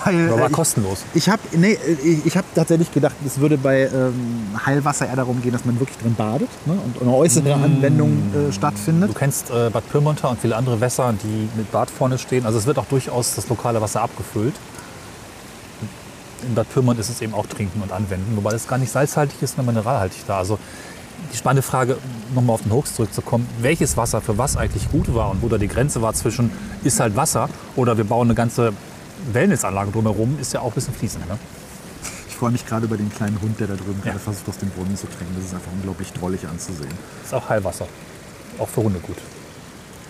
Weil, 0.05 0.29
war 0.31 0.39
äh, 0.43 0.45
ich- 0.47 0.51
kostenlos. 0.53 1.03
Ich 1.13 1.29
habe 1.29 1.41
nee, 1.51 1.77
ich, 2.03 2.25
ich 2.25 2.38
hab 2.38 2.45
tatsächlich 2.55 2.91
gedacht, 2.93 3.13
es 3.25 3.39
würde 3.39 3.57
bei 3.57 3.84
ähm, 3.93 4.47
Heilwasser 4.65 5.05
eher 5.07 5.17
darum 5.17 5.41
gehen, 5.41 5.51
dass 5.51 5.65
man 5.65 5.79
wirklich 5.79 5.97
drin 5.97 6.15
badet 6.15 6.47
ne? 6.65 6.73
und 6.84 7.01
eine 7.01 7.12
äußere 7.13 7.53
Anwendung 7.53 8.17
äh, 8.34 8.51
stattfindet. 8.53 9.10
Du 9.10 9.13
kennst 9.13 9.49
äh, 9.51 9.69
Bad 9.69 9.88
Pyrmonter 9.91 10.29
und 10.29 10.39
viele 10.39 10.55
andere 10.55 10.79
Wässer, 10.79 11.13
die 11.21 11.49
mit 11.57 11.71
Bad 11.71 11.91
vorne 11.91 12.17
stehen. 12.17 12.45
Also 12.45 12.57
es 12.57 12.65
wird 12.65 12.79
auch 12.79 12.86
durchaus 12.86 13.36
das 13.36 13.49
lokale 13.49 13.81
Wasser 13.81 14.01
abgefüllt. 14.01 14.55
In 16.43 16.56
Bad 16.56 16.69
Pyrmont 16.73 16.99
ist 16.99 17.10
es 17.10 17.21
eben 17.21 17.34
auch 17.34 17.45
trinken 17.45 17.82
und 17.82 17.91
anwenden, 17.91 18.36
wobei 18.36 18.54
es 18.54 18.67
gar 18.67 18.77
nicht 18.77 18.91
salzhaltig 18.91 19.41
ist, 19.41 19.56
sondern 19.56 19.75
mineralhaltig 19.75 20.23
da. 20.27 20.38
Also 20.38 20.58
die 21.32 21.38
spannende 21.38 21.62
Frage, 21.62 21.97
nochmal 22.34 22.56
auf 22.56 22.63
den 22.63 22.71
Hoax 22.71 22.95
zurückzukommen, 22.95 23.47
welches 23.60 23.95
Wasser 23.97 24.21
für 24.21 24.38
was 24.38 24.58
eigentlich 24.58 24.89
gut 24.91 25.13
war 25.13 25.30
und 25.32 25.41
wo 25.43 25.49
da 25.49 25.58
die 25.58 25.67
Grenze 25.67 26.01
war 26.01 26.13
zwischen 26.13 26.51
ist 26.84 26.99
halt 26.99 27.15
Wasser 27.15 27.47
oder 27.75 27.95
wir 27.97 28.04
bauen 28.06 28.27
eine 28.27 28.36
ganze 28.36 28.73
Wellnessanlage 29.32 29.91
drumherum, 29.91 30.38
ist 30.41 30.54
ja 30.54 30.62
auch 30.62 30.67
ein 30.69 30.73
bisschen 30.73 30.95
fließend. 30.95 31.27
Ne? 31.30 31.38
Ich 32.27 32.36
freue 32.36 32.51
mich 32.51 32.65
gerade 32.65 32.86
über 32.88 32.97
den 32.97 33.12
kleinen 33.12 33.39
Hund, 33.39 33.60
der 33.60 33.67
da 33.67 33.75
drüben 33.75 33.99
Ja. 34.04 34.12
gerade 34.13 34.19
versucht, 34.19 34.49
aus 34.49 34.58
dem 34.58 34.69
Brunnen 34.71 34.97
zu 34.97 35.06
trinken. 35.08 35.36
Das 35.36 35.45
ist 35.45 35.54
einfach 35.54 35.71
unglaublich 35.71 36.12
drollig 36.12 36.47
anzusehen. 36.47 36.89
Ist 37.23 37.34
auch 37.36 37.47
Heilwasser. 37.47 37.86
Auch 38.58 38.67
für 38.67 38.82
Hunde 38.82 38.99
gut. 38.99 39.17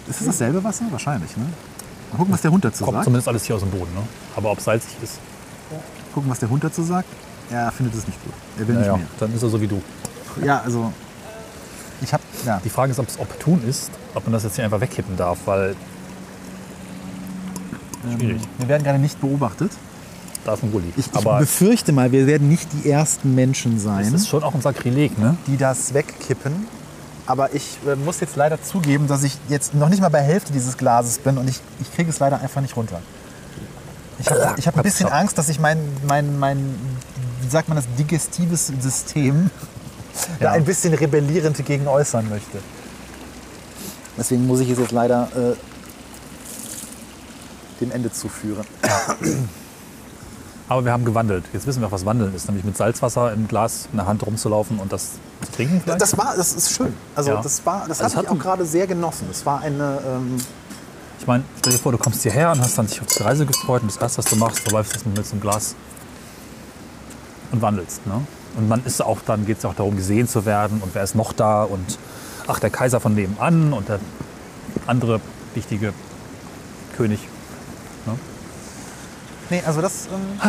Ist 0.07 0.21
das 0.21 0.27
dasselbe 0.27 0.63
Wasser? 0.63 0.85
Wahrscheinlich, 0.91 1.35
ne? 1.35 1.43
Mal 2.11 2.17
gucken, 2.17 2.33
was 2.33 2.41
der 2.41 2.51
Hund 2.51 2.63
dazu 2.63 2.85
Kommt 2.85 2.95
sagt. 2.95 3.03
zumindest 3.05 3.27
alles 3.27 3.43
hier 3.43 3.55
aus 3.55 3.61
dem 3.61 3.71
Boden. 3.71 3.93
Ne? 3.93 4.01
Aber 4.35 4.51
ob 4.51 4.61
salzig 4.61 4.91
ist, 5.03 5.19
Gucken, 6.13 6.29
was 6.29 6.39
der 6.39 6.49
Hund 6.49 6.63
dazu 6.63 6.83
sagt. 6.83 7.07
Er 7.49 7.71
findet 7.71 7.95
es 7.95 8.07
nicht 8.07 8.23
gut. 8.23 8.33
Er 8.59 8.67
will 8.67 8.75
naja, 8.75 8.97
nicht 8.97 9.07
dann 9.19 9.33
ist 9.33 9.43
er 9.43 9.49
so 9.49 9.59
wie 9.61 9.67
du. 9.67 9.81
mehr. 10.37 10.45
Ja, 10.45 10.61
also 10.61 10.91
ich 12.01 12.13
habe 12.13 12.23
ja, 12.45 12.59
Die 12.63 12.69
Frage 12.69 12.91
ist, 12.91 12.99
ob 12.99 13.07
es 13.07 13.19
opportun 13.19 13.61
ist, 13.67 13.91
ob 14.15 14.23
man 14.25 14.33
das 14.33 14.43
jetzt 14.43 14.55
hier 14.55 14.65
einfach 14.65 14.81
wegkippen 14.81 15.15
darf, 15.15 15.39
weil 15.45 15.75
schwierig. 18.17 18.41
wir 18.57 18.67
werden 18.67 18.83
gerade 18.83 18.99
nicht 18.99 19.19
beobachtet. 19.21 19.71
Da 20.43 20.55
ist 20.55 20.63
ein 20.63 20.71
Gulli. 20.71 20.91
Ich, 20.97 21.05
ich 21.05 21.15
Aber 21.15 21.37
befürchte 21.37 21.91
mal, 21.91 22.11
wir 22.11 22.25
werden 22.25 22.49
nicht 22.49 22.67
die 22.73 22.89
ersten 22.89 23.35
Menschen 23.35 23.79
sein, 23.79 24.11
ist 24.13 24.27
schon 24.27 24.41
auch 24.43 24.55
ein 24.55 24.61
Sakrileg, 24.61 25.19
ne? 25.19 25.37
die 25.45 25.57
das 25.57 25.93
wegkippen. 25.93 26.65
Aber 27.27 27.53
ich 27.53 27.77
äh, 27.87 27.95
muss 27.95 28.19
jetzt 28.19 28.35
leider 28.35 28.61
zugeben, 28.61 29.05
dass 29.07 29.21
ich 29.23 29.37
jetzt 29.47 29.75
noch 29.75 29.89
nicht 29.89 30.01
mal 30.01 30.09
bei 30.09 30.21
Hälfte 30.21 30.51
dieses 30.51 30.77
Glases 30.77 31.19
bin 31.19 31.37
und 31.37 31.47
ich, 31.47 31.59
ich 31.79 31.93
kriege 31.93 32.09
es 32.09 32.17
leider 32.17 32.41
einfach 32.41 32.61
nicht 32.61 32.75
runter. 32.75 32.99
Ich 34.21 34.29
habe 34.29 34.53
ich 34.57 34.67
hab 34.67 34.77
ein 34.77 34.83
bisschen 34.83 35.09
Angst, 35.09 35.37
dass 35.37 35.49
ich 35.49 35.59
mein, 35.59 35.79
mein, 36.07 36.37
mein, 36.39 36.75
wie 37.41 37.49
sagt 37.49 37.67
man 37.69 37.75
das, 37.75 37.85
digestives 37.97 38.67
System 38.79 39.49
da 40.39 40.45
Ja. 40.45 40.51
ein 40.51 40.63
bisschen 40.65 40.93
rebellierend 40.93 41.63
gegen 41.65 41.87
äußern 41.87 42.29
möchte. 42.29 42.59
Deswegen 44.17 44.45
muss 44.45 44.59
ich 44.59 44.69
es 44.69 44.77
jetzt 44.79 44.91
leider 44.91 45.27
äh, 45.35 45.55
dem 47.81 47.91
Ende 47.91 48.11
zuführen. 48.11 48.65
Aber 50.69 50.85
wir 50.85 50.91
haben 50.91 51.03
gewandelt. 51.05 51.43
Jetzt 51.53 51.65
wissen 51.67 51.81
wir 51.81 51.87
auch, 51.87 51.91
was 51.91 52.05
Wandeln 52.05 52.33
ist. 52.35 52.45
Nämlich 52.47 52.63
mit 52.63 52.77
Salzwasser 52.77 53.33
im 53.33 53.47
Glas 53.47 53.87
in 53.91 53.97
der 53.97 54.05
Hand 54.05 54.25
rumzulaufen 54.25 54.79
und 54.79 54.93
das 54.93 55.13
zu 55.45 55.51
trinken 55.53 55.81
vielleicht. 55.83 56.01
Das 56.01 56.17
war, 56.17 56.33
das 56.37 56.53
ist 56.53 56.71
schön. 56.71 56.93
Also 57.15 57.31
Ja. 57.31 57.41
das 57.41 57.65
war, 57.65 57.85
das 57.87 58.01
Also 58.01 58.15
habe 58.17 58.25
ich 58.25 58.31
hat 58.31 58.37
auch 58.37 58.41
gerade 58.41 58.65
sehr 58.65 58.87
genossen. 58.87 59.27
Es 59.31 59.45
war 59.45 59.61
eine, 59.61 59.99
ähm, 60.05 60.37
Ich 61.21 61.27
meine, 61.27 61.43
stell 61.59 61.71
dir 61.71 61.79
vor, 61.79 61.91
du 61.91 61.97
kommst 61.97 62.23
hierher 62.23 62.51
und 62.51 62.59
hast 62.61 62.77
dann 62.77 62.87
dich 62.87 62.99
auf 62.99 63.07
die 63.07 63.21
Reise 63.21 63.45
gefreut 63.45 63.83
und 63.83 63.91
das 63.91 64.01
erste, 64.01 64.17
was 64.17 64.25
du 64.25 64.35
machst, 64.37 64.67
du 64.67 64.71
läufst 64.71 64.93
erstmal 64.93 65.15
mit 65.15 65.25
so 65.25 65.33
einem 65.33 65.41
Glas 65.41 65.75
und 67.51 67.61
wandelst. 67.61 68.05
Ne? 68.07 68.25
Und 68.57 68.67
man 68.67 68.83
ist 68.85 69.01
auch, 69.01 69.19
dann 69.25 69.45
geht 69.45 69.59
es 69.59 69.65
auch 69.65 69.75
darum, 69.75 69.95
gesehen 69.95 70.27
zu 70.27 70.45
werden 70.45 70.81
und 70.81 70.93
wer 70.95 71.03
ist 71.03 71.15
noch 71.15 71.31
da 71.31 71.63
und 71.63 71.99
ach, 72.47 72.59
der 72.59 72.71
Kaiser 72.71 72.99
von 72.99 73.13
nebenan 73.13 73.71
und 73.71 73.87
der 73.87 73.99
andere 74.87 75.21
wichtige 75.53 75.93
König. 76.97 77.19
Nee, 79.51 79.61
also 79.65 79.81
das, 79.81 80.07
ähm, 80.07 80.39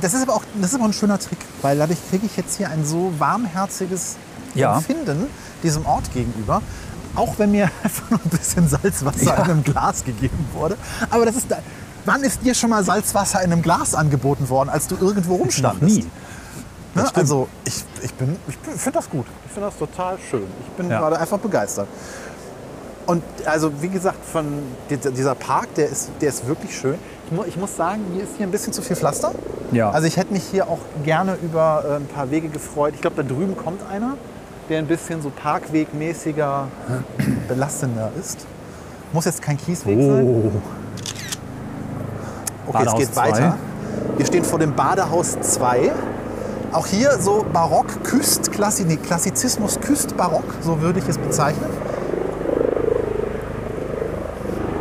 das, 0.00 0.12
ist 0.12 0.22
aber 0.22 0.34
auch, 0.34 0.42
das 0.60 0.72
ist 0.72 0.74
aber 0.74 0.86
ein 0.86 0.92
schöner 0.92 1.20
Trick, 1.20 1.38
weil 1.62 1.78
dadurch 1.78 2.00
kriege 2.10 2.26
ich 2.26 2.36
jetzt 2.36 2.56
hier 2.56 2.68
ein 2.68 2.84
so 2.84 3.12
warmherziges 3.18 4.16
Ja. 4.54 4.76
Empfinden 4.76 5.28
diesem 5.62 5.86
Ort 5.86 6.12
gegenüber. 6.12 6.60
Auch 7.18 7.38
wenn 7.38 7.50
mir 7.50 7.64
einfach 7.82 8.10
nur 8.10 8.20
ein 8.24 8.30
bisschen 8.30 8.68
Salzwasser 8.68 9.36
in 9.36 9.42
einem 9.50 9.64
Glas 9.64 10.04
gegeben 10.04 10.48
wurde. 10.54 10.76
Aber 11.10 11.26
das 11.26 11.36
ist 11.36 11.50
da, 11.50 11.58
wann 12.04 12.22
ist 12.22 12.44
dir 12.44 12.54
schon 12.54 12.70
mal 12.70 12.82
Salzwasser 12.84 13.42
in 13.42 13.52
einem 13.52 13.62
Glas 13.62 13.94
angeboten 13.94 14.48
worden, 14.48 14.68
als 14.68 14.86
du 14.86 14.96
irgendwo 15.00 15.36
rumstandest? 15.36 15.96
Nie. 15.98 16.06
Ne? 16.94 17.06
Also 17.14 17.48
ich, 17.64 17.84
ich, 18.02 18.14
bin, 18.14 18.36
ich 18.48 18.56
finde 18.56 18.98
das 18.98 19.10
gut. 19.10 19.26
Ich 19.46 19.52
finde 19.52 19.68
das 19.68 19.78
total 19.78 20.16
schön. 20.30 20.44
Ich 20.66 20.72
bin 20.76 20.90
Ja. 20.90 21.00
gerade 21.00 21.18
einfach 21.18 21.38
begeistert. 21.38 21.86
Und 23.06 23.22
also 23.46 23.72
wie 23.80 23.88
gesagt, 23.88 24.18
von 24.24 24.44
dieser- 24.90 25.10
dieser 25.10 25.34
Park, 25.34 25.74
der 25.76 25.88
ist, 25.88 26.10
der 26.20 26.28
ist 26.28 26.46
wirklich 26.46 26.76
schön. 26.78 26.96
Ich, 27.26 27.32
mu 27.32 27.42
ich 27.46 27.56
muss 27.56 27.74
sagen, 27.76 28.02
mir 28.14 28.22
ist 28.22 28.32
hier 28.36 28.46
ein 28.46 28.50
bisschen 28.50 28.72
zu 28.72 28.82
viel 28.82 28.96
Pflaster. 28.96 29.32
Ja. 29.72 29.90
Also 29.90 30.06
ich 30.06 30.16
hätte 30.16 30.32
mich 30.32 30.44
hier 30.50 30.68
auch 30.68 30.78
gerne 31.04 31.36
über 31.42 31.84
äh, 31.88 31.94
ein 31.96 32.06
paar 32.06 32.30
Wege 32.30 32.48
gefreut. 32.48 32.92
Ich 32.94 33.00
glaube, 33.00 33.16
da 33.16 33.22
drüben 33.22 33.56
kommt 33.56 33.80
einer, 33.90 34.14
der 34.68 34.78
ein 34.78 34.86
bisschen 34.86 35.22
so 35.22 35.30
parkwegmäßiger, 35.30 36.68
belastender 37.48 38.10
ist. 38.20 38.46
Muss 39.12 39.24
jetzt 39.24 39.40
kein 39.40 39.56
Kiesweg 39.56 39.98
sein. 39.98 40.26
Oh. 40.26 40.52
Okay, 42.66 42.78
Badehaus 42.78 43.00
es 43.00 43.06
geht 43.06 43.14
zwei. 43.14 43.30
weiter. 43.30 43.56
Wir 44.16 44.26
stehen 44.26 44.44
vor 44.44 44.58
dem 44.58 44.74
Badehaus 44.74 45.38
2. 45.40 45.92
Auch 46.72 46.86
hier 46.86 47.18
so 47.18 47.46
barock, 47.50 48.04
Küst, 48.04 48.52
Klassi 48.52 48.84
nee, 48.84 48.96
Klassizismus, 48.96 49.80
Küstbarock, 49.80 50.44
so 50.60 50.82
würde 50.82 50.98
ich 50.98 51.08
es 51.08 51.16
bezeichnen. 51.16 51.70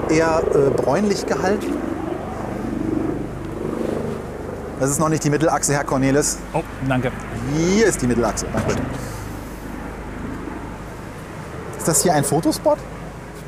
Eher 0.09 0.41
äh, 0.53 0.69
bräunlich 0.69 1.25
gehalten. 1.25 1.73
Das 4.79 4.89
ist 4.89 4.99
noch 4.99 5.09
nicht 5.09 5.23
die 5.23 5.29
Mittelachse, 5.29 5.73
Herr 5.73 5.85
Cornelis. 5.85 6.37
oh, 6.53 6.61
danke. 6.87 7.11
Hier 7.55 7.87
ist 7.87 8.01
die 8.01 8.07
Mittelachse. 8.07 8.45
Dankeschön. 8.53 8.81
Ist 11.87 11.99
das 11.99 12.03
hier 12.03 12.15
ein 12.15 12.25
Fotospot? 12.25 12.77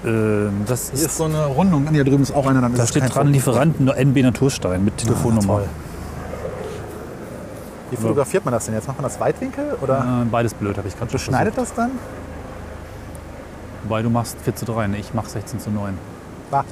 Ähm, 0.05 0.63
das 0.65 0.91
Hier 0.91 0.93
ist, 0.93 1.07
ist 1.07 1.17
so 1.17 1.25
eine 1.25 1.45
Rundung. 1.47 1.89
Hier 1.91 2.05
drüben 2.05 2.23
ist 2.23 2.33
auch 2.33 2.47
einer. 2.47 2.61
Dann 2.61 2.71
ist 2.71 2.79
da 2.79 2.87
steht 2.87 3.01
dran 3.01 3.09
Fotospot. 3.09 3.33
Lieferanten 3.33 3.87
NB 3.89 4.21
Naturstein 4.23 4.85
mit 4.85 4.95
Telefonnummer. 4.95 5.55
toll. 5.55 5.65
Wie 7.91 7.97
fotografiert 7.97 8.45
man 8.45 8.53
das 8.53 8.63
denn 8.63 8.75
jetzt? 8.75 8.87
Macht 8.87 8.97
man 8.97 9.03
das 9.03 9.19
Weitwinkel 9.19 9.75
oder 9.81 10.21
Äh, 10.21 10.25
beides 10.31 10.53
blöd, 10.53 10.77
habe 10.77 10.87
ich 10.87 10.97
gerade 10.97 11.11
schon 11.11 11.19
schneidet 11.19 11.57
das 11.57 11.73
dann? 11.73 11.91
Wobei 13.83 14.01
du 14.01 14.09
machst 14.09 14.37
4 14.41 14.55
zu 14.55 14.63
3, 14.63 14.87
ne? 14.87 14.97
ich 14.99 15.13
mache 15.13 15.29
16 15.29 15.59
zu 15.59 15.69
9. 15.69 15.97
Ah, 16.53 16.63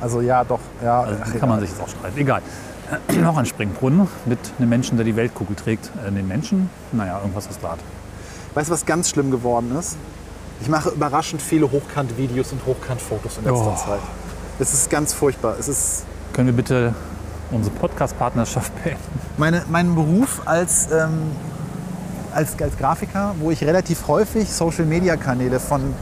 also 0.00 0.20
ja, 0.20 0.44
doch. 0.44 0.60
Ja, 0.84 1.00
Also 1.00 1.38
kann 1.40 1.48
man 1.48 1.58
sich 1.58 1.70
jetzt 1.70 1.82
auch 1.82 1.88
streiten. 1.88 2.16
Egal. 2.16 2.42
Noch 3.20 3.38
ein 3.38 3.46
Springbrunnen 3.46 4.06
mit 4.26 4.38
einem 4.60 4.68
Menschen, 4.68 4.98
der 4.98 5.04
die 5.04 5.16
Weltkugel 5.16 5.56
trägt. 5.56 5.90
Äh, 6.06 6.12
den 6.12 6.28
Menschen? 6.28 6.70
Naja, 6.92 7.18
irgendwas 7.18 7.48
aus 7.48 7.58
Draht. 7.58 7.80
Weißt 8.54 8.68
du, 8.68 8.74
was 8.74 8.86
ganz 8.86 9.08
schlimm 9.10 9.32
geworden 9.32 9.74
ist? 9.76 9.96
Ich 10.62 10.68
mache 10.68 10.90
überraschend 10.90 11.42
viele 11.42 11.68
Hochkant-Videos 11.70 12.52
und 12.52 12.64
Hochkant-Fotos 12.64 13.38
in 13.38 13.44
letzter 13.44 13.72
Oh. 13.72 13.74
Zeit. 13.74 13.98
Es 14.60 14.72
ist 14.72 14.88
ganz 14.90 15.12
furchtbar. 15.12 15.56
Es 15.58 15.66
ist 15.66 16.04
Können 16.32 16.46
wir 16.46 16.54
bitte 16.54 16.94
unsere 17.50 17.74
Podcast-Partnerschaft 17.74 18.72
beenden? 18.84 19.00
meine, 19.38 19.64
mein 19.68 19.92
Beruf 19.96 20.42
als, 20.44 20.86
ähm, 20.92 21.32
als, 22.32 22.52
als 22.62 22.76
Grafiker, 22.78 23.34
wo 23.40 23.50
ich 23.50 23.64
relativ 23.64 24.06
häufig 24.06 24.52
Social-Media-Kanäle 24.52 25.58
von 25.58 25.94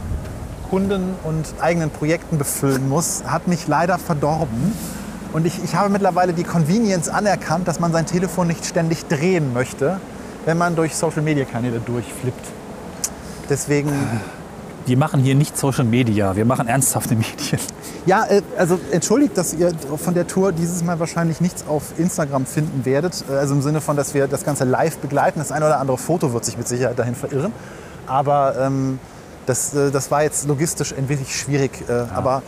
Kunden 0.69 1.15
und 1.23 1.55
eigenen 1.59 1.89
Projekten 1.89 2.37
befüllen 2.37 2.87
muss, 2.87 3.23
hat 3.25 3.47
mich 3.47 3.67
leider 3.67 3.97
verdorben. 3.97 4.73
Und 5.33 5.47
ich, 5.47 5.61
ich 5.63 5.73
habe 5.73 5.89
mittlerweile 5.89 6.33
die 6.33 6.43
Convenience 6.43 7.09
anerkannt, 7.09 7.67
dass 7.67 7.79
man 7.79 7.91
sein 7.93 8.05
Telefon 8.05 8.45
nicht 8.47 8.63
ständig 8.67 9.07
drehen 9.07 9.53
möchte, 9.53 9.99
wenn 10.45 10.59
man 10.59 10.75
durch 10.75 10.95
Social-Media-Kanäle 10.95 11.79
durchflippt. 11.79 12.45
Deswegen, 13.49 13.89
Wir 14.85 14.97
machen 14.97 15.21
hier 15.21 15.35
nicht 15.35 15.57
Social 15.57 15.85
Media, 15.85 16.35
wir 16.35 16.45
machen 16.45 16.67
ernsthafte 16.67 17.15
Medien. 17.15 17.59
ja, 18.05 18.25
äh, 18.25 18.41
also 18.57 18.79
entschuldigt, 18.91 19.37
dass 19.37 19.53
ihr 19.53 19.71
von 19.97 20.13
der 20.13 20.27
Tour 20.27 20.51
dieses 20.51 20.83
Mal 20.83 20.99
wahrscheinlich 20.99 21.39
nichts 21.39 21.65
auf 21.67 21.97
Instagram 21.97 22.45
finden 22.45 22.83
werdet. 22.85 23.23
Äh, 23.29 23.33
Also 23.33 23.53
im 23.53 23.61
Sinne 23.61 23.81
von, 23.81 23.95
dass 23.95 24.13
wir 24.13 24.27
das 24.27 24.43
Ganze 24.43 24.63
live 24.63 24.97
begleiten. 24.97 25.39
Das 25.39 25.51
eine 25.51 25.65
oder 25.65 25.79
andere 25.79 25.97
Foto 25.97 26.33
wird 26.33 26.45
sich 26.45 26.57
mit 26.57 26.67
Sicherheit 26.67 26.97
dahin 26.97 27.15
verirren. 27.15 27.53
Aber 28.07 28.55
ähm, 28.59 28.99
das, 29.45 29.73
äh, 29.73 29.91
das 29.91 30.09
war 30.09 30.23
jetzt 30.23 30.47
logistisch 30.47 30.93
ein 30.97 31.07
wenig 31.09 31.35
schwierig. 31.35 31.71
Äh, 31.87 32.05
Aber 32.13 32.41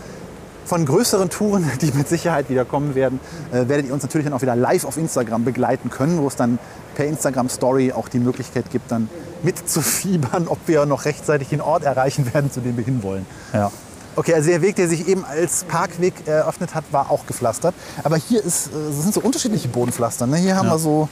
von 0.65 0.85
größeren 0.85 1.29
Touren, 1.29 1.69
die 1.81 1.91
mit 1.91 2.07
Sicherheit 2.07 2.49
wieder 2.49 2.65
kommen 2.65 2.95
werden, 2.95 3.19
äh, 3.51 3.67
werdet 3.69 3.85
ihr 3.87 3.93
uns 3.93 4.01
natürlich 4.03 4.25
dann 4.25 4.33
auch 4.33 4.41
wieder 4.41 4.55
live 4.55 4.85
auf 4.85 4.97
Instagram 4.97 5.43
begleiten 5.43 5.89
können, 5.91 6.17
wo 6.19 6.27
es 6.27 6.35
dann 6.35 6.57
per 6.95 7.05
Instagram 7.05 7.49
Story 7.49 7.91
auch 7.91 8.07
die 8.09 8.19
Möglichkeit 8.19 8.71
gibt, 8.71 8.91
dann 8.91 9.07
mitzufiebern, 9.43 10.47
ob 10.47 10.59
wir 10.67 10.85
noch 10.85 11.05
rechtzeitig 11.05 11.49
den 11.49 11.61
Ort 11.61 11.83
erreichen 11.83 12.33
werden, 12.33 12.51
zu 12.51 12.61
dem 12.61 12.77
wir 12.77 12.83
hinwollen. 12.83 13.25
Ja. 13.53 13.71
Okay, 14.15 14.33
also 14.35 14.49
der 14.49 14.61
Weg, 14.61 14.75
der 14.75 14.87
sich 14.87 15.07
eben 15.07 15.25
als 15.25 15.63
Parkweg 15.63 16.27
eröffnet 16.27 16.75
hat, 16.75 16.83
war 16.91 17.09
auch 17.09 17.25
gepflastert. 17.25 17.73
Aber 18.03 18.15
hier 18.17 18.43
ist, 18.43 18.67
äh, 18.67 18.91
sind 18.91 19.13
so 19.13 19.21
unterschiedliche 19.21 19.67
Bodenpflaster. 19.69 20.27
Ne? 20.27 20.37
Hier 20.37 20.55
haben 20.55 20.67
Ja. 20.67 20.73
wir 20.73 20.79
so, 20.79 21.09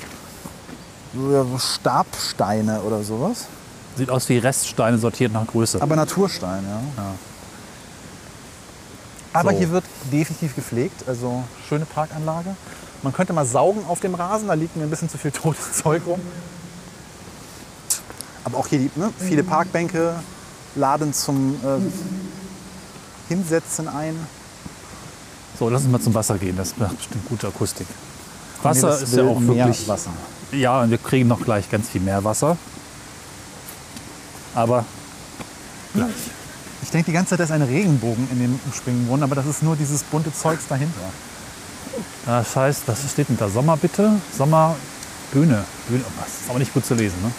so 1.15 1.31
ja, 1.31 1.45
Stabsteine 1.59 2.81
oder 2.81 3.01
sowas. 3.03 3.45
Sieht 3.97 4.09
aus 4.09 4.29
wie 4.29 4.37
Reststeine 4.37 4.97
sortiert 4.99 5.33
nach 5.33 5.47
Größe. 5.47 5.81
Aber 5.81 5.95
Naturstein, 5.95 6.63
ja. 6.63 7.03
Aber 9.33 9.51
So. 9.51 9.57
hier 9.57 9.71
wird 9.71 9.83
definitiv 10.11 10.55
gepflegt, 10.55 11.07
also 11.07 11.43
schöne 11.67 11.85
Parkanlage. 11.85 12.55
Man 13.01 13.13
könnte 13.13 13.33
mal 13.33 13.45
saugen 13.45 13.81
auf 13.87 13.99
dem 13.99 14.13
Rasen, 14.13 14.47
da 14.47 14.53
liegt 14.53 14.75
mir 14.75 14.83
ein 14.83 14.89
bisschen 14.89 15.09
zu 15.09 15.17
viel 15.17 15.31
totes 15.43 15.73
Zeug 15.73 16.03
rum. 16.05 16.19
Aber 18.43 18.57
auch 18.57 18.67
hier 18.67 18.79
die, 18.79 18.91
ne, 18.95 19.11
viele 19.19 19.43
Parkbänke 19.43 20.15
laden 20.75 21.13
zum 21.13 21.55
äh, 21.55 23.27
Hinsetzen 23.27 23.87
ein. 23.87 24.15
So, 25.59 25.69
lass 25.69 25.83
uns 25.83 25.91
mal 25.91 26.01
zum 26.01 26.13
Wasser 26.13 26.37
gehen. 26.37 26.57
Das 26.57 26.77
macht 26.77 26.97
bestimmt 26.97 27.27
gute 27.29 27.47
Akustik. 27.47 27.87
Wasser 28.63 28.87
Nee, 28.87 28.93
das 28.93 29.01
ist 29.03 29.15
ja 29.15 29.23
auch 29.23 29.41
wirklich. 29.41 29.87
Wasser. 29.87 30.11
Ja, 30.51 30.81
und 30.81 30.89
wir 30.89 30.97
kriegen 30.97 31.27
noch 31.27 31.41
gleich 31.41 31.69
ganz 31.69 31.89
viel 31.89 32.01
mehr 32.01 32.23
Wasser. 32.23 32.57
Aber 34.55 34.85
gleich. 35.93 36.09
Ich 36.83 36.89
denke 36.89 37.05
die 37.11 37.13
ganze 37.13 37.31
Zeit, 37.31 37.39
da 37.39 37.43
ist 37.43 37.51
ein 37.51 37.61
Regenbogen 37.61 38.27
in 38.31 38.39
dem 38.39 38.59
Springbrunnen, 38.73 39.23
aber 39.23 39.35
das 39.35 39.45
ist 39.45 39.61
nur 39.63 39.75
dieses 39.75 40.03
bunte 40.03 40.33
Zeugs 40.33 40.63
dahinter. 40.67 40.99
Das 42.25 42.55
heißt, 42.55 42.83
was 42.87 42.99
steht 43.11 43.29
denn 43.29 43.37
da? 43.37 43.49
Sommer 43.49 43.77
bitte? 43.77 44.13
Sommer 44.35 44.75
Bühne. 45.31 45.63
Bühne. 45.87 46.03
oh, 46.05 46.11
Das 46.21 46.41
ist 46.41 46.49
aber 46.49 46.59
nicht 46.59 46.73
gut 46.73 46.85
zu 46.85 46.95
lesen, 46.95 47.21
ne? 47.21 47.31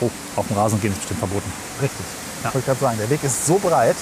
Oh, 0.00 0.10
auf 0.36 0.46
dem 0.46 0.56
Rasen 0.56 0.80
gehen 0.80 0.92
ist 0.92 0.98
bestimmt 0.98 1.20
verboten. 1.20 1.50
Richtig. 1.80 2.06
Ich 2.44 2.54
wollte 2.54 2.66
gerade 2.66 2.80
sagen, 2.80 2.98
der 2.98 3.10
Weg 3.10 3.24
ist 3.24 3.46
so 3.46 3.58
breit. 3.58 3.96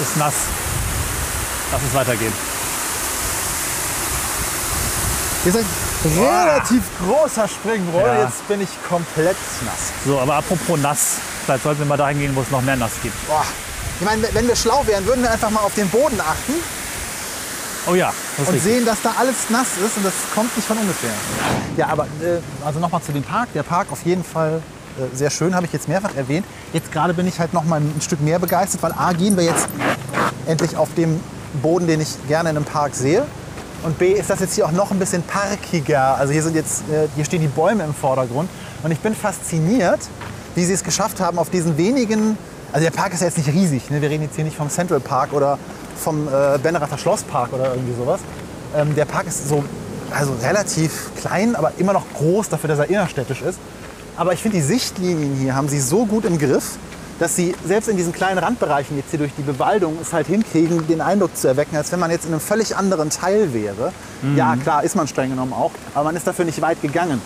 Ist 0.00 0.16
nass. 0.16 0.34
Lass 1.72 1.82
es 1.82 1.94
weitergehen. 1.94 2.32
Hier 5.44 5.54
ist 5.54 5.58
ein 5.58 6.24
relativ 6.24 6.82
großer 7.00 7.48
Springbrunnen. 7.48 8.06
Ja. 8.06 8.24
Jetzt 8.24 8.46
bin 8.48 8.60
ich 8.60 8.68
komplett 8.88 9.36
nass. 9.64 9.92
So, 10.04 10.18
aber 10.18 10.34
apropos 10.34 10.78
nass. 10.78 11.16
Vielleicht 11.44 11.62
sollten 11.62 11.80
wir 11.80 11.86
mal 11.86 11.96
dahin 11.96 12.18
gehen, 12.18 12.36
wo 12.36 12.42
es 12.42 12.50
noch 12.50 12.62
mehr 12.62 12.76
nass 12.76 12.92
gibt. 13.02 13.14
Boah. 13.28 13.44
Ich 14.00 14.06
meine, 14.06 14.22
wenn 14.32 14.46
wir 14.46 14.54
schlau 14.54 14.86
wären, 14.86 15.04
würden 15.06 15.22
wir 15.22 15.30
einfach 15.30 15.50
mal 15.50 15.60
auf 15.60 15.74
den 15.74 15.88
Boden 15.88 16.20
achten 16.20 16.54
Oh 17.90 17.94
ja, 17.94 18.12
und 18.36 18.44
richtig. 18.44 18.62
sehen, 18.62 18.84
dass 18.84 19.00
da 19.02 19.14
alles 19.18 19.48
nass 19.48 19.68
ist 19.84 19.96
und 19.96 20.04
das 20.04 20.12
kommt 20.34 20.54
nicht 20.56 20.68
von 20.68 20.76
ungefähr. 20.76 21.10
Ja, 21.76 21.88
aber 21.88 22.04
äh, 22.04 22.38
also 22.64 22.80
nochmal 22.80 23.00
zu 23.02 23.12
dem 23.12 23.22
Park. 23.22 23.48
Der 23.54 23.62
Park 23.62 23.88
auf 23.90 24.04
jeden 24.04 24.22
Fall 24.22 24.60
äh, 24.98 25.16
sehr 25.16 25.30
schön, 25.30 25.54
habe 25.54 25.66
ich 25.66 25.72
jetzt 25.72 25.88
mehrfach 25.88 26.14
erwähnt. 26.14 26.44
Jetzt 26.72 26.92
gerade 26.92 27.14
bin 27.14 27.26
ich 27.26 27.40
halt 27.40 27.54
noch 27.54 27.64
mal 27.64 27.80
ein 27.80 28.00
Stück 28.00 28.20
mehr 28.20 28.38
begeistert, 28.38 28.82
weil 28.82 28.92
A, 28.92 29.12
gehen 29.14 29.36
wir 29.36 29.44
jetzt 29.44 29.66
endlich 30.46 30.76
auf 30.76 30.92
dem 30.96 31.18
Boden, 31.62 31.86
den 31.86 32.00
ich 32.00 32.08
gerne 32.28 32.50
in 32.50 32.56
einem 32.56 32.66
Park 32.66 32.94
sehe. 32.94 33.24
Und 33.82 33.98
B, 33.98 34.12
ist 34.12 34.28
das 34.28 34.40
jetzt 34.40 34.54
hier 34.54 34.66
auch 34.66 34.72
noch 34.72 34.90
ein 34.90 34.98
bisschen 34.98 35.22
parkiger. 35.22 36.16
Also 36.16 36.32
hier, 36.32 36.42
sind 36.42 36.54
jetzt, 36.54 36.82
äh, 36.90 37.08
hier 37.16 37.24
stehen 37.24 37.40
die 37.40 37.48
Bäume 37.48 37.84
im 37.84 37.94
Vordergrund. 37.94 38.50
Und 38.82 38.90
ich 38.90 38.98
bin 38.98 39.14
fasziniert, 39.14 40.00
wie 40.54 40.64
sie 40.64 40.74
es 40.74 40.84
geschafft 40.84 41.20
haben, 41.20 41.38
auf 41.38 41.50
diesen 41.50 41.76
wenigen... 41.78 42.36
Also 42.72 42.84
der 42.84 42.90
Park 42.90 43.14
ist 43.14 43.20
ja 43.20 43.26
jetzt 43.26 43.38
nicht 43.38 43.48
riesig. 43.48 43.90
Ne? 43.90 44.02
Wir 44.02 44.10
reden 44.10 44.24
jetzt 44.24 44.36
hier 44.36 44.44
nicht 44.44 44.56
vom 44.56 44.68
Central 44.68 45.00
Park 45.00 45.32
oder 45.32 45.58
vom 45.96 46.28
äh, 46.28 46.58
Benrather 46.62 46.98
Schlosspark 46.98 47.52
oder 47.52 47.74
irgendwie 47.74 47.94
sowas. 47.94 48.20
Ähm, 48.76 48.94
der 48.94 49.04
Park 49.04 49.26
ist 49.26 49.48
so 49.48 49.64
also 50.10 50.34
relativ 50.42 51.10
klein, 51.20 51.56
aber 51.56 51.72
immer 51.78 51.92
noch 51.92 52.04
groß 52.14 52.48
dafür, 52.48 52.68
dass 52.68 52.78
er 52.78 52.88
innerstädtisch 52.88 53.42
ist. 53.42 53.58
Aber 54.16 54.32
ich 54.32 54.40
finde, 54.40 54.56
die 54.58 54.62
Sichtlinien 54.62 55.34
hier 55.36 55.54
haben 55.54 55.68
sie 55.68 55.80
so 55.80 56.06
gut 56.06 56.24
im 56.24 56.38
Griff, 56.38 56.76
dass 57.18 57.36
sie 57.36 57.54
selbst 57.66 57.88
in 57.88 57.96
diesen 57.96 58.12
kleinen 58.12 58.38
Randbereichen 58.38 58.96
jetzt 58.96 59.10
hier 59.10 59.18
durch 59.18 59.32
die 59.36 59.42
Bewaldung 59.42 59.96
es 60.00 60.12
halt 60.12 60.26
hinkriegen, 60.26 60.86
den 60.86 61.00
Eindruck 61.00 61.36
zu 61.36 61.48
erwecken, 61.48 61.76
als 61.76 61.90
wenn 61.92 62.00
man 62.00 62.10
jetzt 62.10 62.26
in 62.26 62.32
einem 62.32 62.40
völlig 62.40 62.76
anderen 62.76 63.10
Teil 63.10 63.52
wäre. 63.52 63.92
Ja, 64.36 64.56
klar, 64.56 64.84
ist 64.84 64.96
man 64.96 65.08
streng 65.08 65.30
genommen 65.30 65.52
auch, 65.52 65.72
aber 65.94 66.04
man 66.04 66.16
ist 66.16 66.26
dafür 66.26 66.44
nicht 66.44 66.60
weit 66.60 66.80
gegangen. 66.80 67.20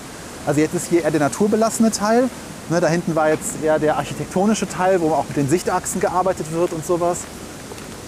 Also 0.47 0.61
jetzt 0.61 0.75
ist 0.75 0.89
hier 0.89 1.05
eher 1.05 1.11
der 1.11 1.21
naturbelassene 1.21 1.91
Teil. 1.91 2.29
Ne, 2.73 2.81
da 2.81 2.89
hinten 2.89 3.15
war 3.15 3.29
jetzt 3.29 3.63
eher 3.63 3.79
der 3.79 3.99
architektonische 3.99 4.67
Teil, 4.67 5.03
wo 5.03 5.13
auch 5.13 5.27
mit 5.29 5.37
den 5.37 5.47
Sichtachsen 5.47 6.01
gearbeitet 6.01 6.51
wird 6.53 6.73
und 6.73 6.87
sowas. 6.87 7.19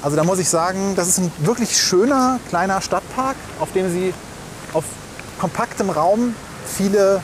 Also 0.00 0.16
da 0.16 0.24
muss 0.24 0.38
ich 0.38 0.48
sagen, 0.48 0.94
das 0.96 1.06
ist 1.06 1.18
ein 1.18 1.30
wirklich 1.40 1.76
schöner 1.76 2.40
kleiner 2.48 2.80
Stadtpark, 2.80 3.36
auf 3.60 3.72
dem 3.74 3.92
sie 3.92 4.14
auf 4.72 4.84
kompaktem 5.38 5.90
Raum 5.90 6.34
viele, 6.66 7.20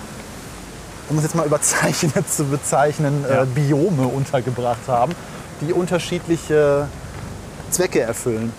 um 1.08 1.16
es 1.16 1.22
jetzt 1.24 1.34
mal 1.34 1.46
überzeichnet 1.46 2.30
zu 2.30 2.44
bezeichnen, 2.44 3.24
Ja. 3.26 3.44
äh, 3.44 3.46
Biome 3.46 4.06
untergebracht 4.06 4.86
haben, 4.86 5.14
die 5.62 5.72
unterschiedliche 5.72 6.88
Zwecke 7.70 8.00
erfüllen. 8.00 8.52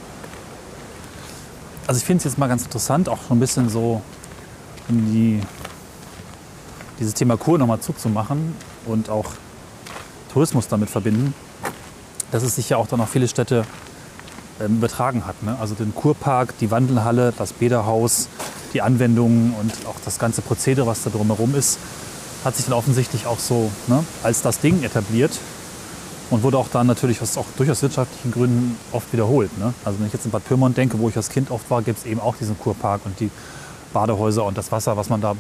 Also 1.86 2.00
ich 2.00 2.06
finde 2.06 2.18
es 2.18 2.24
jetzt 2.24 2.40
mal 2.40 2.48
ganz 2.48 2.64
interessant, 2.64 3.10
auch 3.10 3.20
schon 3.28 3.38
ein 3.38 3.40
bisschen 3.42 3.70
so 3.70 4.02
in 4.90 5.12
die, 5.12 5.42
dieses 7.00 7.14
Thema 7.14 7.38
Kur 7.38 7.60
nochmal 7.60 7.80
zuzumachen 7.80 8.56
und 8.86 9.10
auch 9.10 9.32
Tourismus 10.32 10.68
damit 10.68 10.90
verbinden, 10.90 11.34
dass 12.32 12.44
es 12.44 12.56
sich 12.56 12.70
ja 12.70 12.78
auch 12.78 12.88
dann 12.88 13.02
auf 13.02 13.10
viele 13.10 13.28
Städte 13.28 13.66
ähm, 14.60 14.78
übertragen 14.78 15.26
hat. 15.26 15.44
Ne? 15.44 15.58
Also 15.60 15.76
den 15.76 15.94
Kurpark, 15.94 16.58
die 16.60 16.72
Wandelhalle, 16.72 17.34
das 17.38 17.54
Bäderhaus, 17.54 18.28
die 18.74 18.82
Anwendungen 18.82 19.54
und 19.60 19.72
auch 19.88 19.96
das 20.06 20.20
ganze 20.20 20.42
Prozedere, 20.42 20.88
was 20.88 21.04
da 21.04 21.10
drumherum 21.10 21.56
ist, 21.56 21.80
hat 22.44 22.56
sich 22.56 22.66
dann 22.66 22.74
offensichtlich 22.74 23.26
auch 23.26 23.40
so 23.40 23.70
ne, 23.88 24.04
als 24.24 24.42
das 24.42 24.60
Ding 24.60 24.84
etabliert 24.84 25.32
und 26.30 26.44
wurde 26.44 26.58
auch 26.58 26.70
dann 26.70 26.88
natürlich 26.88 27.22
aus 27.22 27.38
auch 27.38 27.46
durchaus 27.58 27.82
wirtschaftlichen 27.82 28.32
Gründen 28.32 28.78
oft 28.92 29.12
wiederholt. 29.14 29.56
Ne? 29.60 29.74
Also 29.84 30.00
wenn 30.00 30.08
ich 30.08 30.14
jetzt 30.14 30.26
in 30.26 30.32
Bad 30.32 30.46
Pyrmont 30.46 30.78
denke, 30.78 30.98
wo 31.00 31.10
ich 31.10 31.18
als 31.18 31.30
Kind 31.30 31.52
oft 31.52 31.70
war, 31.70 31.82
gibt 31.82 32.00
es 32.00 32.06
eben 32.06 32.20
auch 32.20 32.36
diesen 32.38 32.58
Kurpark 32.58 33.02
und 33.06 33.20
die 33.20 33.30
Badehäuser 33.94 34.46
und 34.46 34.58
das 34.58 34.72
Wasser, 34.72 34.96
was 34.96 35.10
man 35.10 35.22
da 35.22 35.36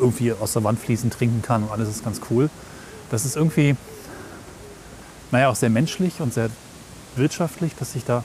irgendwie 0.00 0.32
aus 0.32 0.54
der 0.54 0.64
Wand 0.64 0.80
fließend 0.80 1.12
trinken 1.12 1.42
kann 1.42 1.62
und 1.62 1.70
alles 1.70 1.88
ist 1.88 2.02
ganz 2.04 2.20
cool. 2.30 2.48
Das 3.10 3.24
ist 3.24 3.36
irgendwie, 3.36 3.76
naja, 5.30 5.48
auch 5.48 5.56
sehr 5.56 5.70
menschlich 5.70 6.20
und 6.20 6.32
sehr 6.32 6.50
wirtschaftlich, 7.16 7.74
dass 7.76 7.92
sich 7.92 8.04
da 8.04 8.24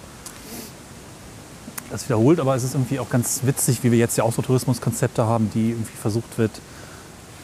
das 1.90 2.08
wiederholt, 2.08 2.40
aber 2.40 2.56
es 2.56 2.64
ist 2.64 2.74
irgendwie 2.74 3.00
auch 3.00 3.10
ganz 3.10 3.42
witzig, 3.44 3.84
wie 3.84 3.92
wir 3.92 3.98
jetzt 3.98 4.18
ja 4.18 4.24
auch 4.24 4.34
so 4.34 4.42
Tourismuskonzepte 4.42 5.26
haben, 5.26 5.50
die 5.54 5.72
irgendwie 5.72 5.96
versucht 5.96 6.38
wird, 6.38 6.52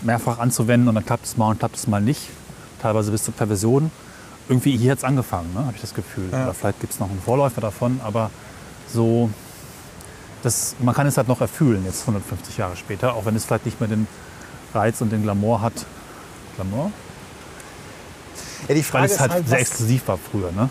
mehrfach 0.02 0.40
anzuwenden 0.40 0.88
und 0.88 0.96
dann 0.96 1.06
klappt 1.06 1.26
es 1.26 1.38
mal 1.38 1.50
und 1.50 1.60
klappt 1.60 1.76
es 1.76 1.88
mal 1.88 2.02
nicht. 2.02 2.30
Teilweise 2.82 3.12
bis 3.12 3.24
zur 3.24 3.34
Perversion. 3.34 3.92
Irgendwie 4.50 4.76
hier 4.76 4.92
hat 4.92 4.98
es 5.00 5.04
angefangen, 5.04 5.54
ne? 5.54 5.66
habe 5.66 5.74
ich 5.76 5.82
das 5.82 5.94
Gefühl. 5.94 6.30
Ja. 6.32 6.44
Oder 6.44 6.54
vielleicht 6.54 6.80
gibt 6.80 6.94
es 6.94 7.00
noch 7.00 7.10
einen 7.10 7.22
Vorläufer 7.22 7.62
davon, 7.62 8.02
aber 8.04 8.32
so, 8.92 9.30
das, 10.42 10.76
man 10.80 10.96
kann 10.96 11.06
es 11.06 11.18
halt 11.18 11.28
noch 11.28 11.42
erfühlen, 11.42 11.86
jetzt 11.86 12.02
150 12.02 12.58
Jahre 12.58 12.76
später, 12.76 13.14
auch 13.14 13.26
wenn 13.26 13.36
es 13.36 13.46
vielleicht 13.46 13.66
nicht 13.66 13.80
mehr 13.80 13.90
den 13.90 14.08
Reiz 14.74 15.02
und 15.02 15.12
den 15.12 15.22
Glamour 15.22 15.62
hat. 15.62 15.86
Glamour? 16.56 16.92
Ja, 18.68 18.76
die 18.76 18.76
Weil 18.76 18.84
Frage, 18.84 19.06
es 19.06 19.12
ist 19.14 19.20
halt 19.20 19.32
halt, 19.32 19.48
sehr 19.48 19.60
exklusiv 19.60 20.08
war 20.08 20.18
früher. 20.18 20.52
Ne? 20.52 20.70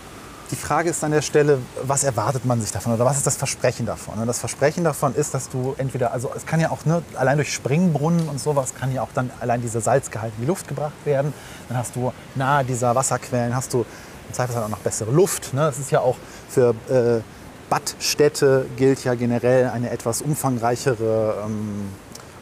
die 0.51 0.55
Frage 0.57 0.89
ist 0.89 1.03
an 1.03 1.11
der 1.11 1.21
Stelle, 1.21 1.59
was 1.83 2.03
erwartet 2.03 2.45
man 2.45 2.59
sich 2.59 2.71
davon 2.71 2.93
oder 2.93 3.05
was 3.05 3.17
ist 3.17 3.25
das 3.25 3.37
Versprechen 3.37 3.85
davon? 3.85 4.19
Und 4.19 4.27
das 4.27 4.39
Versprechen 4.39 4.83
davon 4.83 5.15
ist, 5.15 5.33
dass 5.33 5.49
du 5.49 5.75
entweder, 5.77 6.11
also 6.11 6.29
es 6.35 6.45
kann 6.45 6.59
ja 6.59 6.71
auch 6.71 6.85
ne, 6.85 7.01
allein 7.15 7.37
durch 7.37 7.53
Springbrunnen 7.53 8.27
und 8.27 8.39
sowas 8.39 8.75
kann 8.75 8.93
ja 8.93 9.01
auch 9.01 9.13
dann 9.13 9.31
allein 9.39 9.61
dieser 9.61 9.79
Salzgehalt 9.79 10.33
in 10.37 10.41
die 10.41 10.47
Luft 10.47 10.67
gebracht 10.67 11.05
werden. 11.05 11.33
Dann 11.69 11.77
hast 11.77 11.95
du 11.95 12.11
nahe 12.35 12.65
dieser 12.65 12.93
Wasserquellen 12.95 13.55
hast 13.55 13.73
du 13.73 13.85
im 14.27 14.33
Zweifelsfall 14.33 14.65
auch 14.65 14.69
noch 14.69 14.79
bessere 14.79 15.11
Luft. 15.11 15.53
Ne? 15.53 15.61
Das 15.61 15.79
ist 15.79 15.89
ja 15.89 16.01
auch 16.01 16.17
für 16.49 16.75
äh, 16.89 17.21
Badstädte 17.69 18.65
gilt 18.75 19.05
ja 19.05 19.15
generell 19.15 19.69
eine 19.69 19.89
etwas 19.89 20.21
umfangreichere 20.21 21.45
ähm, 21.45 21.89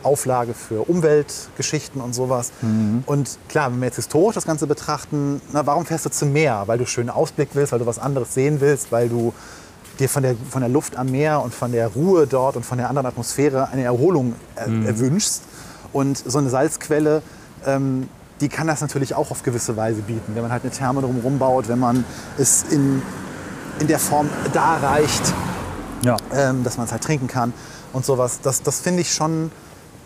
Auflage 0.03 0.53
für 0.53 0.87
Umweltgeschichten 0.89 2.01
und 2.01 2.13
sowas. 2.13 2.51
Und 3.05 3.37
klar, 3.49 3.71
wenn 3.71 3.79
wir 3.79 3.87
jetzt 3.87 3.97
historisch 3.97 4.35
das 4.35 4.45
Ganze 4.45 4.67
betrachten, 4.67 5.41
na, 5.51 5.65
warum 5.65 5.85
fährst 5.85 6.05
du 6.05 6.09
zum 6.09 6.31
Meer? 6.33 6.63
Weil 6.67 6.77
du 6.77 6.85
schönen 6.85 7.09
Ausblick 7.09 7.49
willst, 7.53 7.71
weil 7.71 7.79
du 7.79 7.85
was 7.85 7.99
anderes 7.99 8.33
sehen 8.33 8.61
willst, 8.61 8.91
weil 8.91 9.09
du 9.09 9.33
dir 9.99 10.07
von 10.09 10.23
der, 10.23 10.35
von 10.49 10.61
der 10.61 10.69
Luft 10.69 10.95
am 10.97 11.07
Meer 11.07 11.41
und 11.41 11.53
von 11.53 11.71
der 11.73 11.87
Ruhe 11.89 12.25
dort 12.27 12.55
und 12.55 12.65
von 12.65 12.77
der 12.77 12.87
anderen 12.89 13.07
Atmosphäre 13.07 13.67
eine 13.69 13.83
Erholung 13.83 14.35
äh, 14.55 14.85
erwünschst. 14.87 15.43
Und 15.91 16.17
so 16.17 16.37
eine 16.37 16.49
Salzquelle, 16.49 17.21
ähm, 17.65 18.07
die 18.39 18.47
kann 18.47 18.67
das 18.67 18.79
natürlich 18.79 19.15
auch 19.15 19.31
auf 19.31 19.43
gewisse 19.43 19.75
Weise 19.75 20.01
bieten. 20.01 20.33
Wenn 20.35 20.43
man 20.43 20.51
halt 20.51 20.63
eine 20.63 20.71
Therme 20.71 21.01
drumherum 21.01 21.39
baut, 21.39 21.67
wenn 21.67 21.79
man 21.79 22.05
es 22.37 22.63
in, 22.69 23.01
in 23.79 23.87
der 23.87 23.99
Form 23.99 24.29
darreicht, 24.53 25.33
Ja. 26.03 26.15
ähm, 26.33 26.63
dass 26.63 26.77
man 26.77 26.85
es 26.85 26.93
halt 26.93 27.03
trinken 27.03 27.27
kann 27.27 27.51
und 27.91 28.05
sowas. 28.05 28.39
Das, 28.41 28.61
das 28.63 28.79
finde 28.79 29.01
ich 29.01 29.13
schon, 29.13 29.51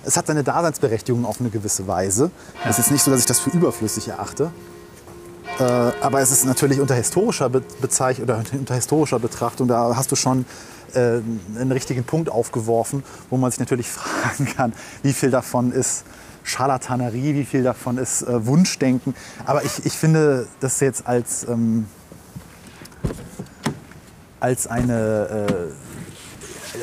es 0.06 0.18
hat 0.18 0.28
seine 0.28 0.44
Daseinsberechtigung 0.44 1.26
auf 1.26 1.40
eine 1.40 1.50
gewisse 1.50 1.88
Weise. 1.88 2.32
Es 2.64 2.72
ist 2.72 2.78
jetzt 2.78 2.92
nicht 2.92 3.04
so, 3.04 3.12
dass 3.12 3.22
ich 3.22 3.26
das 3.26 3.40
für 3.40 3.50
überflüssig 3.52 4.10
erachte. 4.10 4.52
Äh, 5.60 5.64
aber 5.64 6.22
es 6.22 6.32
ist 6.32 6.46
natürlich 6.46 6.80
unter 6.80 6.96
historischer 6.96 7.50
Be 7.50 7.62
Bezeich 7.82 8.22
oder 8.22 8.42
unter 8.52 8.76
historischer 8.76 9.20
Betrachtung, 9.20 9.68
da 9.68 9.96
hast 9.96 10.12
du 10.12 10.16
schon 10.16 10.46
äh, 10.94 11.22
einen 11.60 11.72
richtigen 11.72 12.04
Punkt 12.04 12.30
aufgeworfen, 12.30 13.04
wo 13.30 13.38
man 13.38 13.52
sich 13.52 13.60
natürlich 13.60 13.88
fragen 13.90 14.46
kann, 14.46 14.74
wie 15.04 15.14
viel 15.14 15.32
davon 15.32 15.72
ist 15.72 16.06
Scharlatanerie, 16.44 17.36
wie 17.36 17.46
viel 17.46 17.64
davon 17.64 17.98
ist 17.98 18.24
äh, 18.24 18.46
Wunschdenken. 18.46 19.16
Aber 19.46 19.64
ich, 19.64 19.86
ich 19.86 19.94
finde 19.94 20.48
das 20.60 20.80
jetzt 20.80 21.08
als, 21.08 21.48
ähm, 21.48 21.86
als 24.40 24.68
eine, 24.68 25.48
äh, 25.48 25.93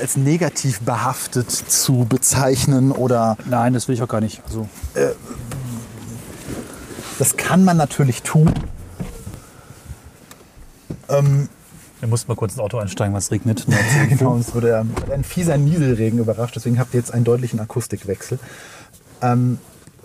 als 0.01 0.16
negativ 0.16 0.80
behaftet 0.80 1.51
zu 1.51 2.07
bezeichnen 2.09 2.92
oder 2.92 3.36
Nein, 3.48 3.72
das 3.74 3.88
will 3.88 3.94
ich 3.94 4.03
auch 4.03 4.09
gar 4.09 4.20
nicht. 4.20 4.42
Also, 4.46 4.68
das 7.18 7.36
kann 7.36 7.64
man 7.64 7.76
natürlich 7.76 8.22
tun. 8.22 8.53
wir 11.09 12.09
mussten 12.09 12.30
mal 12.30 12.36
kurz 12.36 12.53
ins 12.53 12.61
Auto 12.61 12.78
einsteigen, 12.78 13.14
was 13.14 13.30
regnet. 13.30 13.66
Genau, 14.09 14.32
uns 14.32 14.55
wurde 14.55 14.70
ähm, 14.70 14.92
ein 15.12 15.24
fieser 15.24 15.59
Nieselregen 15.59 16.18
überrascht, 16.18 16.57
deswegen 16.57 16.78
habt 16.78 16.94
ihr 16.94 17.01
jetzt 17.01 17.12
einen 17.12 17.24
deutlichen 17.24 17.61
Akustikwechsel. 17.61 18.38
Ähm, 19.22 19.59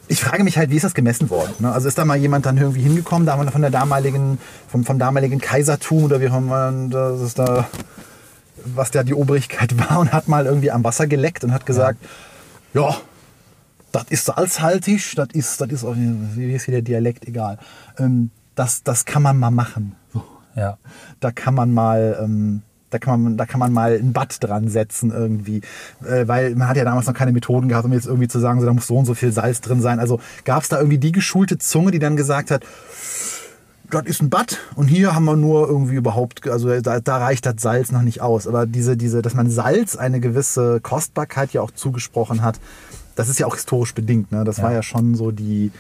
ich 0.07 0.19
frage 0.19 0.43
mich 0.43 0.57
halt, 0.57 0.69
wie 0.69 0.75
ist 0.75 0.83
das 0.83 0.93
gemessen 0.93 1.29
worden? 1.29 1.53
Ne? 1.59 1.71
Also 1.71 1.87
ist 1.87 1.97
da 1.97 2.05
mal 2.05 2.17
jemand 2.17 2.45
dann 2.45 2.57
irgendwie 2.57 2.81
hingekommen, 2.81 3.25
da 3.25 3.37
von 3.37 3.61
der 3.61 3.71
damaligen, 3.71 4.37
vom, 4.67 4.83
vom 4.83 4.99
damaligen 4.99 5.39
Kaisertum 5.39 6.03
oder 6.03 6.21
wie 6.21 6.29
auch 6.29 6.37
immer, 6.37 6.71
das 6.89 7.21
ist 7.21 7.39
da, 7.39 7.67
was 8.74 8.91
da 8.91 9.03
die 9.03 9.13
Obrigkeit 9.13 9.78
war 9.89 9.99
und 9.99 10.11
hat 10.13 10.28
mal 10.28 10.45
irgendwie 10.45 10.72
am 10.72 10.84
Wasser 10.84 11.07
geleckt 11.07 11.43
und 11.43 11.53
hat 11.53 11.66
gesagt, 11.66 11.99
ja, 12.74 12.95
das 13.91 14.05
ist 14.09 14.26
salzhaltig, 14.26 15.13
das 15.16 15.30
ist, 15.34 15.61
das 15.61 15.70
ist, 15.72 15.84
auch- 15.86 15.95
wie 15.95 16.51
ist 16.53 16.66
hier 16.66 16.74
der 16.74 16.82
Dialekt, 16.82 17.28
egal. 17.28 17.57
Ähm, 17.97 18.32
das, 18.55 18.84
das 18.84 19.05
kann 19.05 19.22
man 19.22 19.38
mal 19.38 19.51
machen. 19.51 19.95
So 20.13 20.24
Ja. 20.55 20.78
da 21.20 21.32
kann 21.32 21.53
man 21.53 21.74
mal 21.74 22.18
ähm, 22.22 22.61
da 22.89 22.99
kann 22.99 23.22
man 23.22 23.36
da 23.38 23.45
kann 23.45 23.59
man 23.59 23.74
mal 23.74 23.93
ein 23.97 24.13
Bad 24.13 24.41
dran 24.41 24.70
setzen 24.70 25.11
irgendwie 25.11 25.59
äh, 26.07 26.26
weil 26.28 26.55
man 26.55 26.70
hat 26.70 26.78
ja 26.78 26.86
damals 26.86 27.07
noch 27.07 27.13
keine 27.13 27.34
Methoden 27.34 27.68
gehabt 27.68 27.84
um 27.86 27.91
jetzt 27.91 28.05
irgendwie 28.05 28.30
zu 28.30 28.39
sagen 28.39 28.61
so 28.61 28.66
da 28.66 28.72
muss 28.74 28.88
so 28.88 28.95
und 28.95 29.05
so 29.05 29.13
viel 29.16 29.34
Salz 29.34 29.59
drin 29.59 29.82
sein 29.82 29.99
also 29.99 30.22
gab 30.45 30.63
es 30.63 30.70
da 30.70 30.78
irgendwie 30.78 30.99
die 30.99 31.11
geschulte 31.11 31.57
Zunge 31.57 31.91
die 31.91 31.99
dann 31.99 32.16
gesagt 32.16 32.51
hat 32.51 32.63
das 33.91 34.05
ist 34.05 34.21
ein 34.21 34.29
Bad 34.29 34.57
und 34.75 34.88
hier 34.88 35.13
haben 35.15 35.25
wir 35.25 35.36
nur 35.36 35.67
irgendwie 35.67 35.95
überhaupt, 35.95 36.47
also 36.47 36.79
da, 36.81 36.99
da 36.99 37.17
reicht 37.17 37.45
das 37.45 37.55
Salz 37.59 37.91
noch 37.91 38.01
nicht 38.01 38.21
aus. 38.21 38.47
Aber 38.47 38.65
diese, 38.65 38.97
diese, 38.97 39.21
dass 39.21 39.33
man 39.33 39.49
Salz 39.49 39.95
eine 39.95 40.19
gewisse 40.19 40.79
Kostbarkeit 40.81 41.53
ja 41.53 41.61
auch 41.61 41.71
zugesprochen 41.71 42.41
hat, 42.41 42.59
das 43.15 43.29
ist 43.29 43.39
ja 43.39 43.47
auch 43.47 43.55
historisch 43.55 43.93
bedingt. 43.93 44.31
Ne? 44.31 44.43
Das 44.43 44.57
Ja. 44.57 44.63
war 44.63 44.73
ja 44.73 44.83
schon 44.83 45.15
so 45.15 45.31
die, 45.31 45.71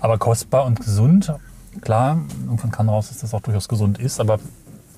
Aber 0.00 0.18
kostbar 0.18 0.64
und 0.66 0.80
gesund, 0.80 1.32
klar, 1.80 2.18
irgendwann 2.44 2.70
kann 2.70 2.88
raus, 2.88 3.08
dass 3.08 3.18
das 3.18 3.32
auch 3.34 3.40
durchaus 3.40 3.68
gesund 3.68 3.98
ist, 3.98 4.20
aber 4.20 4.38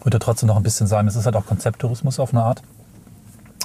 würde 0.03 0.19
trotzdem 0.19 0.47
noch 0.49 0.57
ein 0.57 0.63
bisschen 0.63 0.87
sagen, 0.87 1.09
es 1.09 1.17
ist 1.17 1.25
halt 1.27 1.37
auch 1.37 1.47
Konzepttourismus 1.47 2.19
auf 2.21 2.33
eine 2.33 2.43
Art. 2.43 2.63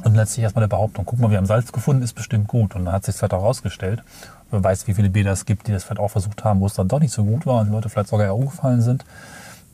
Und 0.04 0.16
letztlich 0.16 0.44
erstmal 0.44 0.64
der 0.64 0.68
Behauptung, 0.76 1.06
guck 1.06 1.20
mal, 1.20 1.30
wir 1.30 1.38
haben 1.38 1.46
Salz 1.46 1.72
gefunden, 1.72 2.02
ist 2.02 2.14
bestimmt 2.14 2.48
gut. 2.48 2.76
Und 2.76 2.86
dann 2.86 2.94
hat 2.94 3.06
sich 3.06 3.22
halt 3.22 3.34
auch 3.34 3.44
rausgestellt. 3.44 4.04
Wer 4.54 4.64
weiß, 4.64 4.88
wie 4.88 4.94
viele 4.94 5.10
Bäder 5.10 5.32
es 5.32 5.46
gibt, 5.46 5.68
die 5.68 5.72
das 5.72 5.84
vielleicht 5.84 6.00
auch 6.00 6.10
versucht 6.10 6.44
haben, 6.44 6.60
wo 6.60 6.68
es 6.68 6.76
dann 6.76 6.88
doch 6.88 7.00
nicht 7.00 7.12
so 7.12 7.24
gut 7.26 7.46
war 7.46 7.62
und 7.62 7.68
die 7.68 7.72
Leute 7.72 7.90
vielleicht 7.90 8.10
sogar 8.10 8.28
ja 8.28 8.32
umgefallen 8.32 8.82
sind. 8.82 9.04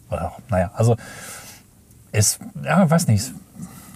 Oder 0.10 0.32
naja, 0.50 0.72
also 0.74 0.96
es, 2.12 2.40
ja, 2.64 2.90
weiß 2.90 3.08
nicht, 3.08 3.34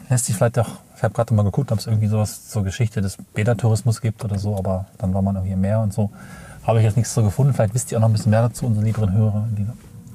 lässt 0.09 0.25
sich 0.25 0.35
vielleicht 0.35 0.57
doch, 0.57 0.69
ich 0.95 1.03
habe 1.03 1.13
gerade 1.13 1.33
mal 1.33 1.43
geguckt, 1.43 1.71
ob 1.71 1.79
es 1.79 1.87
irgendwie 1.87 2.07
sowas 2.07 2.49
zur 2.49 2.63
Geschichte 2.63 3.01
des 3.01 3.17
Bädertourismus 3.33 4.01
gibt 4.01 4.23
oder 4.23 4.37
so, 4.37 4.57
aber 4.57 4.85
dann 4.97 5.13
war 5.13 5.21
man 5.21 5.35
irgendwie 5.35 5.53
im 5.53 5.61
Meer 5.61 5.79
und 5.79 5.93
so. 5.93 6.11
Habe 6.65 6.79
ich 6.79 6.85
jetzt 6.85 6.95
nichts 6.95 7.13
so 7.13 7.23
gefunden. 7.23 7.53
Vielleicht 7.53 7.73
wisst 7.73 7.91
ihr 7.91 7.97
auch 7.97 8.01
noch 8.01 8.09
ein 8.09 8.13
bisschen 8.13 8.29
mehr 8.29 8.41
dazu, 8.41 8.65
unsere 8.65 8.85
lieben 8.85 9.11
Hörer, 9.11 9.47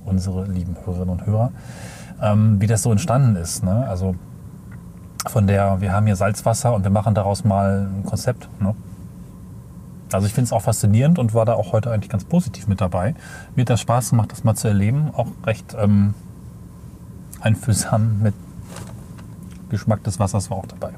unsere 0.05 0.47
lieben 0.47 0.77
Hörerinnen 0.85 1.11
und 1.11 1.27
Hörer, 1.27 1.53
ähm, 2.23 2.61
wie 2.61 2.67
das 2.67 2.83
so 2.83 2.93
entstanden 2.93 3.37
ist. 3.37 3.65
Ne? 3.65 3.87
Also 3.89 4.15
von 5.27 5.47
der, 5.47 5.81
wir 5.81 5.93
haben 5.93 6.07
hier 6.07 6.17
Salzwasser 6.17 6.73
und 6.75 6.85
wir 6.85 6.91
machen 6.91 7.15
daraus 7.15 7.45
mal 7.45 7.89
ein 7.95 8.05
Konzept. 8.05 8.49
Ne? 8.61 8.75
Also 10.15 10.27
ich 10.27 10.33
finde 10.33 10.47
es 10.47 10.53
auch 10.53 10.63
faszinierend 10.63 11.19
und 11.19 11.35
war 11.35 11.45
da 11.45 11.55
auch 11.55 11.73
heute 11.73 11.91
eigentlich 11.91 12.11
ganz 12.11 12.25
positiv 12.25 12.67
mit 12.67 12.81
dabei. 12.81 13.15
Mir 13.55 13.63
hat 13.63 13.71
das 13.71 13.81
Spaß 13.81 14.11
gemacht, 14.11 14.33
das 14.33 14.45
mal 14.45 14.55
zu 14.55 14.69
erleben. 14.69 15.11
Auch 15.15 15.29
recht 15.45 15.77
ähm, 15.79 16.15
einfühlsam 17.41 18.23
mit 18.23 18.35
Geschmack 19.71 20.03
des 20.05 20.19
Wassers 20.19 20.51
war 20.51 20.59
auch 20.59 20.67
dabei. 20.67 20.91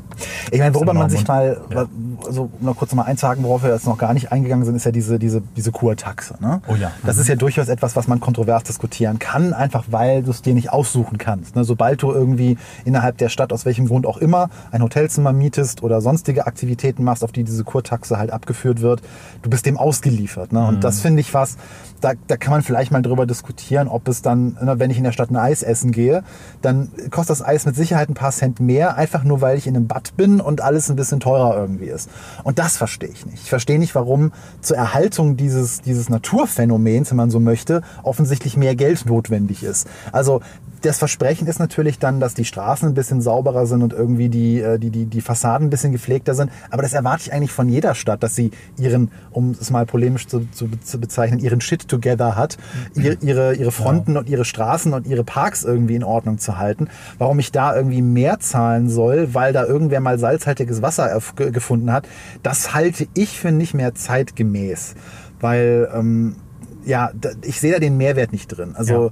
Ich 0.51 0.59
meine, 0.59 0.75
worüber 0.75 0.93
man 0.93 1.11
sich 1.11 1.27
mal, 1.27 1.61
ja. 1.71 1.87
also 2.27 2.51
um 2.59 2.67
noch 2.67 2.77
kurz 2.77 2.95
mal 2.95 3.03
einzuhaken, 3.03 3.45
worauf 3.45 3.63
wir 3.63 3.71
jetzt 3.71 3.87
noch 3.87 3.99
gar 3.99 4.15
nicht 4.15 4.33
eingegangen 4.33 4.65
sind, 4.65 4.75
ist 4.77 4.85
ja 4.85 4.93
diese, 4.93 5.19
diese, 5.19 5.43
diese 5.57 5.73
Kurtaxe. 5.73 6.35
Ne? 6.41 6.61
Oh 6.69 6.75
ja. 6.75 6.91
Das 7.05 7.19
ist 7.19 7.29
ja 7.29 7.37
durchaus 7.37 7.69
etwas, 7.69 7.97
was 7.97 8.09
man 8.09 8.21
kontrovers 8.21 8.65
diskutieren 8.65 9.19
kann, 9.19 9.53
einfach 9.53 9.85
weil 9.91 10.23
du 10.23 10.31
es 10.31 10.43
dir 10.43 10.55
nicht 10.55 10.73
aussuchen 10.73 11.19
kannst. 11.19 11.57
Ne? 11.57 11.65
Sobald 11.65 12.03
du 12.03 12.13
irgendwie 12.13 12.59
innerhalb 12.85 13.19
der 13.19 13.29
Stadt, 13.29 13.53
aus 13.53 13.65
welchem 13.65 13.87
Grund 13.87 14.07
auch 14.07 14.19
immer, 14.19 14.51
ein 14.71 14.83
Hotelzimmer 14.83 15.33
mietest 15.33 15.83
oder 15.83 16.01
sonstige 16.01 16.47
Aktivitäten 16.47 17.05
machst, 17.05 17.25
auf 17.25 17.33
die 17.33 17.45
diese 17.45 17.65
Kurtaxe 17.65 18.19
halt 18.19 18.31
abgeführt 18.33 18.81
wird, 18.81 19.03
du 19.43 19.51
bist 19.51 19.67
dem 19.67 19.77
ausgeliefert. 19.77 20.53
Ne? 20.53 20.67
Und 20.67 20.77
Mhm. 20.77 20.81
das 20.81 21.01
finde 21.01 21.21
ich 21.21 21.33
was, 21.35 21.57
da, 22.01 22.13
da 22.27 22.37
kann 22.37 22.53
man 22.53 22.63
vielleicht 22.63 22.93
mal 22.93 23.03
drüber 23.03 23.27
diskutieren, 23.27 23.89
ob 23.89 24.09
es 24.09 24.23
dann, 24.23 24.57
ne, 24.63 24.79
wenn 24.79 24.91
ich 24.91 24.97
in 24.99 25.05
der 25.05 25.13
Stadt 25.13 25.31
ein 25.31 25.37
Eis 25.37 25.63
essen 25.63 25.93
gehe, 25.93 26.23
dann 26.63 26.89
kostet 27.11 27.31
das 27.31 27.45
Eis 27.47 27.67
mit 27.67 27.77
Sicherheit 27.77 28.09
ein 28.09 28.15
paar 28.15 28.31
Cent 28.33 28.60
mehr, 28.61 28.97
einfach 28.97 29.25
nur 29.25 29.41
weil 29.41 29.59
ich 29.59 29.67
in 29.67 29.77
einem 29.77 29.87
Bad 29.87 30.17
bin 30.17 30.41
und 30.41 30.61
alles 30.61 30.91
ein 30.91 30.97
bisschen 30.97 31.21
teurer 31.21 31.57
irgendwie 31.57 31.87
ist. 31.87 32.11
Und 32.45 32.59
das 32.59 32.77
verstehe 32.77 33.11
ich 33.11 33.27
nicht. 33.27 33.43
Ich 33.43 33.49
verstehe 33.49 33.79
nicht, 33.79 33.95
warum 33.95 34.33
zur 34.61 34.77
Erhaltung 34.77 35.37
dieses, 35.37 35.81
dieses 35.81 36.09
Naturphänomens, 36.09 37.11
wenn 37.11 37.17
man 37.17 37.31
so 37.31 37.41
möchte, 37.41 37.83
offensichtlich 38.03 38.57
mehr 38.57 38.77
Geld 38.77 39.07
notwendig 39.07 39.63
ist. 39.63 39.89
Also 40.13 40.41
das 40.83 40.99
Versprechen 40.99 41.47
ist 41.47 41.59
natürlich 41.59 41.99
dann, 41.99 42.21
dass 42.21 42.35
die 42.35 42.45
Straßen 42.45 42.89
ein 42.89 42.95
bisschen 42.95 43.21
sauberer 43.21 43.67
sind 43.67 43.83
und 43.83 43.93
irgendwie 43.93 44.29
die, 44.29 44.61
äh, 44.61 44.79
die, 44.79 44.91
die, 44.91 45.07
die 45.07 45.21
Fassaden 45.21 45.67
ein 45.67 45.71
bisschen 45.71 45.93
gepflegter 45.93 46.35
sind. 46.35 46.51
Aber 46.71 46.83
das 46.83 46.93
erwarte 46.93 47.25
ich 47.27 47.33
eigentlich 47.33 47.53
von 47.53 47.69
jeder 47.69 47.95
Stadt, 47.95 48.23
dass 48.23 48.35
sie 48.35 48.51
ihren, 48.79 49.11
um 49.31 49.51
es 49.51 49.71
mal 49.71 49.87
polemisch 49.87 50.27
zu, 50.27 50.47
zu, 50.51 50.69
zu 50.83 50.99
bezeichnen, 50.99 51.41
ihren 51.41 51.61
Shit 51.61 51.89
together 51.89 52.37
hat, 52.37 52.57
ihr, 52.95 53.21
ihre, 53.23 53.55
ihre 53.55 53.73
Fronten 53.73 54.17
und 54.17 54.29
ihre 54.29 54.45
Straßen 54.45 54.93
und 54.95 55.07
ihre 55.07 55.25
Parks 55.25 55.65
irgendwie 55.65 55.97
in 55.97 56.05
Ordnung 56.05 56.39
zu 56.39 56.59
halten. 56.59 56.89
Warum 57.19 57.39
ich 57.39 57.53
da 57.53 57.77
irgendwie 57.77 58.03
mehr 58.03 58.41
zahlen 58.51 58.89
soll, 58.89 59.35
weil 59.35 59.53
da 59.53 59.65
irgendwer 59.65 60.01
mal 60.01 60.19
salzhaltiges 60.19 60.83
Wasser 60.83 61.21
gefunden 61.37 61.93
hat, 61.93 62.07
das 62.43 62.75
halte 62.75 63.07
ich 63.15 63.39
für 63.39 63.53
nicht 63.53 63.75
mehr 63.75 63.95
zeitgemäß. 63.95 64.95
Weil, 65.41 65.89
ähm, 65.95 66.37
ja, 66.85 67.11
ich 67.43 67.61
sehe 67.61 67.73
da 67.73 67.79
den 67.79 67.97
Mehrwert 67.97 68.33
nicht 68.33 68.49
drin. 68.49 68.75
Also 68.75 69.11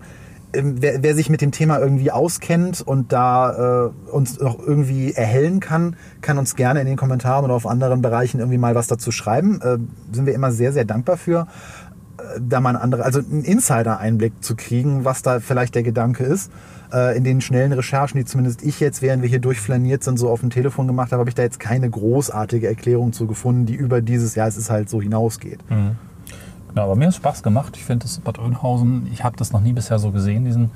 ähm, 0.52 0.76
wer, 0.80 1.02
wer 1.02 1.14
sich 1.14 1.28
mit 1.30 1.40
dem 1.40 1.52
Thema 1.52 1.78
irgendwie 1.78 2.10
auskennt 2.10 2.80
und 2.80 3.12
da 3.12 3.86
äh, 3.86 4.10
uns 4.10 4.40
noch 4.40 4.58
irgendwie 4.58 5.12
erhellen 5.12 5.60
kann, 5.60 5.96
kann 6.20 6.38
uns 6.38 6.56
gerne 6.56 6.80
in 6.80 6.86
den 6.86 6.96
Kommentaren 6.96 7.44
oder 7.44 7.54
auf 7.54 7.66
anderen 7.66 8.00
Bereichen 8.02 8.40
irgendwie 8.40 8.58
mal 8.58 8.74
was 8.74 8.86
dazu 8.86 9.10
schreiben. 9.10 9.60
Äh, 9.60 9.78
sind 10.12 10.26
wir 10.26 10.34
immer 10.34 10.50
sehr, 10.50 10.72
sehr 10.72 10.84
dankbar 10.84 11.16
für. 11.16 11.46
Äh, 12.18 12.40
Da 12.40 12.60
mal 12.60 12.70
ein 12.70 12.82
andere, 12.82 13.04
also 13.04 13.20
einen 13.20 13.44
Insider-Einblick 13.44 14.42
zu 14.42 14.56
kriegen, 14.56 15.04
was 15.04 15.22
da 15.22 15.40
vielleicht 15.40 15.74
der 15.74 15.82
Gedanke 15.82 16.24
ist. 16.24 16.50
Äh, 16.92 17.16
in 17.18 17.24
den 17.24 17.40
schnellen 17.40 17.72
Recherchen, 17.72 18.18
die 18.18 18.24
zumindest 18.24 18.62
ich 18.62 18.80
jetzt, 18.80 19.02
während 19.02 19.22
wir 19.22 19.28
hier 19.28 19.40
durchflaniert 19.40 20.02
sind, 20.02 20.18
so 20.18 20.30
auf 20.30 20.40
dem 20.40 20.50
Telefon 20.50 20.86
gemacht 20.86 21.12
habe, 21.12 21.20
habe 21.20 21.28
ich 21.28 21.34
da 21.34 21.42
jetzt 21.42 21.60
keine 21.60 21.90
großartige 21.90 22.66
Erklärung 22.66 23.12
zu 23.12 23.26
gefunden, 23.26 23.66
die 23.66 23.74
über 23.74 24.00
dieses, 24.00 24.34
ja, 24.34 24.46
es 24.46 24.56
ist 24.56 24.70
halt 24.70 24.88
so 24.88 25.02
hinausgeht. 25.02 25.58
Genau, 25.68 26.82
aber 26.84 26.96
mir 26.96 27.06
hat 27.06 27.10
es 27.10 27.16
Spaß 27.16 27.42
gemacht. 27.42 27.76
Ich 27.76 27.84
finde 27.84 28.04
das 28.04 28.18
Bad 28.20 28.38
Oeynhausen, 28.38 29.08
ich 29.12 29.22
habe 29.22 29.36
das 29.36 29.52
noch 29.52 29.60
nie 29.60 29.72
bisher 29.72 29.98
so 29.98 30.12
gesehen, 30.12 30.44
diesen 30.44 30.70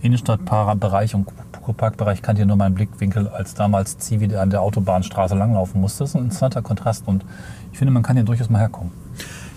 Innenstadtbereich 0.00 1.14
und 1.14 1.26
Kurparkbereich 1.62 2.22
kannte 2.22 2.42
ja 2.42 2.46
nur 2.46 2.56
meinen 2.56 2.74
Blickwinkel, 2.74 3.28
als 3.28 3.54
damals 3.54 3.98
Zivi 3.98 4.34
an 4.36 4.50
der 4.50 4.62
Autobahnstraße 4.62 5.34
langlaufen 5.34 5.80
musste. 5.80 6.04
Das 6.04 6.10
ist 6.10 6.16
ein 6.16 6.24
interessanter 6.24 6.62
Kontrast 6.62 7.02
und 7.06 7.24
ich 7.72 7.78
finde, 7.78 7.92
man 7.92 8.02
kann 8.02 8.16
hier 8.16 8.24
durchaus 8.24 8.48
mal 8.48 8.60
herkommen. 8.60 8.92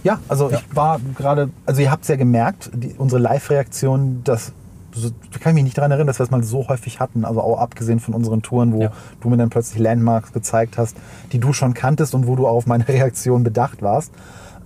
Ja, 0.03 0.19
also 0.27 0.49
ich 0.51 0.75
war 0.75 0.99
gerade, 1.15 1.49
also 1.65 1.81
ihr 1.81 1.91
habt 1.91 2.03
es 2.03 2.07
ja 2.09 2.15
gemerkt, 2.15 2.71
die, 2.73 2.95
unsere 2.97 3.21
Live-Reaktion, 3.21 4.21
das 4.23 4.51
so, 4.93 5.09
da 5.09 5.39
kann 5.39 5.51
ich 5.51 5.55
mich 5.55 5.63
nicht 5.63 5.77
daran 5.77 5.91
erinnern, 5.91 6.07
dass 6.07 6.19
wir 6.19 6.23
es 6.23 6.31
mal 6.31 6.43
so 6.43 6.67
häufig 6.67 6.99
hatten. 6.99 7.25
Also 7.25 7.41
auch 7.41 7.59
abgesehen 7.59 7.99
von 7.99 8.13
unseren 8.13 8.41
Touren, 8.41 8.73
wo 8.73 8.81
Ja. 8.83 8.91
du 9.21 9.29
mir 9.29 9.37
dann 9.37 9.49
plötzlich 9.49 9.79
Landmarks 9.79 10.33
gezeigt 10.33 10.77
hast, 10.77 10.97
die 11.31 11.39
du 11.39 11.53
schon 11.53 11.73
kanntest 11.73 12.13
und 12.15 12.27
wo 12.27 12.35
du 12.35 12.47
auf 12.47 12.65
meine 12.67 12.85
Reaktion 12.87 13.43
bedacht 13.43 13.81
warst. 13.81 14.11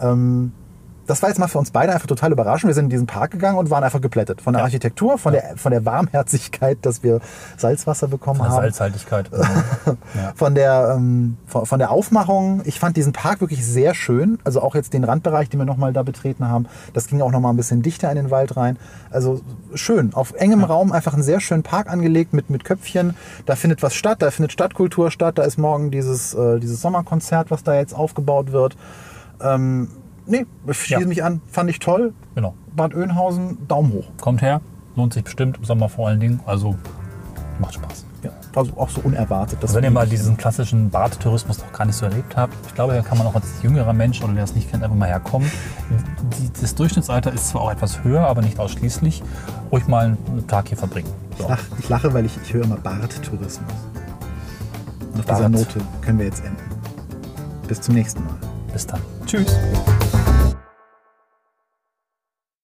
Ähm, 0.02 0.52
das 1.08 1.22
war 1.22 1.30
jetzt 1.30 1.38
mal 1.38 1.48
für 1.48 1.60
uns 1.60 1.72
beide 1.72 1.94
einfach 1.94 2.08
total 2.08 2.32
überraschend. 2.32 2.68
Wir 2.70 2.74
sind 2.74 2.86
in 2.86 2.90
diesen 2.90 3.08
Park 3.08 3.32
gegangen 3.32 3.58
und 3.58 3.70
waren 3.70 3.84
einfach 3.84 4.02
geplättet. 4.02 4.42
Von 4.42 4.54
der 4.54 4.62
Ja. 4.62 4.66
Architektur, 4.66 5.18
von, 5.18 5.34
der, 5.34 5.56
von 5.58 5.72
der 5.72 5.86
Warmherzigkeit, 5.86 6.80
dass 6.82 7.04
wir 7.04 7.20
Salzwasser 7.58 8.08
bekommen 8.08 8.38
Von 8.40 8.48
der 8.48 8.56
haben 8.56 8.64
Salzhaltigkeit. 8.64 9.30
ja. 9.36 10.34
von 10.36 10.56
der, 10.56 10.96
ähm, 10.96 11.38
von, 11.46 11.66
von 11.66 11.80
der 11.80 11.92
Aufmachung. 11.92 12.62
Ich 12.66 12.80
fand 12.80 12.98
diesen 12.98 13.14
Park 13.14 13.42
wirklich 13.42 13.66
sehr 13.66 13.94
schön. 13.94 14.40
Also 14.44 14.62
auch 14.62 14.76
jetzt 14.76 14.94
den 14.94 15.04
Randbereich, 15.04 15.50
den 15.50 15.60
wir 15.60 15.66
nochmal 15.66 15.94
da 15.94 16.04
betreten 16.04 16.48
haben. 16.48 16.66
Das 16.94 17.08
ging 17.08 17.22
auch 17.22 17.32
nochmal 17.32 17.54
ein 17.54 17.58
bisschen 17.58 17.82
dichter 17.82 18.10
in 18.10 18.16
den 18.16 18.32
Wald 18.32 18.58
rein. 18.58 18.78
Also 19.12 19.42
schön. 19.76 20.14
Auf 20.14 20.34
engem 20.34 20.64
Raum 20.64 20.92
einfach 20.92 21.14
einen 21.14 21.24
sehr 21.24 21.40
schönen 21.40 21.64
Park 21.64 21.90
angelegt 21.90 22.34
mit, 22.34 22.50
mit 22.50 22.64
Köpfchen. 22.64 23.16
Da 23.46 23.56
findet 23.56 23.84
was 23.84 23.94
statt. 23.94 24.22
Da 24.22 24.32
findet 24.32 24.52
Stadtkultur 24.52 25.12
statt. 25.12 25.38
Da 25.38 25.44
ist 25.44 25.58
morgen 25.58 25.92
dieses, 25.92 26.34
äh, 26.34 26.60
dieses 26.60 26.82
Sommerkonzert, 26.82 27.52
was 27.52 27.64
da 27.64 27.76
jetzt 27.76 27.94
aufgebaut 27.94 28.52
wird. 28.52 28.76
Ähm, 29.42 29.90
nee, 30.28 30.46
schließe 30.70 31.02
Ja. 31.02 31.08
mich 31.08 31.24
an. 31.24 31.42
Fand 31.52 31.70
ich 31.70 31.80
toll. 31.80 32.14
Genau. 32.36 32.54
Bad 32.76 32.94
Oeynhausen, 32.96 33.68
Daumen 33.68 33.94
hoch. 33.94 34.06
Kommt 34.20 34.42
her, 34.42 34.62
lohnt 34.96 35.14
sich 35.14 35.24
bestimmt 35.24 35.58
im 35.58 35.66
Sommer 35.66 35.90
vor 35.90 36.08
allen 36.08 36.20
Dingen. 36.20 36.40
Also 36.46 36.76
macht 37.60 37.76
Spaß. 37.76 38.06
Ja, 38.24 38.32
also 38.56 38.72
auch 38.78 38.90
so 38.90 39.02
unerwartet. 39.02 39.60
dass 39.62 39.70
Also 39.70 39.76
wenn 39.78 39.84
ihr 39.84 39.92
mal 39.92 40.08
diesen 40.08 40.36
klassischen 40.36 40.90
Badtourismus 40.90 41.60
noch 41.60 41.72
gar 41.72 41.86
nicht 41.86 41.96
so 41.96 42.06
erlebt 42.06 42.36
habt, 42.36 42.54
ich 42.68 42.74
glaube, 42.74 42.94
da 42.94 43.02
kann 43.04 43.20
man 43.20 43.28
auch 43.28 43.36
als 43.36 43.46
jüngerer 43.62 43.94
Mensch 43.94 44.24
oder 44.24 44.34
der 44.34 44.44
es 44.46 44.56
nicht 44.56 44.70
kennt, 44.72 44.84
einfach 44.84 44.96
mal 44.96 45.08
herkommen. 45.08 45.50
Die, 46.40 46.50
das 46.60 46.74
Durchschnittsalter 46.74 47.32
ist 47.32 47.50
zwar 47.50 47.62
auch 47.62 47.72
etwas 47.72 48.04
höher, 48.04 48.22
aber 48.28 48.42
nicht 48.42 48.58
ausschließlich. 48.60 49.22
Ruhig 49.72 49.88
mal 49.88 50.06
einen 50.06 50.48
Tag 50.48 50.70
hier 50.70 50.78
verbringen. 50.78 51.10
Ich, 51.38 51.48
lach, 51.48 51.62
ich 51.78 51.88
lache, 51.88 52.14
weil 52.16 52.26
ich, 52.26 52.36
ich 52.44 52.52
höre 52.54 52.64
immer 52.64 52.78
Barttourismus. 52.78 53.62
Und 55.14 55.20
auf 55.20 55.26
dieser 55.26 55.40
Bart. 55.42 55.52
Note 55.52 55.82
können 56.02 56.18
wir 56.18 56.26
jetzt 56.26 56.44
enden. 56.44 56.58
Bis 57.68 57.80
zum 57.82 57.94
nächsten 57.94 58.24
Mal. 58.26 58.34
Bis 58.76 58.86
dann. 58.86 59.00
Tschüss. 59.26 59.56